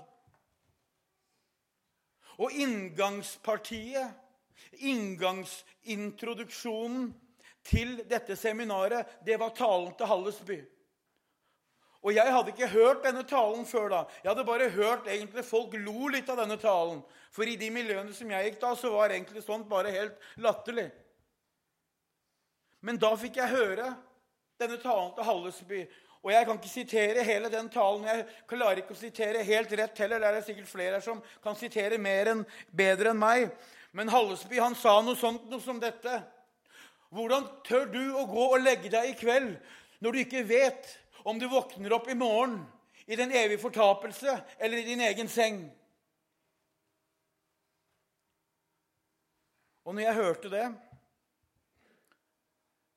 Og 2.42 2.54
inngangspartiet, 2.58 4.10
inngangsintroduksjonen 4.78 7.14
til 7.66 8.06
dette 8.10 8.36
seminaret, 8.36 9.06
det 9.24 9.40
var 9.40 9.50
talen 9.56 9.94
til 9.98 10.06
Hallesby. 10.10 10.60
Og 12.02 12.14
jeg 12.16 12.32
hadde 12.34 12.50
ikke 12.50 12.68
hørt 12.72 13.04
denne 13.04 13.22
talen 13.30 13.66
før 13.66 13.88
da. 13.92 14.00
Jeg 14.24 14.30
hadde 14.32 14.44
bare 14.46 14.70
hørt 14.74 15.06
egentlig 15.06 15.44
folk 15.46 15.74
lo 15.78 16.08
litt 16.10 16.30
av 16.32 16.36
denne 16.42 16.56
talen. 16.58 17.02
For 17.30 17.44
i 17.46 17.56
de 17.56 17.70
miljøene 17.70 18.12
som 18.16 18.30
jeg 18.32 18.44
gikk 18.48 18.60
da, 18.64 18.72
så 18.76 18.90
var 18.90 19.10
egentlig 19.14 19.42
sånt 19.46 19.68
bare 19.70 19.90
helt 19.94 20.16
latterlig. 20.42 20.90
Men 22.82 22.98
da 22.98 23.14
fikk 23.14 23.36
jeg 23.38 23.54
høre 23.54 23.94
denne 24.58 24.78
talen 24.82 25.14
til 25.14 25.24
Hallesby. 25.28 25.86
Og 26.22 26.30
jeg 26.30 26.46
kan 26.46 26.58
ikke 26.58 26.70
sitere 26.70 27.22
hele 27.26 27.50
den 27.50 27.68
talen. 27.70 28.04
Jeg 28.06 28.26
klarer 28.50 28.82
ikke 28.82 28.94
å 28.94 28.98
sitere 28.98 29.42
helt 29.46 29.72
rett 29.78 30.02
heller. 30.02 30.22
Det 30.22 30.28
er 30.28 30.36
det 30.38 30.44
sikkert 30.46 30.70
flere 30.70 31.00
som 31.02 31.22
kan 31.42 31.58
sitere 31.58 31.98
mer 32.02 32.30
enn, 32.34 32.44
bedre 32.70 33.10
enn 33.10 33.22
meg. 33.22 33.48
Men 33.92 34.08
Hallesby 34.08 34.60
han 34.60 34.76
sa 34.78 34.96
noe 35.04 35.18
sånt 35.20 35.48
noe 35.52 35.60
som 35.60 35.80
dette. 35.80 36.20
Hvordan 37.12 37.44
tør 37.66 37.90
du 37.92 38.02
å 38.16 38.24
gå 38.28 38.46
og 38.54 38.62
legge 38.62 38.88
deg 38.92 39.10
i 39.10 39.18
kveld 39.18 39.52
når 40.02 40.14
du 40.14 40.20
ikke 40.22 40.46
vet 40.48 40.88
om 41.28 41.38
du 41.38 41.44
våkner 41.52 41.92
opp 41.92 42.08
i 42.08 42.16
morgen 42.16 42.62
i 43.04 43.18
den 43.18 43.34
evige 43.36 43.60
fortapelse 43.60 44.38
eller 44.58 44.80
i 44.80 44.88
din 44.88 45.04
egen 45.04 45.28
seng? 45.28 45.60
Og 49.84 49.94
når 49.94 50.06
jeg 50.06 50.18
hørte 50.22 50.50
det, 50.52 50.66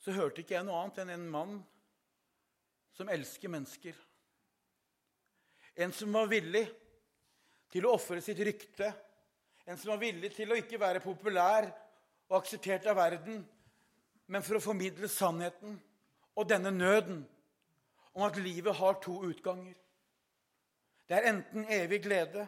så 0.05 0.13
hørte 0.13 0.43
ikke 0.43 0.53
jeg 0.53 0.67
noe 0.67 0.83
annet 0.83 1.01
enn 1.01 1.15
en 1.15 1.29
mann 1.33 1.55
som 2.95 3.09
elsker 3.11 3.51
mennesker. 3.51 3.95
En 5.75 5.91
som 5.91 6.13
var 6.15 6.29
villig 6.31 6.63
til 7.73 7.87
å 7.87 7.95
ofre 7.97 8.21
sitt 8.23 8.39
rykte. 8.39 8.93
En 9.65 9.77
som 9.77 9.93
var 9.95 10.01
villig 10.01 10.29
til 10.35 10.51
å 10.51 10.57
ikke 10.59 10.79
være 10.81 11.01
populær 11.03 11.67
og 12.29 12.37
akseptert 12.39 12.85
av 12.89 12.99
verden, 12.99 13.41
men 14.29 14.45
for 14.45 14.57
å 14.57 14.63
formidle 14.63 15.09
sannheten 15.09 15.79
og 16.35 16.49
denne 16.49 16.71
nøden 16.73 17.23
om 18.15 18.25
at 18.25 18.37
livet 18.41 18.77
har 18.77 18.99
to 19.03 19.17
utganger. 19.27 19.73
Det 21.05 21.17
er 21.17 21.29
enten 21.29 21.67
evig 21.69 22.01
glede 22.05 22.45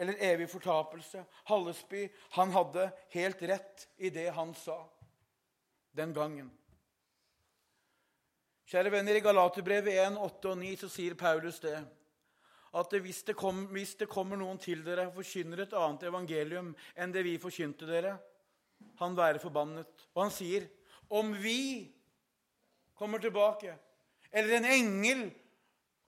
eller 0.00 0.20
evig 0.24 0.48
fortapelse. 0.48 1.24
Hallesby 1.50 2.06
han 2.36 2.52
hadde 2.54 2.88
helt 3.12 3.42
rett 3.42 3.88
i 3.98 4.12
det 4.12 4.30
han 4.36 4.54
sa 4.56 4.78
den 5.96 6.14
gangen. 6.16 6.48
Kjære 8.70 8.92
venner, 8.94 9.16
I 9.18 9.24
Galaterbrevet 9.24 9.96
1, 9.98 10.16
8 10.16 10.52
og 10.52 10.60
9 10.60 10.76
så 10.84 10.88
sier 10.92 11.16
Paulus 11.18 11.58
det 11.60 11.74
at 12.70 12.92
hvis 13.02 13.24
det, 13.26 13.34
kom, 13.34 13.64
hvis 13.74 13.96
det 13.98 14.06
kommer 14.10 14.38
noen 14.38 14.58
til 14.62 14.84
dere 14.86 15.08
og 15.08 15.16
forkynner 15.18 15.64
et 15.64 15.74
annet 15.74 16.06
evangelium 16.06 16.70
enn 16.94 17.14
det 17.14 17.24
vi 17.26 17.34
forkynte 17.42 17.88
dere, 17.88 18.14
han 19.00 19.16
være 19.18 19.42
forbannet. 19.42 20.06
Og 20.14 20.22
han 20.26 20.34
sier 20.34 20.68
om 21.10 21.32
vi 21.34 21.90
kommer 22.94 23.18
tilbake, 23.18 23.74
eller 24.30 24.60
en 24.60 24.68
engel 24.70 25.24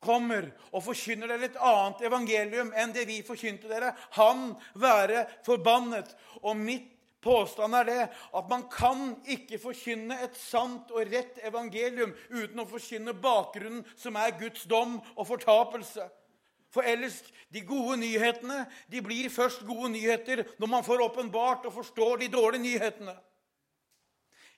kommer 0.03 0.49
og 0.71 0.85
forkynner 0.87 1.31
dere 1.31 1.51
et 1.51 1.59
annet 1.59 2.07
evangelium 2.07 2.73
enn 2.79 2.95
det 2.95 3.09
vi 3.11 3.21
forkynte 3.27 3.71
dere, 3.71 3.93
han 4.19 4.53
være 4.79 5.27
forbannet. 5.47 6.15
Og 6.43 6.59
mitt 6.59 6.89
påstand 7.23 7.75
er 7.79 7.87
det 7.87 8.01
at 8.07 8.49
man 8.51 8.69
kan 8.71 9.13
ikke 9.31 9.61
forkynne 9.63 10.19
et 10.25 10.39
sant 10.39 10.91
og 10.95 11.07
rett 11.11 11.39
evangelium 11.47 12.15
uten 12.31 12.63
å 12.63 12.71
forkynne 12.71 13.15
bakgrunnen, 13.19 13.85
som 13.97 14.19
er 14.19 14.35
Guds 14.39 14.67
dom 14.71 14.99
og 15.15 15.27
fortapelse. 15.27 16.09
For 16.73 16.87
ellers, 16.89 17.21
de 17.53 17.61
gode 17.69 17.99
nyhetene 18.01 18.63
de 18.91 19.03
blir 19.05 19.29
først 19.33 19.67
gode 19.69 19.91
nyheter 19.93 20.47
når 20.59 20.71
man 20.73 20.87
får 20.87 21.05
åpenbart 21.05 21.69
og 21.69 21.77
forstår 21.77 22.23
de 22.23 22.31
dårlige 22.33 22.65
nyhetene. 22.65 23.15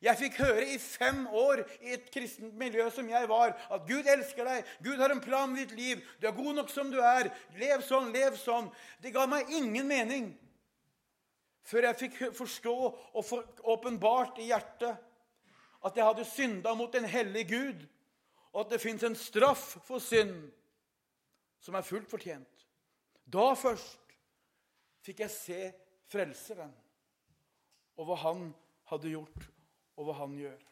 Jeg 0.04 0.18
fikk 0.20 0.36
høre 0.42 0.66
i 0.68 0.78
fem 0.78 1.22
år 1.32 1.62
i 1.80 1.94
et 1.96 2.10
kristent 2.12 2.54
miljø 2.60 2.84
som 2.92 3.06
jeg 3.08 3.28
var, 3.28 3.54
at 3.72 3.86
Gud 3.88 4.04
elsker 4.10 4.44
deg, 4.44 4.66
Gud 4.84 5.00
har 5.00 5.14
en 5.14 5.22
plan 5.24 5.48
med 5.48 5.64
ditt 5.64 5.78
liv, 5.78 6.02
du 6.20 6.26
er 6.28 6.36
god 6.36 6.58
nok 6.58 6.70
som 6.70 6.90
du 6.92 6.98
er, 7.00 7.30
lev 7.56 7.80
sånn, 7.86 8.10
lev 8.12 8.36
sånn. 8.36 8.68
Det 9.00 9.14
ga 9.14 9.24
meg 9.30 9.48
ingen 9.48 9.88
mening 9.88 10.28
før 11.64 11.88
jeg 11.88 12.00
fikk 12.02 12.18
forstå 12.36 12.74
og 12.76 13.22
få 13.24 13.40
åpenbart 13.72 14.42
i 14.44 14.50
hjertet 14.50 15.00
at 15.84 15.96
jeg 15.96 16.04
hadde 16.04 16.28
synda 16.28 16.74
mot 16.76 16.94
en 16.96 17.08
hellig 17.08 17.46
Gud, 17.48 17.80
og 18.52 18.66
at 18.66 18.74
det 18.74 18.82
fins 18.84 19.02
en 19.08 19.16
straff 19.18 19.74
for 19.88 20.04
synd 20.04 20.36
som 21.64 21.76
er 21.78 21.86
fullt 21.86 22.10
fortjent. 22.10 22.66
Da 23.24 23.46
først 23.56 24.12
fikk 25.04 25.24
jeg 25.24 25.32
se 25.32 25.60
Frelseren 26.12 26.72
og 27.96 28.08
hva 28.08 28.16
han 28.20 28.48
hadde 28.90 29.14
gjort 29.14 29.46
og 29.96 30.08
hva 30.08 30.16
han 30.18 30.34
gjør. 30.36 30.62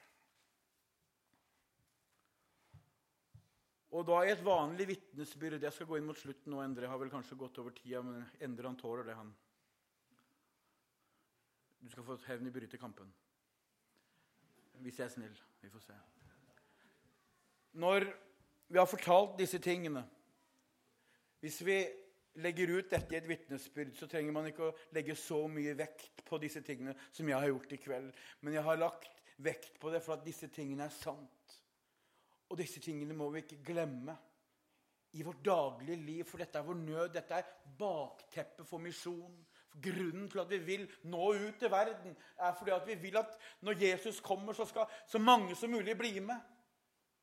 Og 3.93 4.05
da 4.09 4.19
i 4.25 4.33
et 4.33 4.45
vanlig 4.45 4.87
vitnesbyrd 4.89 5.61
Jeg 5.61 5.77
skal 5.77 5.89
gå 5.89 5.99
inn 5.99 6.07
mot 6.09 6.17
slutten 6.17 6.53
nå. 6.53 6.63
Endre 6.65 6.89
har 6.89 7.01
vel 7.01 7.13
kanskje 7.13 7.37
gått 7.37 7.59
over 7.61 7.75
tida, 7.77 8.01
men 8.05 8.25
Endre 8.41 8.71
han 8.71 8.79
tåler 8.81 9.05
det, 9.05 9.17
han. 9.19 9.33
Du 11.83 11.91
skal 11.93 12.07
få 12.07 12.17
hevn 12.25 12.49
i 12.49 12.55
brytekampen. 12.55 13.11
Hvis 14.81 14.99
jeg 14.99 15.07
er 15.07 15.13
snill. 15.13 15.37
Vi 15.61 15.71
får 15.71 15.85
se. 15.85 15.99
Når 17.85 18.09
vi 18.73 18.81
har 18.81 18.89
fortalt 18.89 19.37
disse 19.39 19.61
tingene 19.61 20.07
Hvis 21.43 21.59
vi 21.67 21.77
legger 22.41 22.71
ut 22.79 22.91
dette 22.91 23.13
i 23.15 23.19
et 23.19 23.29
vitnesbyrd, 23.29 23.97
så 23.99 24.07
trenger 24.09 24.33
man 24.33 24.47
ikke 24.49 24.69
å 24.69 24.75
legge 24.95 25.17
så 25.19 25.41
mye 25.51 25.75
vekt 25.77 26.23
på 26.25 26.39
disse 26.41 26.63
tingene 26.65 26.95
som 27.11 27.29
jeg 27.29 27.37
har 27.37 27.51
gjort 27.51 27.75
i 27.75 27.81
kveld. 27.83 28.13
Men 28.41 28.57
jeg 28.57 28.65
har 28.69 28.81
lagt 28.81 29.19
vekt 29.43 29.81
på 29.83 29.91
det 29.93 30.01
for 30.05 30.17
at 30.17 30.27
disse 30.27 30.49
tingene 30.55 30.87
er 30.87 30.95
sant. 30.95 31.57
Og 32.53 32.61
disse 32.61 32.81
tingene 32.85 33.17
må 33.17 33.27
vi 33.33 33.43
ikke 33.43 33.63
glemme 33.73 34.15
i 35.13 35.25
vårt 35.27 35.43
daglige 35.45 35.99
liv, 36.01 36.23
for 36.29 36.41
dette 36.41 36.61
er 36.61 36.65
vår 36.65 36.79
nød. 36.79 37.11
Dette 37.17 37.37
er 37.37 37.51
bakteppet 37.79 38.69
for 38.69 38.81
misjon. 38.81 39.35
Grunnen 39.83 40.29
til 40.31 40.41
at 40.41 40.51
vi 40.53 40.61
vil 40.63 40.87
nå 41.09 41.31
ut 41.33 41.59
til 41.61 41.73
verden, 41.73 42.15
er 42.39 42.55
fordi 42.59 42.75
at 42.77 42.87
vi 42.87 42.97
vil 43.03 43.19
at 43.21 43.35
når 43.65 43.83
Jesus 43.83 44.21
kommer, 44.21 44.53
så 44.57 44.69
skal 44.69 44.89
så 45.09 45.19
mange 45.19 45.57
som 45.57 45.73
mulig 45.73 45.97
bli 45.99 46.15
med 46.21 46.39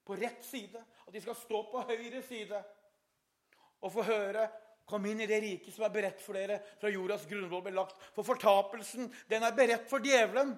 på 0.06 0.18
rett 0.18 0.44
side. 0.46 0.82
At 1.08 1.14
de 1.14 1.22
skal 1.22 1.38
stå 1.38 1.64
på 1.72 1.86
høyre 1.88 2.22
side 2.26 2.62
og 3.82 3.94
få 3.94 4.08
høre 4.08 4.50
Kom 4.90 5.06
inn 5.06 5.20
i 5.22 5.28
det 5.30 5.38
riket 5.44 5.76
som 5.76 5.84
er 5.86 5.92
beredt 5.94 6.22
for 6.24 6.34
dere 6.34 6.56
fra 6.82 6.90
jordas 6.90 7.28
grunnvoll 7.30 7.62
ble 7.62 7.76
lagt. 7.76 8.00
For 8.16 8.26
fortapelsen, 8.26 9.12
den 9.30 9.44
er 9.46 9.54
beredt 9.54 9.86
for 9.86 10.02
djevelen, 10.02 10.56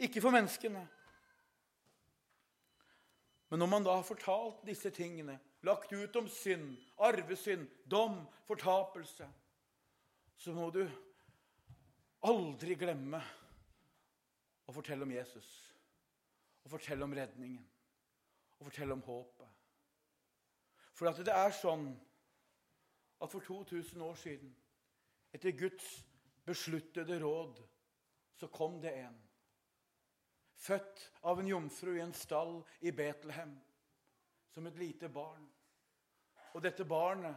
ikke 0.00 0.22
for 0.24 0.34
menneskene. 0.34 0.82
Men 3.50 3.62
når 3.62 3.70
man 3.70 3.86
da 3.86 3.94
har 4.00 4.06
fortalt 4.06 4.64
disse 4.66 4.90
tingene, 4.94 5.36
lagt 5.62 5.92
ut 5.92 6.18
om 6.18 6.26
synd, 6.30 6.72
arvesynd, 6.98 7.68
dom, 7.86 8.24
fortapelse, 8.48 9.28
så 10.40 10.56
må 10.56 10.66
du 10.74 10.82
aldri 12.26 12.74
glemme 12.80 13.22
å 14.66 14.74
fortelle 14.74 15.06
om 15.06 15.14
Jesus. 15.14 15.48
Og 16.64 16.74
fortelle 16.74 17.06
om 17.06 17.14
redningen. 17.14 17.62
Og 18.58 18.66
fortelle 18.66 18.98
om 18.98 19.06
håpet. 19.06 19.59
For 21.00 21.08
at 21.08 21.16
det 21.24 21.32
er 21.32 21.52
sånn 21.56 21.86
at 23.24 23.32
for 23.32 23.40
2000 23.40 24.02
år 24.04 24.18
siden, 24.20 24.50
etter 25.32 25.54
Guds 25.56 25.86
besluttede 26.44 27.16
råd, 27.22 27.62
så 28.36 28.48
kom 28.52 28.76
det 28.82 28.92
en. 29.06 29.16
Født 30.60 31.06
av 31.24 31.40
en 31.40 31.48
jomfru 31.48 31.94
i 31.94 32.02
en 32.04 32.12
stall 32.12 32.58
i 32.84 32.92
Betlehem. 32.92 33.56
som 34.50 34.66
et 34.66 34.76
lite 34.76 35.08
barn. 35.08 35.44
Og 36.54 36.62
dette 36.62 36.84
barnet, 36.84 37.36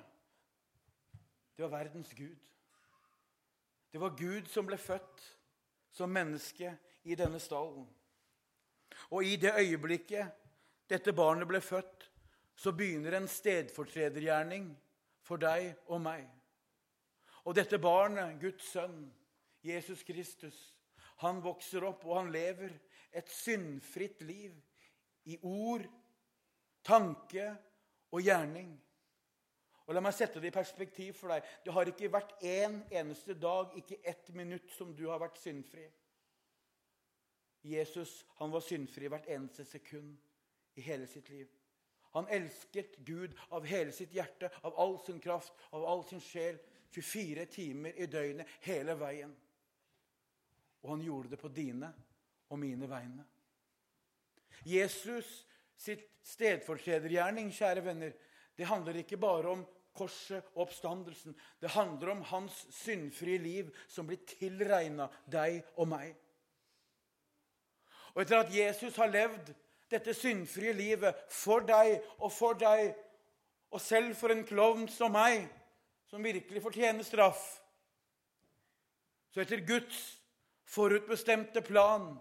det 1.56 1.62
var 1.64 1.70
verdens 1.70 2.14
Gud. 2.18 2.48
Det 3.92 4.02
var 4.02 4.16
Gud 4.18 4.50
som 4.50 4.66
ble 4.66 4.78
født 4.82 5.22
som 5.92 6.10
menneske 6.10 6.74
i 7.04 7.16
denne 7.16 7.40
stallen. 7.40 7.86
Og 9.14 9.24
i 9.30 9.36
det 9.36 9.54
øyeblikket 9.54 10.34
dette 10.90 11.14
barnet 11.14 11.48
ble 11.48 11.62
født, 11.62 11.93
så 12.56 12.72
begynner 12.72 13.18
en 13.18 13.28
stedfortredergjerning 13.28 14.70
for 15.24 15.42
deg 15.42 15.74
og 15.88 16.02
meg. 16.04 16.28
Og 17.44 17.56
dette 17.58 17.80
barnet, 17.82 18.38
Guds 18.42 18.70
sønn, 18.72 19.08
Jesus 19.64 20.04
Kristus, 20.04 20.58
han 21.24 21.42
vokser 21.44 21.84
opp, 21.88 22.06
og 22.06 22.18
han 22.22 22.32
lever 22.34 22.74
et 23.14 23.30
syndfritt 23.32 24.22
liv 24.26 24.56
i 25.30 25.38
ord, 25.48 25.86
tanke 26.84 27.46
og 28.12 28.24
gjerning. 28.24 28.74
Og 29.84 29.96
La 29.96 30.04
meg 30.04 30.16
sette 30.16 30.40
det 30.40 30.52
i 30.52 30.56
perspektiv 30.56 31.18
for 31.20 31.34
deg. 31.34 31.44
Det 31.64 31.74
har 31.76 31.90
ikke 31.92 32.12
vært 32.12 32.38
én 32.40 32.70
en 32.72 32.80
eneste 33.02 33.36
dag, 33.36 33.74
ikke 33.76 34.00
ett 34.04 34.32
minutt, 34.36 34.72
som 34.72 34.94
du 34.96 35.10
har 35.10 35.20
vært 35.24 35.42
syndfri. 35.42 35.86
Jesus 37.64 38.26
han 38.40 38.52
var 38.52 38.64
syndfri 38.64 39.08
hvert 39.12 39.28
eneste 39.32 39.66
sekund 39.68 40.16
i 40.76 40.84
hele 40.84 41.08
sitt 41.08 41.30
liv. 41.32 41.48
Han 42.14 42.30
elsket 42.30 42.98
Gud 43.06 43.34
av 43.50 43.66
hele 43.66 43.92
sitt 43.92 44.14
hjerte, 44.14 44.52
av 44.62 44.76
all 44.80 45.00
sin 45.06 45.20
kraft, 45.20 45.54
av 45.72 45.86
all 45.86 46.06
sin 46.06 46.22
sjel. 46.22 46.60
24 46.94 47.46
timer 47.50 47.96
i 47.98 48.06
døgnet 48.06 48.50
hele 48.68 48.94
veien. 49.00 49.32
Og 50.84 50.92
han 50.92 51.02
gjorde 51.02 51.32
det 51.32 51.40
på 51.42 51.50
dine 51.50 51.90
og 52.54 52.60
mine 52.62 52.86
vegne. 52.90 53.26
Jesus 54.64 55.40
sitt 55.80 56.06
stedfortredergjerning, 56.24 57.50
kjære 57.52 57.84
venner, 57.86 58.14
det 58.54 58.70
handler 58.70 59.00
ikke 59.02 59.18
bare 59.18 59.56
om 59.56 59.64
korset 59.98 60.46
og 60.54 60.68
oppstandelsen. 60.68 61.36
Det 61.62 61.74
handler 61.74 62.14
om 62.14 62.22
hans 62.30 62.66
syndfrie 62.74 63.42
liv 63.42 63.72
som 63.88 64.08
blir 64.08 64.22
tilregna 64.30 65.10
deg 65.26 65.64
og 65.76 65.90
meg. 65.90 66.14
Og 68.14 68.22
etter 68.22 68.44
at 68.44 68.54
Jesus 68.54 68.98
har 69.02 69.10
levd 69.10 69.50
dette 69.94 70.16
syndfrie 70.18 70.74
livet 70.76 71.26
for 71.32 71.66
deg 71.68 71.96
og 72.20 72.32
for 72.34 72.58
deg, 72.60 72.94
og 73.74 73.82
selv 73.82 74.14
for 74.18 74.34
en 74.34 74.46
klovn 74.46 74.88
som 74.92 75.14
meg, 75.14 75.48
som 76.10 76.24
virkelig 76.24 76.62
fortjener 76.62 77.06
straff. 77.06 77.42
Så 79.34 79.42
etter 79.42 79.64
Guds 79.66 80.02
forutbestemte 80.70 81.64
plan 81.66 82.12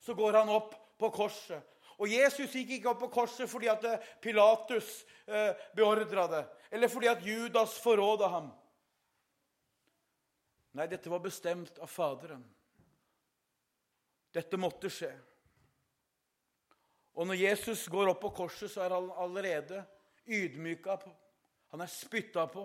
så 0.00 0.14
går 0.16 0.40
han 0.40 0.52
opp 0.52 0.72
på 1.00 1.10
korset. 1.12 1.60
Og 2.00 2.08
Jesus 2.08 2.54
gikk 2.56 2.78
ikke 2.78 2.94
opp 2.94 3.02
på 3.02 3.10
korset 3.12 3.48
fordi 3.50 3.68
at 3.68 3.84
Pilatus 4.24 5.02
eh, 5.28 5.52
beordra 5.76 6.24
det, 6.32 6.44
eller 6.72 6.88
fordi 6.88 7.10
at 7.12 7.26
Judas 7.26 7.76
forråda 7.84 8.30
ham. 8.32 8.48
Nei, 10.78 10.86
dette 10.88 11.10
var 11.12 11.20
bestemt 11.20 11.80
av 11.82 11.90
Faderen. 11.90 12.42
Dette 14.32 14.60
måtte 14.60 14.88
skje. 14.92 15.10
Og 17.14 17.26
når 17.26 17.40
Jesus 17.40 17.88
går 17.90 18.12
opp 18.12 18.20
på 18.22 18.30
korset, 18.42 18.70
så 18.70 18.84
er 18.84 18.94
han 18.94 19.10
allerede 19.18 19.82
ydmyka 20.26 20.96
på. 21.02 21.10
Han 21.74 21.82
er 21.82 21.90
spytta 21.90 22.46
på. 22.50 22.64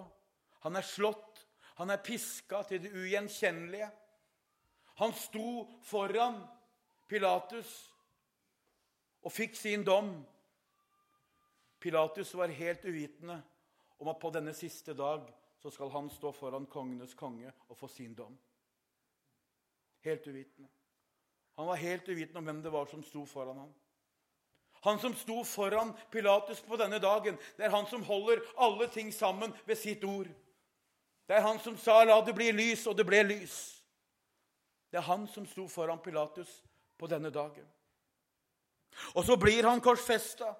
Han 0.66 0.76
er 0.76 0.86
slått. 0.86 1.41
Han 1.76 1.91
er 1.91 2.04
piska 2.04 2.62
til 2.70 2.84
det 2.86 2.93
ugjenkjennelige. 2.96 3.89
Han 5.02 5.12
sto 5.14 5.66
foran 5.84 6.39
Pilatus 7.08 7.72
og 9.26 9.34
fikk 9.34 9.58
sin 9.60 9.84
dom. 9.86 10.14
Pilatus 11.82 12.32
var 12.34 12.54
helt 12.56 12.86
uvitende 12.86 13.41
om 14.00 14.10
at 14.10 14.22
på 14.22 14.32
denne 14.34 14.54
siste 14.58 14.96
dag 14.98 15.28
så 15.62 15.72
skal 15.74 15.91
han 15.93 16.10
stå 16.10 16.32
foran 16.34 16.68
kongenes 16.72 17.14
konge 17.18 17.52
og 17.68 17.78
få 17.78 17.89
sin 17.91 18.16
dom. 18.16 18.38
Helt 20.06 20.28
uvitende. 20.28 20.70
Han 21.56 21.68
var 21.68 21.82
helt 21.82 22.10
uvitende 22.10 22.39
om 22.39 22.46
hvem 22.46 22.64
det 22.64 22.72
var 22.72 22.89
som 22.89 23.04
sto 23.04 23.26
foran 23.26 23.58
ham. 23.58 23.74
Han 24.86 25.00
som 25.02 25.16
sto 25.18 25.44
foran 25.44 25.94
Pilatus 26.12 26.62
på 26.62 26.78
denne 26.78 27.00
dagen, 27.02 27.38
det 27.58 27.66
er 27.66 27.74
han 27.74 27.88
som 27.90 28.04
holder 28.06 28.44
alle 28.62 28.86
ting 28.94 29.10
sammen 29.14 29.54
ved 29.66 29.80
sitt 29.82 30.04
ord. 30.06 30.30
Det 31.26 31.34
er 31.34 31.42
han 31.42 31.60
som 31.60 31.78
sa 31.78 32.04
'la 32.06 32.22
det 32.22 32.36
bli 32.36 32.52
lys', 32.52 32.88
og 32.88 32.98
det 32.98 33.06
ble 33.06 33.24
lys. 33.24 33.82
Det 34.92 34.98
er 34.98 35.10
han 35.10 35.28
som 35.28 35.48
sto 35.48 35.68
foran 35.68 36.00
Pilatus 36.00 36.62
på 36.98 37.08
denne 37.08 37.30
dagen. 37.30 37.66
Og 39.16 39.26
så 39.26 39.38
blir 39.38 39.64
han 39.64 39.82
korsfesta. 39.82 40.54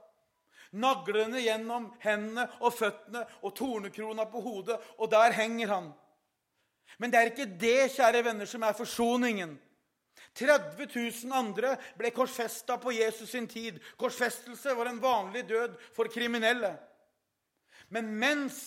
Naglene 0.72 1.40
gjennom 1.40 1.94
hendene 2.00 2.50
og 2.60 2.74
føttene 2.74 3.22
og 3.42 3.54
tornekrona 3.56 4.26
på 4.26 4.42
hodet, 4.42 4.80
og 4.98 5.12
der 5.12 5.32
henger 5.32 5.68
han. 5.68 5.94
Men 6.98 7.12
det 7.12 7.20
er 7.20 7.32
ikke 7.32 7.60
det, 7.60 7.92
kjære 7.92 8.24
venner, 8.26 8.46
som 8.46 8.64
er 8.64 8.74
forsoningen. 8.74 9.60
30 10.36 10.88
000 11.26 11.34
andre 11.36 11.76
ble 11.98 12.12
korsfesta 12.16 12.78
på 12.82 12.92
Jesus 12.92 13.32
sin 13.32 13.48
tid. 13.48 13.80
Korsfestelse 13.98 14.76
var 14.76 14.90
en 14.92 15.02
vanlig 15.04 15.46
død 15.50 15.78
for 15.96 16.12
kriminelle. 16.12 16.76
Men 17.90 18.12
mens 18.20 18.58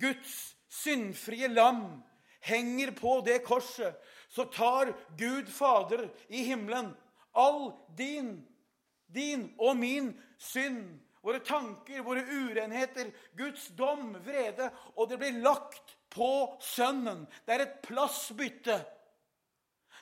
Guds 0.00 0.56
syndfrie 0.72 1.48
lam 1.52 2.02
henger 2.42 2.90
på 2.98 3.20
det 3.26 3.44
korset, 3.46 3.94
så 4.28 4.44
tar 4.44 4.94
Gud 5.18 5.48
Fader 5.52 6.08
i 6.28 6.42
himmelen 6.48 6.90
all 7.32 7.72
din, 7.96 8.42
din 9.06 9.52
og 9.58 9.76
min 9.76 10.12
synd, 10.38 10.98
våre 11.22 11.38
tanker, 11.44 12.02
våre 12.02 12.24
urenheter, 12.26 13.12
Guds 13.38 13.68
dom, 13.78 14.16
vrede, 14.24 14.70
og 14.96 15.08
det 15.08 15.20
blir 15.20 15.38
lagt 15.44 15.94
på 16.12 16.56
Sønnen. 16.60 17.24
Det 17.46 17.54
er 17.54 17.64
et 17.66 17.78
plassbytte. 17.86 18.80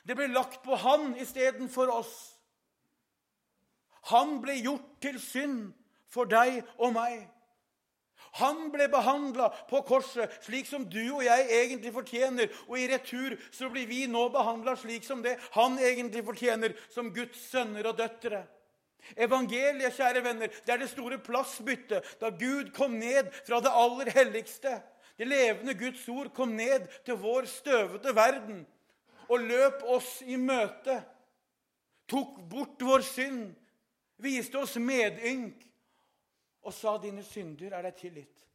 Det 0.07 0.17
ble 0.17 0.29
lagt 0.31 0.61
på 0.65 0.77
han 0.81 1.13
istedenfor 1.21 1.91
oss. 1.93 2.15
Han 4.09 4.39
ble 4.41 4.57
gjort 4.57 4.87
til 5.03 5.19
synd 5.21 5.69
for 6.11 6.29
deg 6.29 6.63
og 6.81 6.95
meg. 6.95 7.27
Han 8.39 8.69
ble 8.71 8.87
behandla 8.91 9.49
på 9.67 9.81
korset 9.83 10.31
slik 10.45 10.69
som 10.69 10.85
du 10.87 11.01
og 11.03 11.23
jeg 11.25 11.47
egentlig 11.51 11.91
fortjener. 11.93 12.49
Og 12.69 12.79
i 12.79 12.87
retur 12.91 13.35
så 13.51 13.69
blir 13.71 13.89
vi 13.89 14.05
nå 14.07 14.27
behandla 14.31 14.77
slik 14.79 15.05
som 15.05 15.23
det 15.23 15.35
han 15.57 15.77
egentlig 15.79 16.23
fortjener, 16.25 16.75
som 16.93 17.11
Guds 17.13 17.41
sønner 17.51 17.91
og 17.91 17.99
døtre. 17.99 18.45
Evangeliet, 19.17 19.97
kjære 19.97 20.21
venner, 20.23 20.51
det 20.63 20.73
er 20.73 20.79
det 20.79 20.91
store 20.91 21.17
plassbyttet 21.19 22.15
da 22.21 22.29
Gud 22.29 22.69
kom 22.75 22.95
ned 23.01 23.33
fra 23.43 23.59
det 23.59 23.73
aller 23.73 24.11
helligste. 24.13 24.77
Det 25.17 25.27
levende 25.27 25.75
Guds 25.75 26.05
ord 26.09 26.29
kom 26.33 26.53
ned 26.55 26.87
til 27.05 27.19
vår 27.19 27.49
støvete 27.49 28.13
verden 28.15 28.61
og 29.31 29.47
løp 29.47 29.83
oss 29.95 30.19
i 30.27 30.37
møte. 30.39 30.97
Tok 32.11 32.41
bort 32.51 32.83
vår 32.83 33.05
synd, 33.07 33.53
viste 34.21 34.59
oss 34.59 34.75
medynk 34.77 35.63
og 36.61 36.73
sa, 36.73 36.97
'Dine 36.97 37.23
synder 37.23 37.73
er 37.73 37.87
deg 37.87 37.95
tilgitt'. 37.97 38.47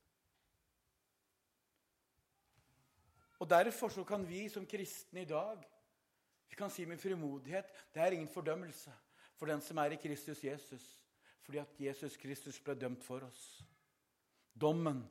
Og 3.38 3.48
Derfor 3.50 3.88
så 3.88 4.04
kan 4.04 4.28
vi 4.28 4.48
som 4.48 4.66
kristne 4.66 5.22
i 5.22 5.28
dag 5.28 5.64
vi 6.48 6.56
kan 6.56 6.70
si 6.70 6.86
med 6.86 6.96
frimodighet 6.96 7.68
det 7.92 8.02
er 8.02 8.14
ingen 8.16 8.28
fordømmelse 8.32 8.92
for 9.36 9.46
den 9.46 9.60
som 9.60 9.78
er 9.78 9.92
i 9.92 10.00
Kristus 10.00 10.44
Jesus, 10.44 11.04
fordi 11.42 11.58
at 11.58 11.80
Jesus 11.80 12.16
Kristus 12.16 12.60
ble 12.60 12.74
dømt 12.74 13.04
for 13.04 13.20
oss. 13.26 13.62
Dommen 14.54 15.02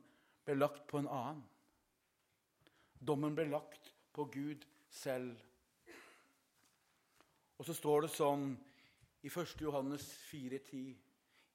ble 0.44 0.56
lagt 0.58 0.88
på 0.90 0.98
en 0.98 1.06
annen. 1.06 1.44
Dommen 2.98 3.36
ble 3.36 3.46
lagt 3.46 3.92
på 4.12 4.24
Gud 4.24 4.66
selv. 4.90 5.36
Og 7.58 7.66
så 7.66 7.74
står 7.74 8.04
det 8.04 8.12
sånn 8.14 8.50
i 9.24 9.30
1. 9.30 9.60
Johannes 9.64 10.06
4,10.: 10.30 10.96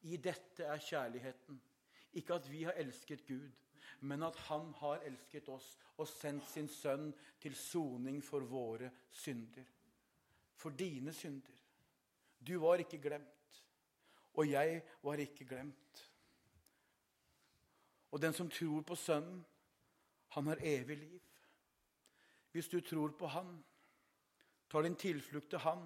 I 0.02 0.18
dette 0.18 0.66
er 0.66 0.82
kjærligheten. 0.82 1.62
Ikke 2.20 2.36
at 2.36 2.50
vi 2.52 2.64
har 2.64 2.80
elsket 2.82 3.26
Gud, 3.28 3.52
men 4.02 4.24
at 4.24 4.36
Han 4.48 4.74
har 4.82 5.06
elsket 5.08 5.48
oss 5.50 5.78
og 5.98 6.08
sendt 6.08 6.48
sin 6.50 6.68
sønn 6.68 7.12
til 7.40 7.56
soning 7.56 8.24
for 8.24 8.44
våre 8.50 8.90
synder. 9.12 9.68
For 10.56 10.70
dine 10.70 11.14
synder. 11.14 11.58
Du 12.48 12.58
var 12.60 12.82
ikke 12.82 12.98
glemt, 12.98 13.64
og 14.34 14.50
jeg 14.50 14.82
var 15.04 15.22
ikke 15.22 15.46
glemt. 15.46 16.12
Og 18.12 18.22
den 18.22 18.34
som 18.34 18.50
tror 18.50 18.82
på 18.82 18.96
Sønnen, 18.96 19.46
han 20.28 20.48
har 20.48 20.58
evig 20.62 20.98
liv. 20.98 21.22
Hvis 22.52 22.68
du 22.68 22.82
tror 22.82 23.14
på 23.20 23.28
Han, 23.28 23.64
tar 24.72 24.88
din 24.88 24.96
tilflukt 25.00 25.52
til 25.52 25.62
Han. 25.66 25.84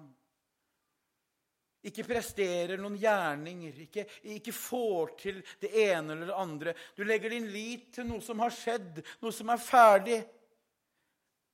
Ikke 1.86 2.06
presterer 2.06 2.80
noen 2.80 2.96
gjerninger, 2.98 3.76
ikke, 3.84 4.06
ikke, 4.34 4.54
får 4.54 5.12
til 5.20 5.42
det 5.62 5.70
ene 5.84 6.16
eller 6.16 6.30
det 6.30 6.38
andre. 6.38 6.74
Du 6.96 7.04
legger 7.06 7.30
din 7.30 7.46
lit 7.52 7.92
til 7.94 8.08
noe 8.08 8.24
som 8.24 8.42
har 8.42 8.54
skjedd, 8.54 9.02
noe 9.22 9.34
som 9.34 9.52
er 9.54 9.62
ferdig. 9.62 10.18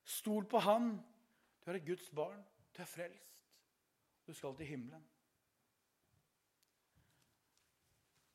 Stol 0.09 0.47
på 0.49 0.62
Han. 0.64 0.95
Du 1.61 1.70
er 1.70 1.78
et 1.78 1.89
Guds 1.89 2.09
barn. 2.14 2.41
Du 2.72 2.80
er 2.80 2.89
frelst. 2.89 3.28
Du 4.26 4.33
skal 4.33 4.55
til 4.57 4.70
himmelen. 4.72 5.03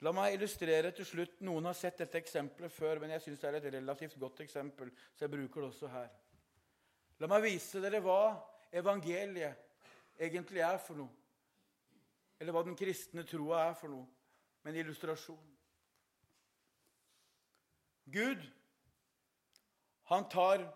La 0.06 0.14
meg 0.14 0.36
illustrere 0.36 0.91
til 0.93 1.08
slutt. 1.10 1.39
Noen 1.48 1.66
har 1.66 1.78
sett 1.78 2.04
dette 2.04 2.20
eksempelet 2.20 2.74
før, 2.74 3.02
men 3.02 3.16
jeg 3.16 3.24
syns 3.24 3.41
det 3.41 3.50
er 3.50 3.58
et 3.58 3.72
relativt 3.80 4.20
godt 4.22 4.43
eksempel, 4.45 4.91
så 5.16 5.26
jeg 5.26 5.34
bruker 5.34 5.64
det 5.64 5.70
også 5.72 5.89
her. 5.89 6.12
La 7.18 7.30
meg 7.32 7.48
vise 7.48 7.82
dere 7.82 8.04
hva 8.06 8.20
evangeliet 8.72 9.55
egentlig 10.20 10.61
er 10.65 10.78
for 10.82 10.99
noe. 10.99 11.13
Eller 12.39 12.53
hva 12.53 12.63
den 12.65 12.78
kristne 12.78 13.26
troa 13.26 13.63
er 13.70 13.76
for 13.78 13.89
noe, 13.89 14.05
med 14.61 14.74
en 14.76 14.82
illustrasjon. 14.84 15.53
Gud, 18.13 18.43
han 20.07 20.30
tar 20.30 20.68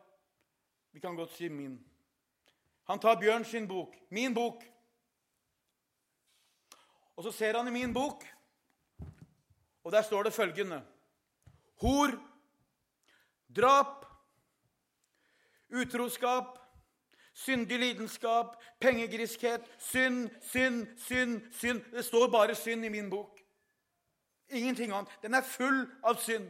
Vi 0.92 1.00
kan 1.00 1.16
godt 1.16 1.32
si 1.32 1.48
min. 1.48 1.78
Han 2.84 3.00
tar 3.00 3.16
Bjørn 3.16 3.46
sin 3.48 3.68
bok, 3.68 3.94
min 4.10 4.34
bok. 4.36 4.66
Og 7.16 7.24
så 7.24 7.32
ser 7.32 7.56
han 7.56 7.68
i 7.68 7.72
min 7.72 7.94
bok 7.96 8.26
og 9.84 9.92
der 9.92 10.02
står 10.02 10.24
det 10.24 10.34
følgende 10.34 10.86
Hor, 11.82 12.12
drap, 13.56 14.06
utroskap, 15.70 16.58
syndig 17.46 17.80
lidenskap, 17.80 18.56
pengegriskhet, 18.80 19.62
synd, 19.80 20.30
synd, 20.42 20.88
synd, 20.98 21.54
synd. 21.54 21.84
Det 21.92 22.06
står 22.06 22.32
bare 22.32 22.56
synd 22.56 22.86
i 22.86 22.90
min 22.90 23.10
bok. 23.10 23.40
Ingenting 24.50 24.92
annet. 24.92 25.20
Den 25.22 25.34
er 25.34 25.42
full 25.42 25.86
av 26.04 26.20
synd. 26.22 26.50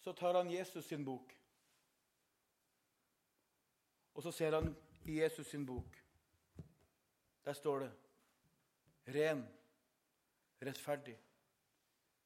Så 0.00 0.12
tar 0.12 0.36
han 0.36 0.50
Jesus 0.50 0.84
sin 0.84 1.04
bok, 1.04 1.32
og 4.14 4.22
så 4.22 4.30
ser 4.30 4.54
han 4.54 4.76
i 5.04 5.20
Jesus 5.20 5.46
sin 5.46 5.66
bok. 5.66 5.96
Der 7.44 7.52
står 7.52 7.78
det 7.78 7.92
ren, 9.14 9.42
rettferdig, 10.62 11.18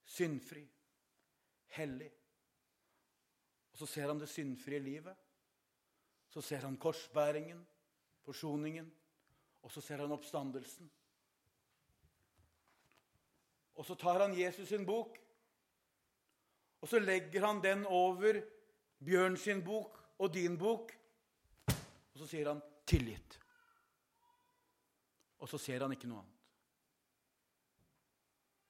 syndfri, 0.05 0.69
hellig. 1.67 2.11
Og 3.81 3.87
så 3.89 3.95
ser 3.95 4.11
han 4.11 4.19
det 4.21 4.29
syndfrie 4.29 4.79
livet. 4.79 5.17
Så 6.29 6.43
ser 6.45 6.67
han 6.67 6.77
korsbæringen, 6.77 7.67
forsoningen, 8.21 8.91
og 9.63 9.71
så 9.73 9.81
ser 9.81 9.97
han 9.97 10.13
oppstandelsen. 10.13 10.91
Og 13.75 13.87
så 13.87 13.95
tar 13.95 14.21
han 14.21 14.37
Jesus 14.37 14.69
sin 14.69 14.85
bok, 14.87 15.17
og 16.81 16.89
så 16.89 16.99
legger 16.99 17.47
han 17.47 17.63
den 17.65 17.87
over 17.87 18.43
Bjørn 19.05 19.37
sin 19.37 19.65
bok 19.65 19.97
og 20.19 20.35
din 20.35 20.59
bok, 20.59 20.93
og 22.13 22.19
så 22.19 22.27
sier 22.27 22.53
han 22.53 22.61
'tilgitt'. 22.61 23.39
Og 25.39 25.49
så 25.49 25.59
ser 25.59 25.81
han 25.81 25.93
ikke 25.93 26.09
noe 26.09 26.19
annet. 26.19 26.37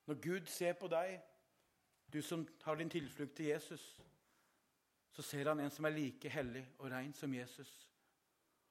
Når 0.06 0.22
Gud 0.22 0.46
ser 0.46 0.72
på 0.72 0.86
deg, 0.86 1.20
du 2.12 2.22
som 2.22 2.48
har 2.62 2.74
din 2.74 2.90
tilflukt 2.90 3.36
til 3.36 3.46
Jesus, 3.46 4.00
så 5.10 5.22
ser 5.22 5.48
han 5.48 5.60
en 5.60 5.70
som 5.70 5.84
er 5.84 5.96
like 5.96 6.30
hellig 6.30 6.64
og 6.78 6.90
rein 6.92 7.12
som 7.14 7.34
Jesus. 7.34 7.70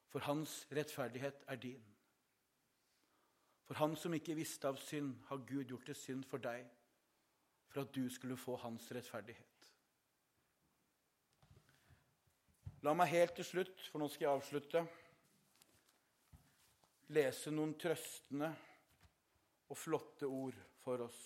For 0.09 0.23
hans 0.25 0.63
rettferdighet 0.71 1.43
er 1.47 1.55
din. 1.55 1.83
For 3.67 3.77
han 3.77 3.95
som 3.95 4.13
ikke 4.17 4.33
visste 4.33 4.67
av 4.67 4.79
synd, 4.81 5.13
har 5.29 5.43
Gud 5.45 5.69
gjort 5.69 5.91
det 5.91 5.97
synd 5.97 6.23
for 6.25 6.41
deg, 6.41 6.63
for 7.69 7.83
at 7.83 7.93
du 7.93 8.07
skulle 8.09 8.37
få 8.37 8.55
hans 8.63 8.87
rettferdighet. 8.95 9.45
La 12.81 12.95
meg 12.95 13.11
helt 13.11 13.35
til 13.37 13.45
slutt, 13.45 13.83
for 13.91 14.01
nå 14.01 14.07
skal 14.09 14.25
jeg 14.25 14.39
avslutte, 14.39 14.81
lese 17.13 17.51
noen 17.51 17.75
trøstende 17.77 18.49
og 19.69 19.77
flotte 19.77 20.25
ord 20.25 20.57
for 20.81 21.03
oss. 21.05 21.21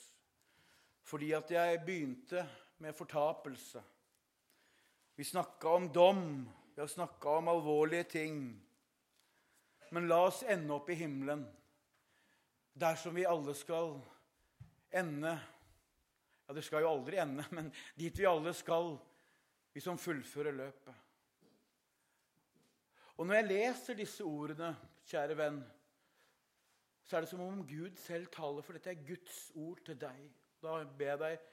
Fordi 1.04 1.32
at 1.38 1.52
jeg 1.52 1.82
begynte 1.86 2.44
med 2.84 2.96
fortapelse. 2.96 3.84
Vi 5.16 5.24
snakka 5.24 5.70
om 5.70 5.94
dom, 5.94 6.50
vi 6.76 6.82
har 6.82 6.88
snakka 6.88 7.30
om 7.30 7.48
alvorlige 7.48 8.04
ting. 8.04 8.62
Men 9.90 10.08
la 10.08 10.24
oss 10.26 10.44
ende 10.44 10.74
opp 10.74 10.90
i 10.90 10.98
himmelen, 10.98 11.44
dersom 12.74 13.14
vi 13.16 13.26
alle 13.30 13.54
skal 13.54 14.00
ende 14.90 15.40
Ja, 16.44 16.52
det 16.54 16.66
skal 16.68 16.84
jo 16.84 16.90
aldri 16.90 17.22
ende, 17.22 17.46
men 17.56 17.70
dit 17.96 18.18
vi 18.20 18.26
alle 18.28 18.52
skal, 18.52 18.98
vi 19.72 19.80
som 19.80 19.96
fullfører 19.98 20.52
løpet. 20.52 20.98
Og 23.16 23.30
når 23.30 23.38
jeg 23.38 23.48
leser 23.48 23.96
disse 23.96 24.26
ordene, 24.28 24.74
kjære 25.08 25.38
venn, 25.40 25.62
så 27.08 27.16
er 27.16 27.24
det 27.24 27.30
som 27.32 27.46
om 27.46 27.64
Gud 27.68 27.96
selv 28.02 28.28
taler, 28.34 28.60
for 28.60 28.76
dette 28.76 28.92
er 28.92 29.06
Guds 29.08 29.38
ord 29.56 29.80
til 29.88 29.96
deg. 30.02 30.20
Da 30.60 30.82
ber 30.84 31.14
jeg 31.14 31.22
deg 31.22 31.48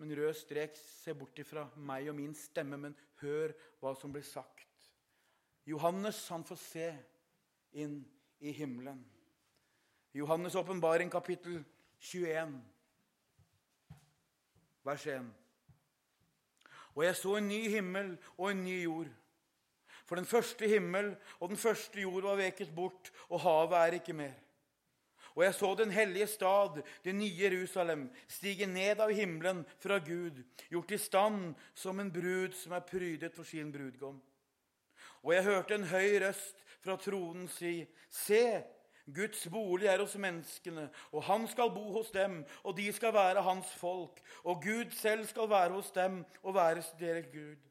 med 0.00 0.10
en 0.10 0.16
rød 0.16 0.34
strek 0.34 0.78
se 0.80 1.12
bort 1.14 1.38
ifra 1.38 1.66
meg 1.76 2.08
og 2.08 2.16
min 2.16 2.32
stemme, 2.34 2.78
men 2.80 2.96
hør 3.20 3.52
hva 3.82 3.92
som 4.00 4.12
blir 4.12 4.24
sagt. 4.24 4.64
Johannes 5.68 6.22
han 6.32 6.44
får 6.48 6.58
se 6.62 6.86
inn 7.76 7.98
i 8.40 8.54
himmelen. 8.56 9.02
Johannes' 10.16 10.56
åpenbaring, 10.56 11.12
kapittel 11.12 11.60
21, 12.00 12.56
vers 14.88 15.06
1. 15.06 15.28
Og 16.96 17.04
jeg 17.04 17.16
så 17.16 17.36
en 17.36 17.48
ny 17.48 17.60
himmel 17.70 18.14
og 18.38 18.50
en 18.50 18.64
ny 18.64 18.82
jord. 18.82 19.12
For 20.08 20.16
den 20.16 20.26
første 20.26 20.68
himmel 20.68 21.12
og 21.38 21.52
den 21.52 21.60
første 21.60 22.00
jord 22.00 22.24
var 22.24 22.40
veket 22.40 22.72
bort, 22.74 23.12
og 23.28 23.44
havet 23.44 23.78
er 23.78 24.00
ikke 24.00 24.16
mer. 24.16 24.32
Og 25.34 25.44
jeg 25.44 25.54
så 25.54 25.74
den 25.78 25.90
hellige 25.90 26.26
stad, 26.26 26.80
det 27.04 27.14
nye 27.14 27.36
Jerusalem, 27.42 28.08
stige 28.28 28.66
ned 28.66 29.00
av 29.00 29.12
himmelen 29.14 29.62
fra 29.78 29.98
Gud, 29.98 30.42
gjort 30.70 30.90
i 30.90 30.98
stand 30.98 31.54
som 31.74 32.00
en 32.00 32.12
brud 32.12 32.56
som 32.58 32.74
er 32.76 32.86
prydet 32.86 33.36
for 33.36 33.46
sin 33.46 33.72
brudgom. 33.72 34.20
Og 35.22 35.34
jeg 35.34 35.44
hørte 35.44 35.76
en 35.76 35.88
høy 35.90 36.18
røst 36.24 36.60
fra 36.80 36.96
tronen 36.96 37.48
si, 37.52 37.84
Se, 38.10 38.62
Guds 39.10 39.46
bolig 39.50 39.88
er 39.90 40.02
hos 40.02 40.14
menneskene, 40.20 40.88
og 41.10 41.24
han 41.26 41.48
skal 41.50 41.72
bo 41.74 41.88
hos 41.96 42.12
dem, 42.14 42.44
og 42.62 42.76
de 42.76 42.92
skal 42.94 43.14
være 43.14 43.42
hans 43.42 43.72
folk, 43.80 44.20
og 44.44 44.62
Gud 44.62 44.92
selv 44.94 45.26
skal 45.26 45.50
være 45.50 45.74
hos 45.74 45.90
dem 45.90 46.22
og 46.42 46.54
være 46.54 46.84
deres 47.00 47.26
Gud 47.32 47.69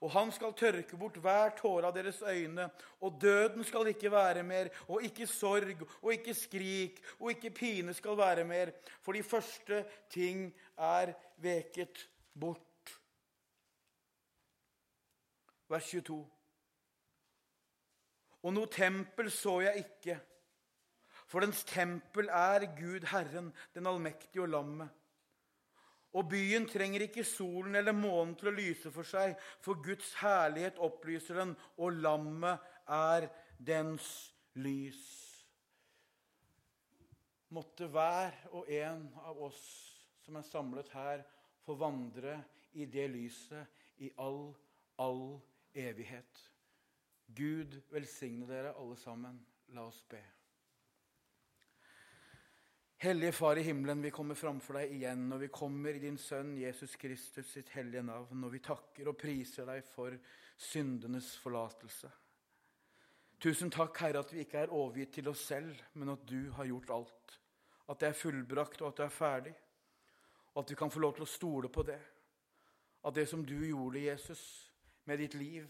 og 0.00 0.12
han 0.12 0.32
skal 0.34 0.54
tørke 0.56 0.98
bort 0.98 1.16
hver 1.22 1.54
tåre 1.58 1.88
av 1.88 1.96
deres 1.96 2.20
øyne, 2.22 2.68
og 3.00 3.18
døden 3.20 3.64
skal 3.64 3.88
ikke 3.92 4.12
være 4.12 4.42
mer, 4.46 4.70
og 4.88 5.02
ikke 5.06 5.26
sorg, 5.26 5.82
og 6.02 6.12
ikke 6.12 6.34
skrik, 6.36 7.00
og 7.18 7.32
ikke 7.32 7.50
pine 7.50 7.94
skal 7.96 8.18
være 8.18 8.44
mer, 8.44 8.72
for 9.00 9.16
de 9.16 9.22
første 9.22 9.84
ting 10.12 10.48
er 10.76 11.14
veket 11.42 12.08
bort. 12.38 12.62
Vers 15.68 15.90
22. 15.90 16.20
Og 18.46 18.52
noe 18.54 18.70
tempel 18.70 19.30
så 19.34 19.58
jeg 19.64 19.82
ikke, 19.82 20.20
for 21.26 21.42
dens 21.42 21.64
tempel 21.66 22.28
er 22.30 22.68
Gud 22.78 23.08
Herren, 23.10 23.50
den 23.74 23.88
allmektige 23.90 24.44
og 24.44 24.52
lammet. 24.52 24.92
Og 26.16 26.30
byen 26.32 26.64
trenger 26.68 27.04
ikke 27.04 27.26
solen 27.28 27.76
eller 27.76 27.92
månen 27.92 28.34
til 28.40 28.48
å 28.48 28.56
lyse 28.56 28.92
for 28.92 29.04
seg, 29.04 29.34
for 29.60 29.82
Guds 29.84 30.14
herlighet 30.22 30.80
opplyser 30.80 31.42
den, 31.42 31.52
og 31.76 32.00
lammet 32.00 32.62
er 32.88 33.28
dens 33.60 34.08
lys. 34.56 35.02
Måtte 37.52 37.88
hver 37.92 38.32
og 38.56 38.70
en 38.72 39.04
av 39.28 39.42
oss 39.46 39.62
som 40.24 40.38
er 40.40 40.46
samlet 40.48 40.88
her, 40.96 41.22
få 41.66 41.76
vandre 41.78 42.40
i 42.78 42.86
det 42.90 43.06
lyset 43.12 44.02
i 44.02 44.10
all, 44.22 44.54
all 45.02 45.36
evighet. 45.74 46.42
Gud 47.36 47.80
velsigne 47.90 48.46
dere 48.48 48.74
alle 48.78 48.96
sammen. 49.00 49.38
La 49.74 49.86
oss 49.88 50.02
be. 50.08 50.22
Hellige 52.98 53.32
Far 53.32 53.58
i 53.58 53.62
himmelen, 53.62 54.00
vi 54.02 54.10
kommer 54.10 54.34
framfor 54.34 54.78
deg 54.78 54.92
igjen, 54.96 55.26
og 55.34 55.42
vi 55.42 55.50
kommer 55.52 55.92
i 55.92 56.00
din 56.00 56.14
Sønn 56.16 56.54
Jesus 56.56 56.94
Kristus 56.96 57.50
sitt 57.52 57.68
hellige 57.74 58.00
navn, 58.08 58.44
og 58.46 58.52
vi 58.54 58.62
takker 58.64 59.10
og 59.10 59.18
priser 59.20 59.66
deg 59.68 59.82
for 59.84 60.14
syndenes 60.56 61.34
forlatelse. 61.42 62.08
Tusen 63.36 63.68
takk, 63.68 64.00
Herre, 64.00 64.22
at 64.24 64.32
vi 64.32 64.40
ikke 64.46 64.62
er 64.62 64.72
overgitt 64.72 65.12
til 65.12 65.28
oss 65.28 65.42
selv, 65.44 65.74
men 66.00 66.14
at 66.14 66.22
du 66.24 66.48
har 66.56 66.70
gjort 66.70 66.92
alt. 66.96 67.34
At 67.84 68.00
det 68.00 68.08
er 68.08 68.16
fullbrakt, 68.16 68.80
og 68.80 68.88
at 68.88 69.02
det 69.02 69.04
er 69.04 69.12
ferdig. 69.12 69.52
Og 70.54 70.62
at 70.62 70.72
vi 70.72 70.78
kan 70.80 70.92
få 70.94 71.02
lov 71.04 71.12
til 71.18 71.26
å 71.26 71.28
stole 71.28 71.68
på 71.68 71.84
det. 71.84 71.98
At 73.04 73.18
det 73.18 73.26
som 73.28 73.42
du 73.44 73.58
gjorde, 73.58 74.06
Jesus, 74.06 74.46
med 75.04 75.20
ditt 75.20 75.36
liv 75.36 75.68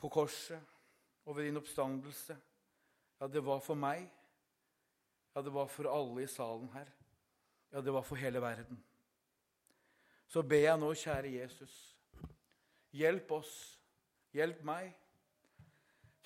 på 0.00 0.08
korset 0.08 0.72
og 1.28 1.36
ved 1.36 1.50
din 1.50 1.60
oppstandelse, 1.60 2.38
ja, 3.20 3.28
det 3.28 3.44
var 3.44 3.60
for 3.60 3.76
meg 3.76 4.08
ja, 5.34 5.42
det 5.42 5.52
var 5.54 5.68
for 5.70 5.88
alle 5.90 6.24
i 6.24 6.30
salen 6.30 6.70
her. 6.74 6.88
Ja, 7.70 7.80
det 7.80 7.92
var 7.94 8.02
for 8.02 8.18
hele 8.18 8.42
verden. 8.42 8.80
Så 10.30 10.42
ber 10.42 10.64
jeg 10.64 10.78
nå, 10.78 10.88
kjære 10.94 11.34
Jesus, 11.34 11.74
hjelp 12.94 13.30
oss, 13.34 13.52
hjelp 14.34 14.62
meg, 14.66 14.90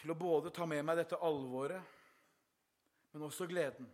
til 0.00 0.12
å 0.12 0.18
både 0.18 0.52
ta 0.52 0.66
med 0.68 0.82
meg 0.84 0.98
dette 1.00 1.20
alvoret 1.24 1.94
men 3.14 3.22
også 3.22 3.46
gleden. 3.46 3.86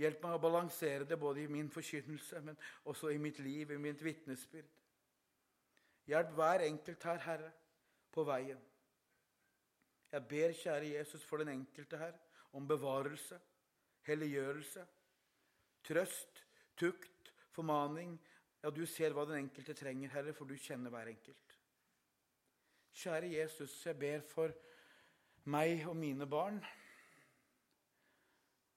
Hjelp 0.00 0.22
meg 0.24 0.34
å 0.34 0.40
balansere 0.40 1.04
det 1.06 1.18
både 1.20 1.42
i 1.42 1.50
min 1.52 1.68
forkynnelse, 1.70 2.40
men 2.40 2.56
også 2.88 3.10
i 3.12 3.18
mitt 3.20 3.38
liv, 3.44 3.70
i 3.70 3.78
mitt 3.78 4.00
vitnesbyrd. 4.02 4.70
Hjelp 6.08 6.32
hver 6.36 6.64
enkelt 6.64 7.04
her, 7.04 7.20
Herre, 7.26 7.50
på 8.12 8.24
veien. 8.24 8.62
Jeg 10.14 10.26
ber, 10.30 10.56
kjære 10.56 10.94
Jesus, 10.94 11.26
for 11.28 11.42
den 11.42 11.52
enkelte 11.52 12.00
her 12.00 12.16
om 12.56 12.64
bevarelse, 12.68 13.36
helliggjørelse, 14.06 14.86
trøst, 15.84 16.44
tukt, 16.76 17.32
formaning. 17.54 18.16
Ja, 18.62 18.70
du 18.70 18.84
ser 18.88 19.12
hva 19.12 19.26
den 19.28 19.44
enkelte 19.44 19.76
trenger, 19.76 20.12
Herre, 20.14 20.32
for 20.36 20.48
du 20.48 20.56
kjenner 20.56 20.92
hver 20.92 21.10
enkelt. 21.12 21.56
Kjære 22.94 23.32
Jesus, 23.32 23.74
jeg 23.86 23.98
ber 23.98 24.22
for 24.22 24.54
meg 25.50 25.82
og 25.88 25.96
mine 25.96 26.26
barn. 26.30 26.60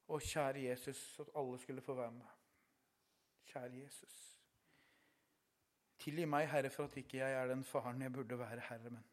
Og 0.07 0.23
kjære 0.23 0.63
Jesus, 0.69 1.19
at 1.19 1.29
alle 1.35 1.59
skulle 1.59 1.81
få 1.81 1.93
være 1.93 2.11
med. 2.11 2.33
Kjære 3.51 3.83
Jesus. 3.83 4.15
Tilgi 5.99 6.25
meg, 6.25 6.49
Herre, 6.51 6.69
for 6.69 6.87
at 6.87 6.97
ikke 6.97 7.17
jeg 7.17 7.33
er 7.33 7.47
den 7.47 7.63
faren 7.63 8.01
jeg 8.01 8.13
burde 8.13 8.39
være, 8.39 8.59
Herre. 8.69 8.89
Men 8.89 9.05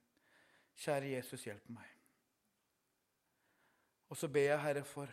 kjære 0.76 1.10
Jesus, 1.16 1.44
hjelp 1.44 1.68
meg. 1.68 1.90
Og 4.08 4.16
så 4.16 4.28
ber 4.28 4.40
jeg, 4.40 4.62
Herre, 4.62 4.84
for 4.84 5.10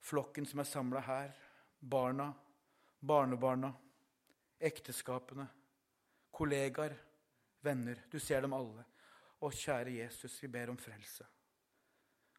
flokken 0.00 0.46
som 0.46 0.62
er 0.62 0.68
samla 0.68 1.00
her, 1.04 1.32
barna, 1.80 2.30
barnebarna, 3.00 3.72
ekteskapene, 4.60 5.46
kollegaer, 6.30 6.96
venner. 7.60 8.02
Du 8.10 8.18
ser 8.20 8.42
dem 8.42 8.56
alle. 8.56 8.84
Og 9.40 9.54
kjære 9.56 9.96
Jesus, 10.02 10.36
vi 10.42 10.48
ber 10.52 10.72
om 10.72 10.78
frelse. 10.78 11.24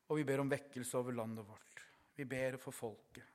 Og 0.09 0.19
vi 0.19 0.25
ber 0.27 0.43
om 0.43 0.49
vekkelse 0.51 0.97
over 0.97 1.15
landet 1.17 1.47
vårt. 1.47 1.85
Vi 2.15 2.25
ber 2.25 2.57
for 2.61 2.75
folket. 2.75 3.25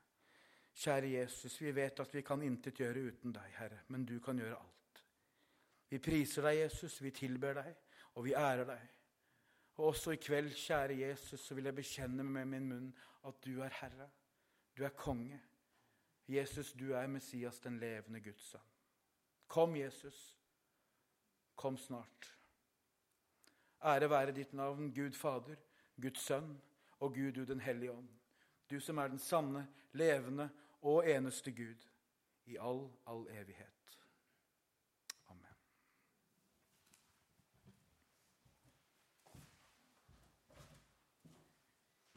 Kjære 0.77 1.09
Jesus, 1.09 1.61
vi 1.61 1.73
vet 1.73 2.01
at 2.01 2.15
vi 2.15 2.23
kan 2.23 2.43
intet 2.45 2.77
gjøre 2.79 3.07
uten 3.09 3.33
deg, 3.33 3.55
Herre, 3.57 3.81
men 3.89 4.05
du 4.05 4.19
kan 4.21 4.39
gjøre 4.39 4.59
alt. 4.59 5.01
Vi 5.89 5.99
priser 6.03 6.45
deg, 6.45 6.59
Jesus, 6.67 6.99
vi 7.03 7.15
tilber 7.17 7.57
deg, 7.57 7.73
og 8.15 8.27
vi 8.27 8.35
ærer 8.37 8.67
deg. 8.69 8.96
Og 9.77 9.87
også 9.87 10.11
i 10.11 10.17
kveld, 10.17 10.55
kjære 10.55 10.99
Jesus, 10.99 11.41
så 11.41 11.55
vil 11.55 11.65
jeg 11.65 11.75
bekjenne 11.75 12.25
med 12.25 12.45
min 12.45 12.69
munn 12.69 12.95
at 13.27 13.45
du 13.45 13.61
er 13.61 13.75
Herre. 13.81 14.09
Du 14.79 14.85
er 14.85 14.89
konge. 14.89 15.41
Jesus, 16.29 16.73
du 16.73 16.93
er 16.93 17.07
Messias, 17.07 17.61
den 17.61 17.79
levende 17.79 18.21
Guds 18.21 18.51
sønn. 18.51 18.73
Kom, 19.49 19.77
Jesus. 19.77 20.37
Kom 21.57 21.77
snart. 21.77 22.33
Ære 23.85 24.11
være 24.11 24.33
ditt 24.33 24.53
navn, 24.53 24.95
Gud 24.95 25.13
Fader, 25.13 25.57
Guds 26.03 26.21
Sønn 26.21 26.57
og 27.01 27.15
Gud 27.15 27.33
du 27.33 27.45
den 27.45 27.61
hellige 27.61 27.93
ånd. 27.93 28.09
Du 28.71 28.81
som 28.81 28.99
er 28.99 29.09
den 29.09 29.19
sanne, 29.19 29.69
levende 29.93 30.51
og 30.83 31.11
eneste 31.11 31.53
Gud 31.53 31.87
i 32.47 32.57
all, 32.57 32.89
all 33.07 33.29
evighet. 33.31 33.76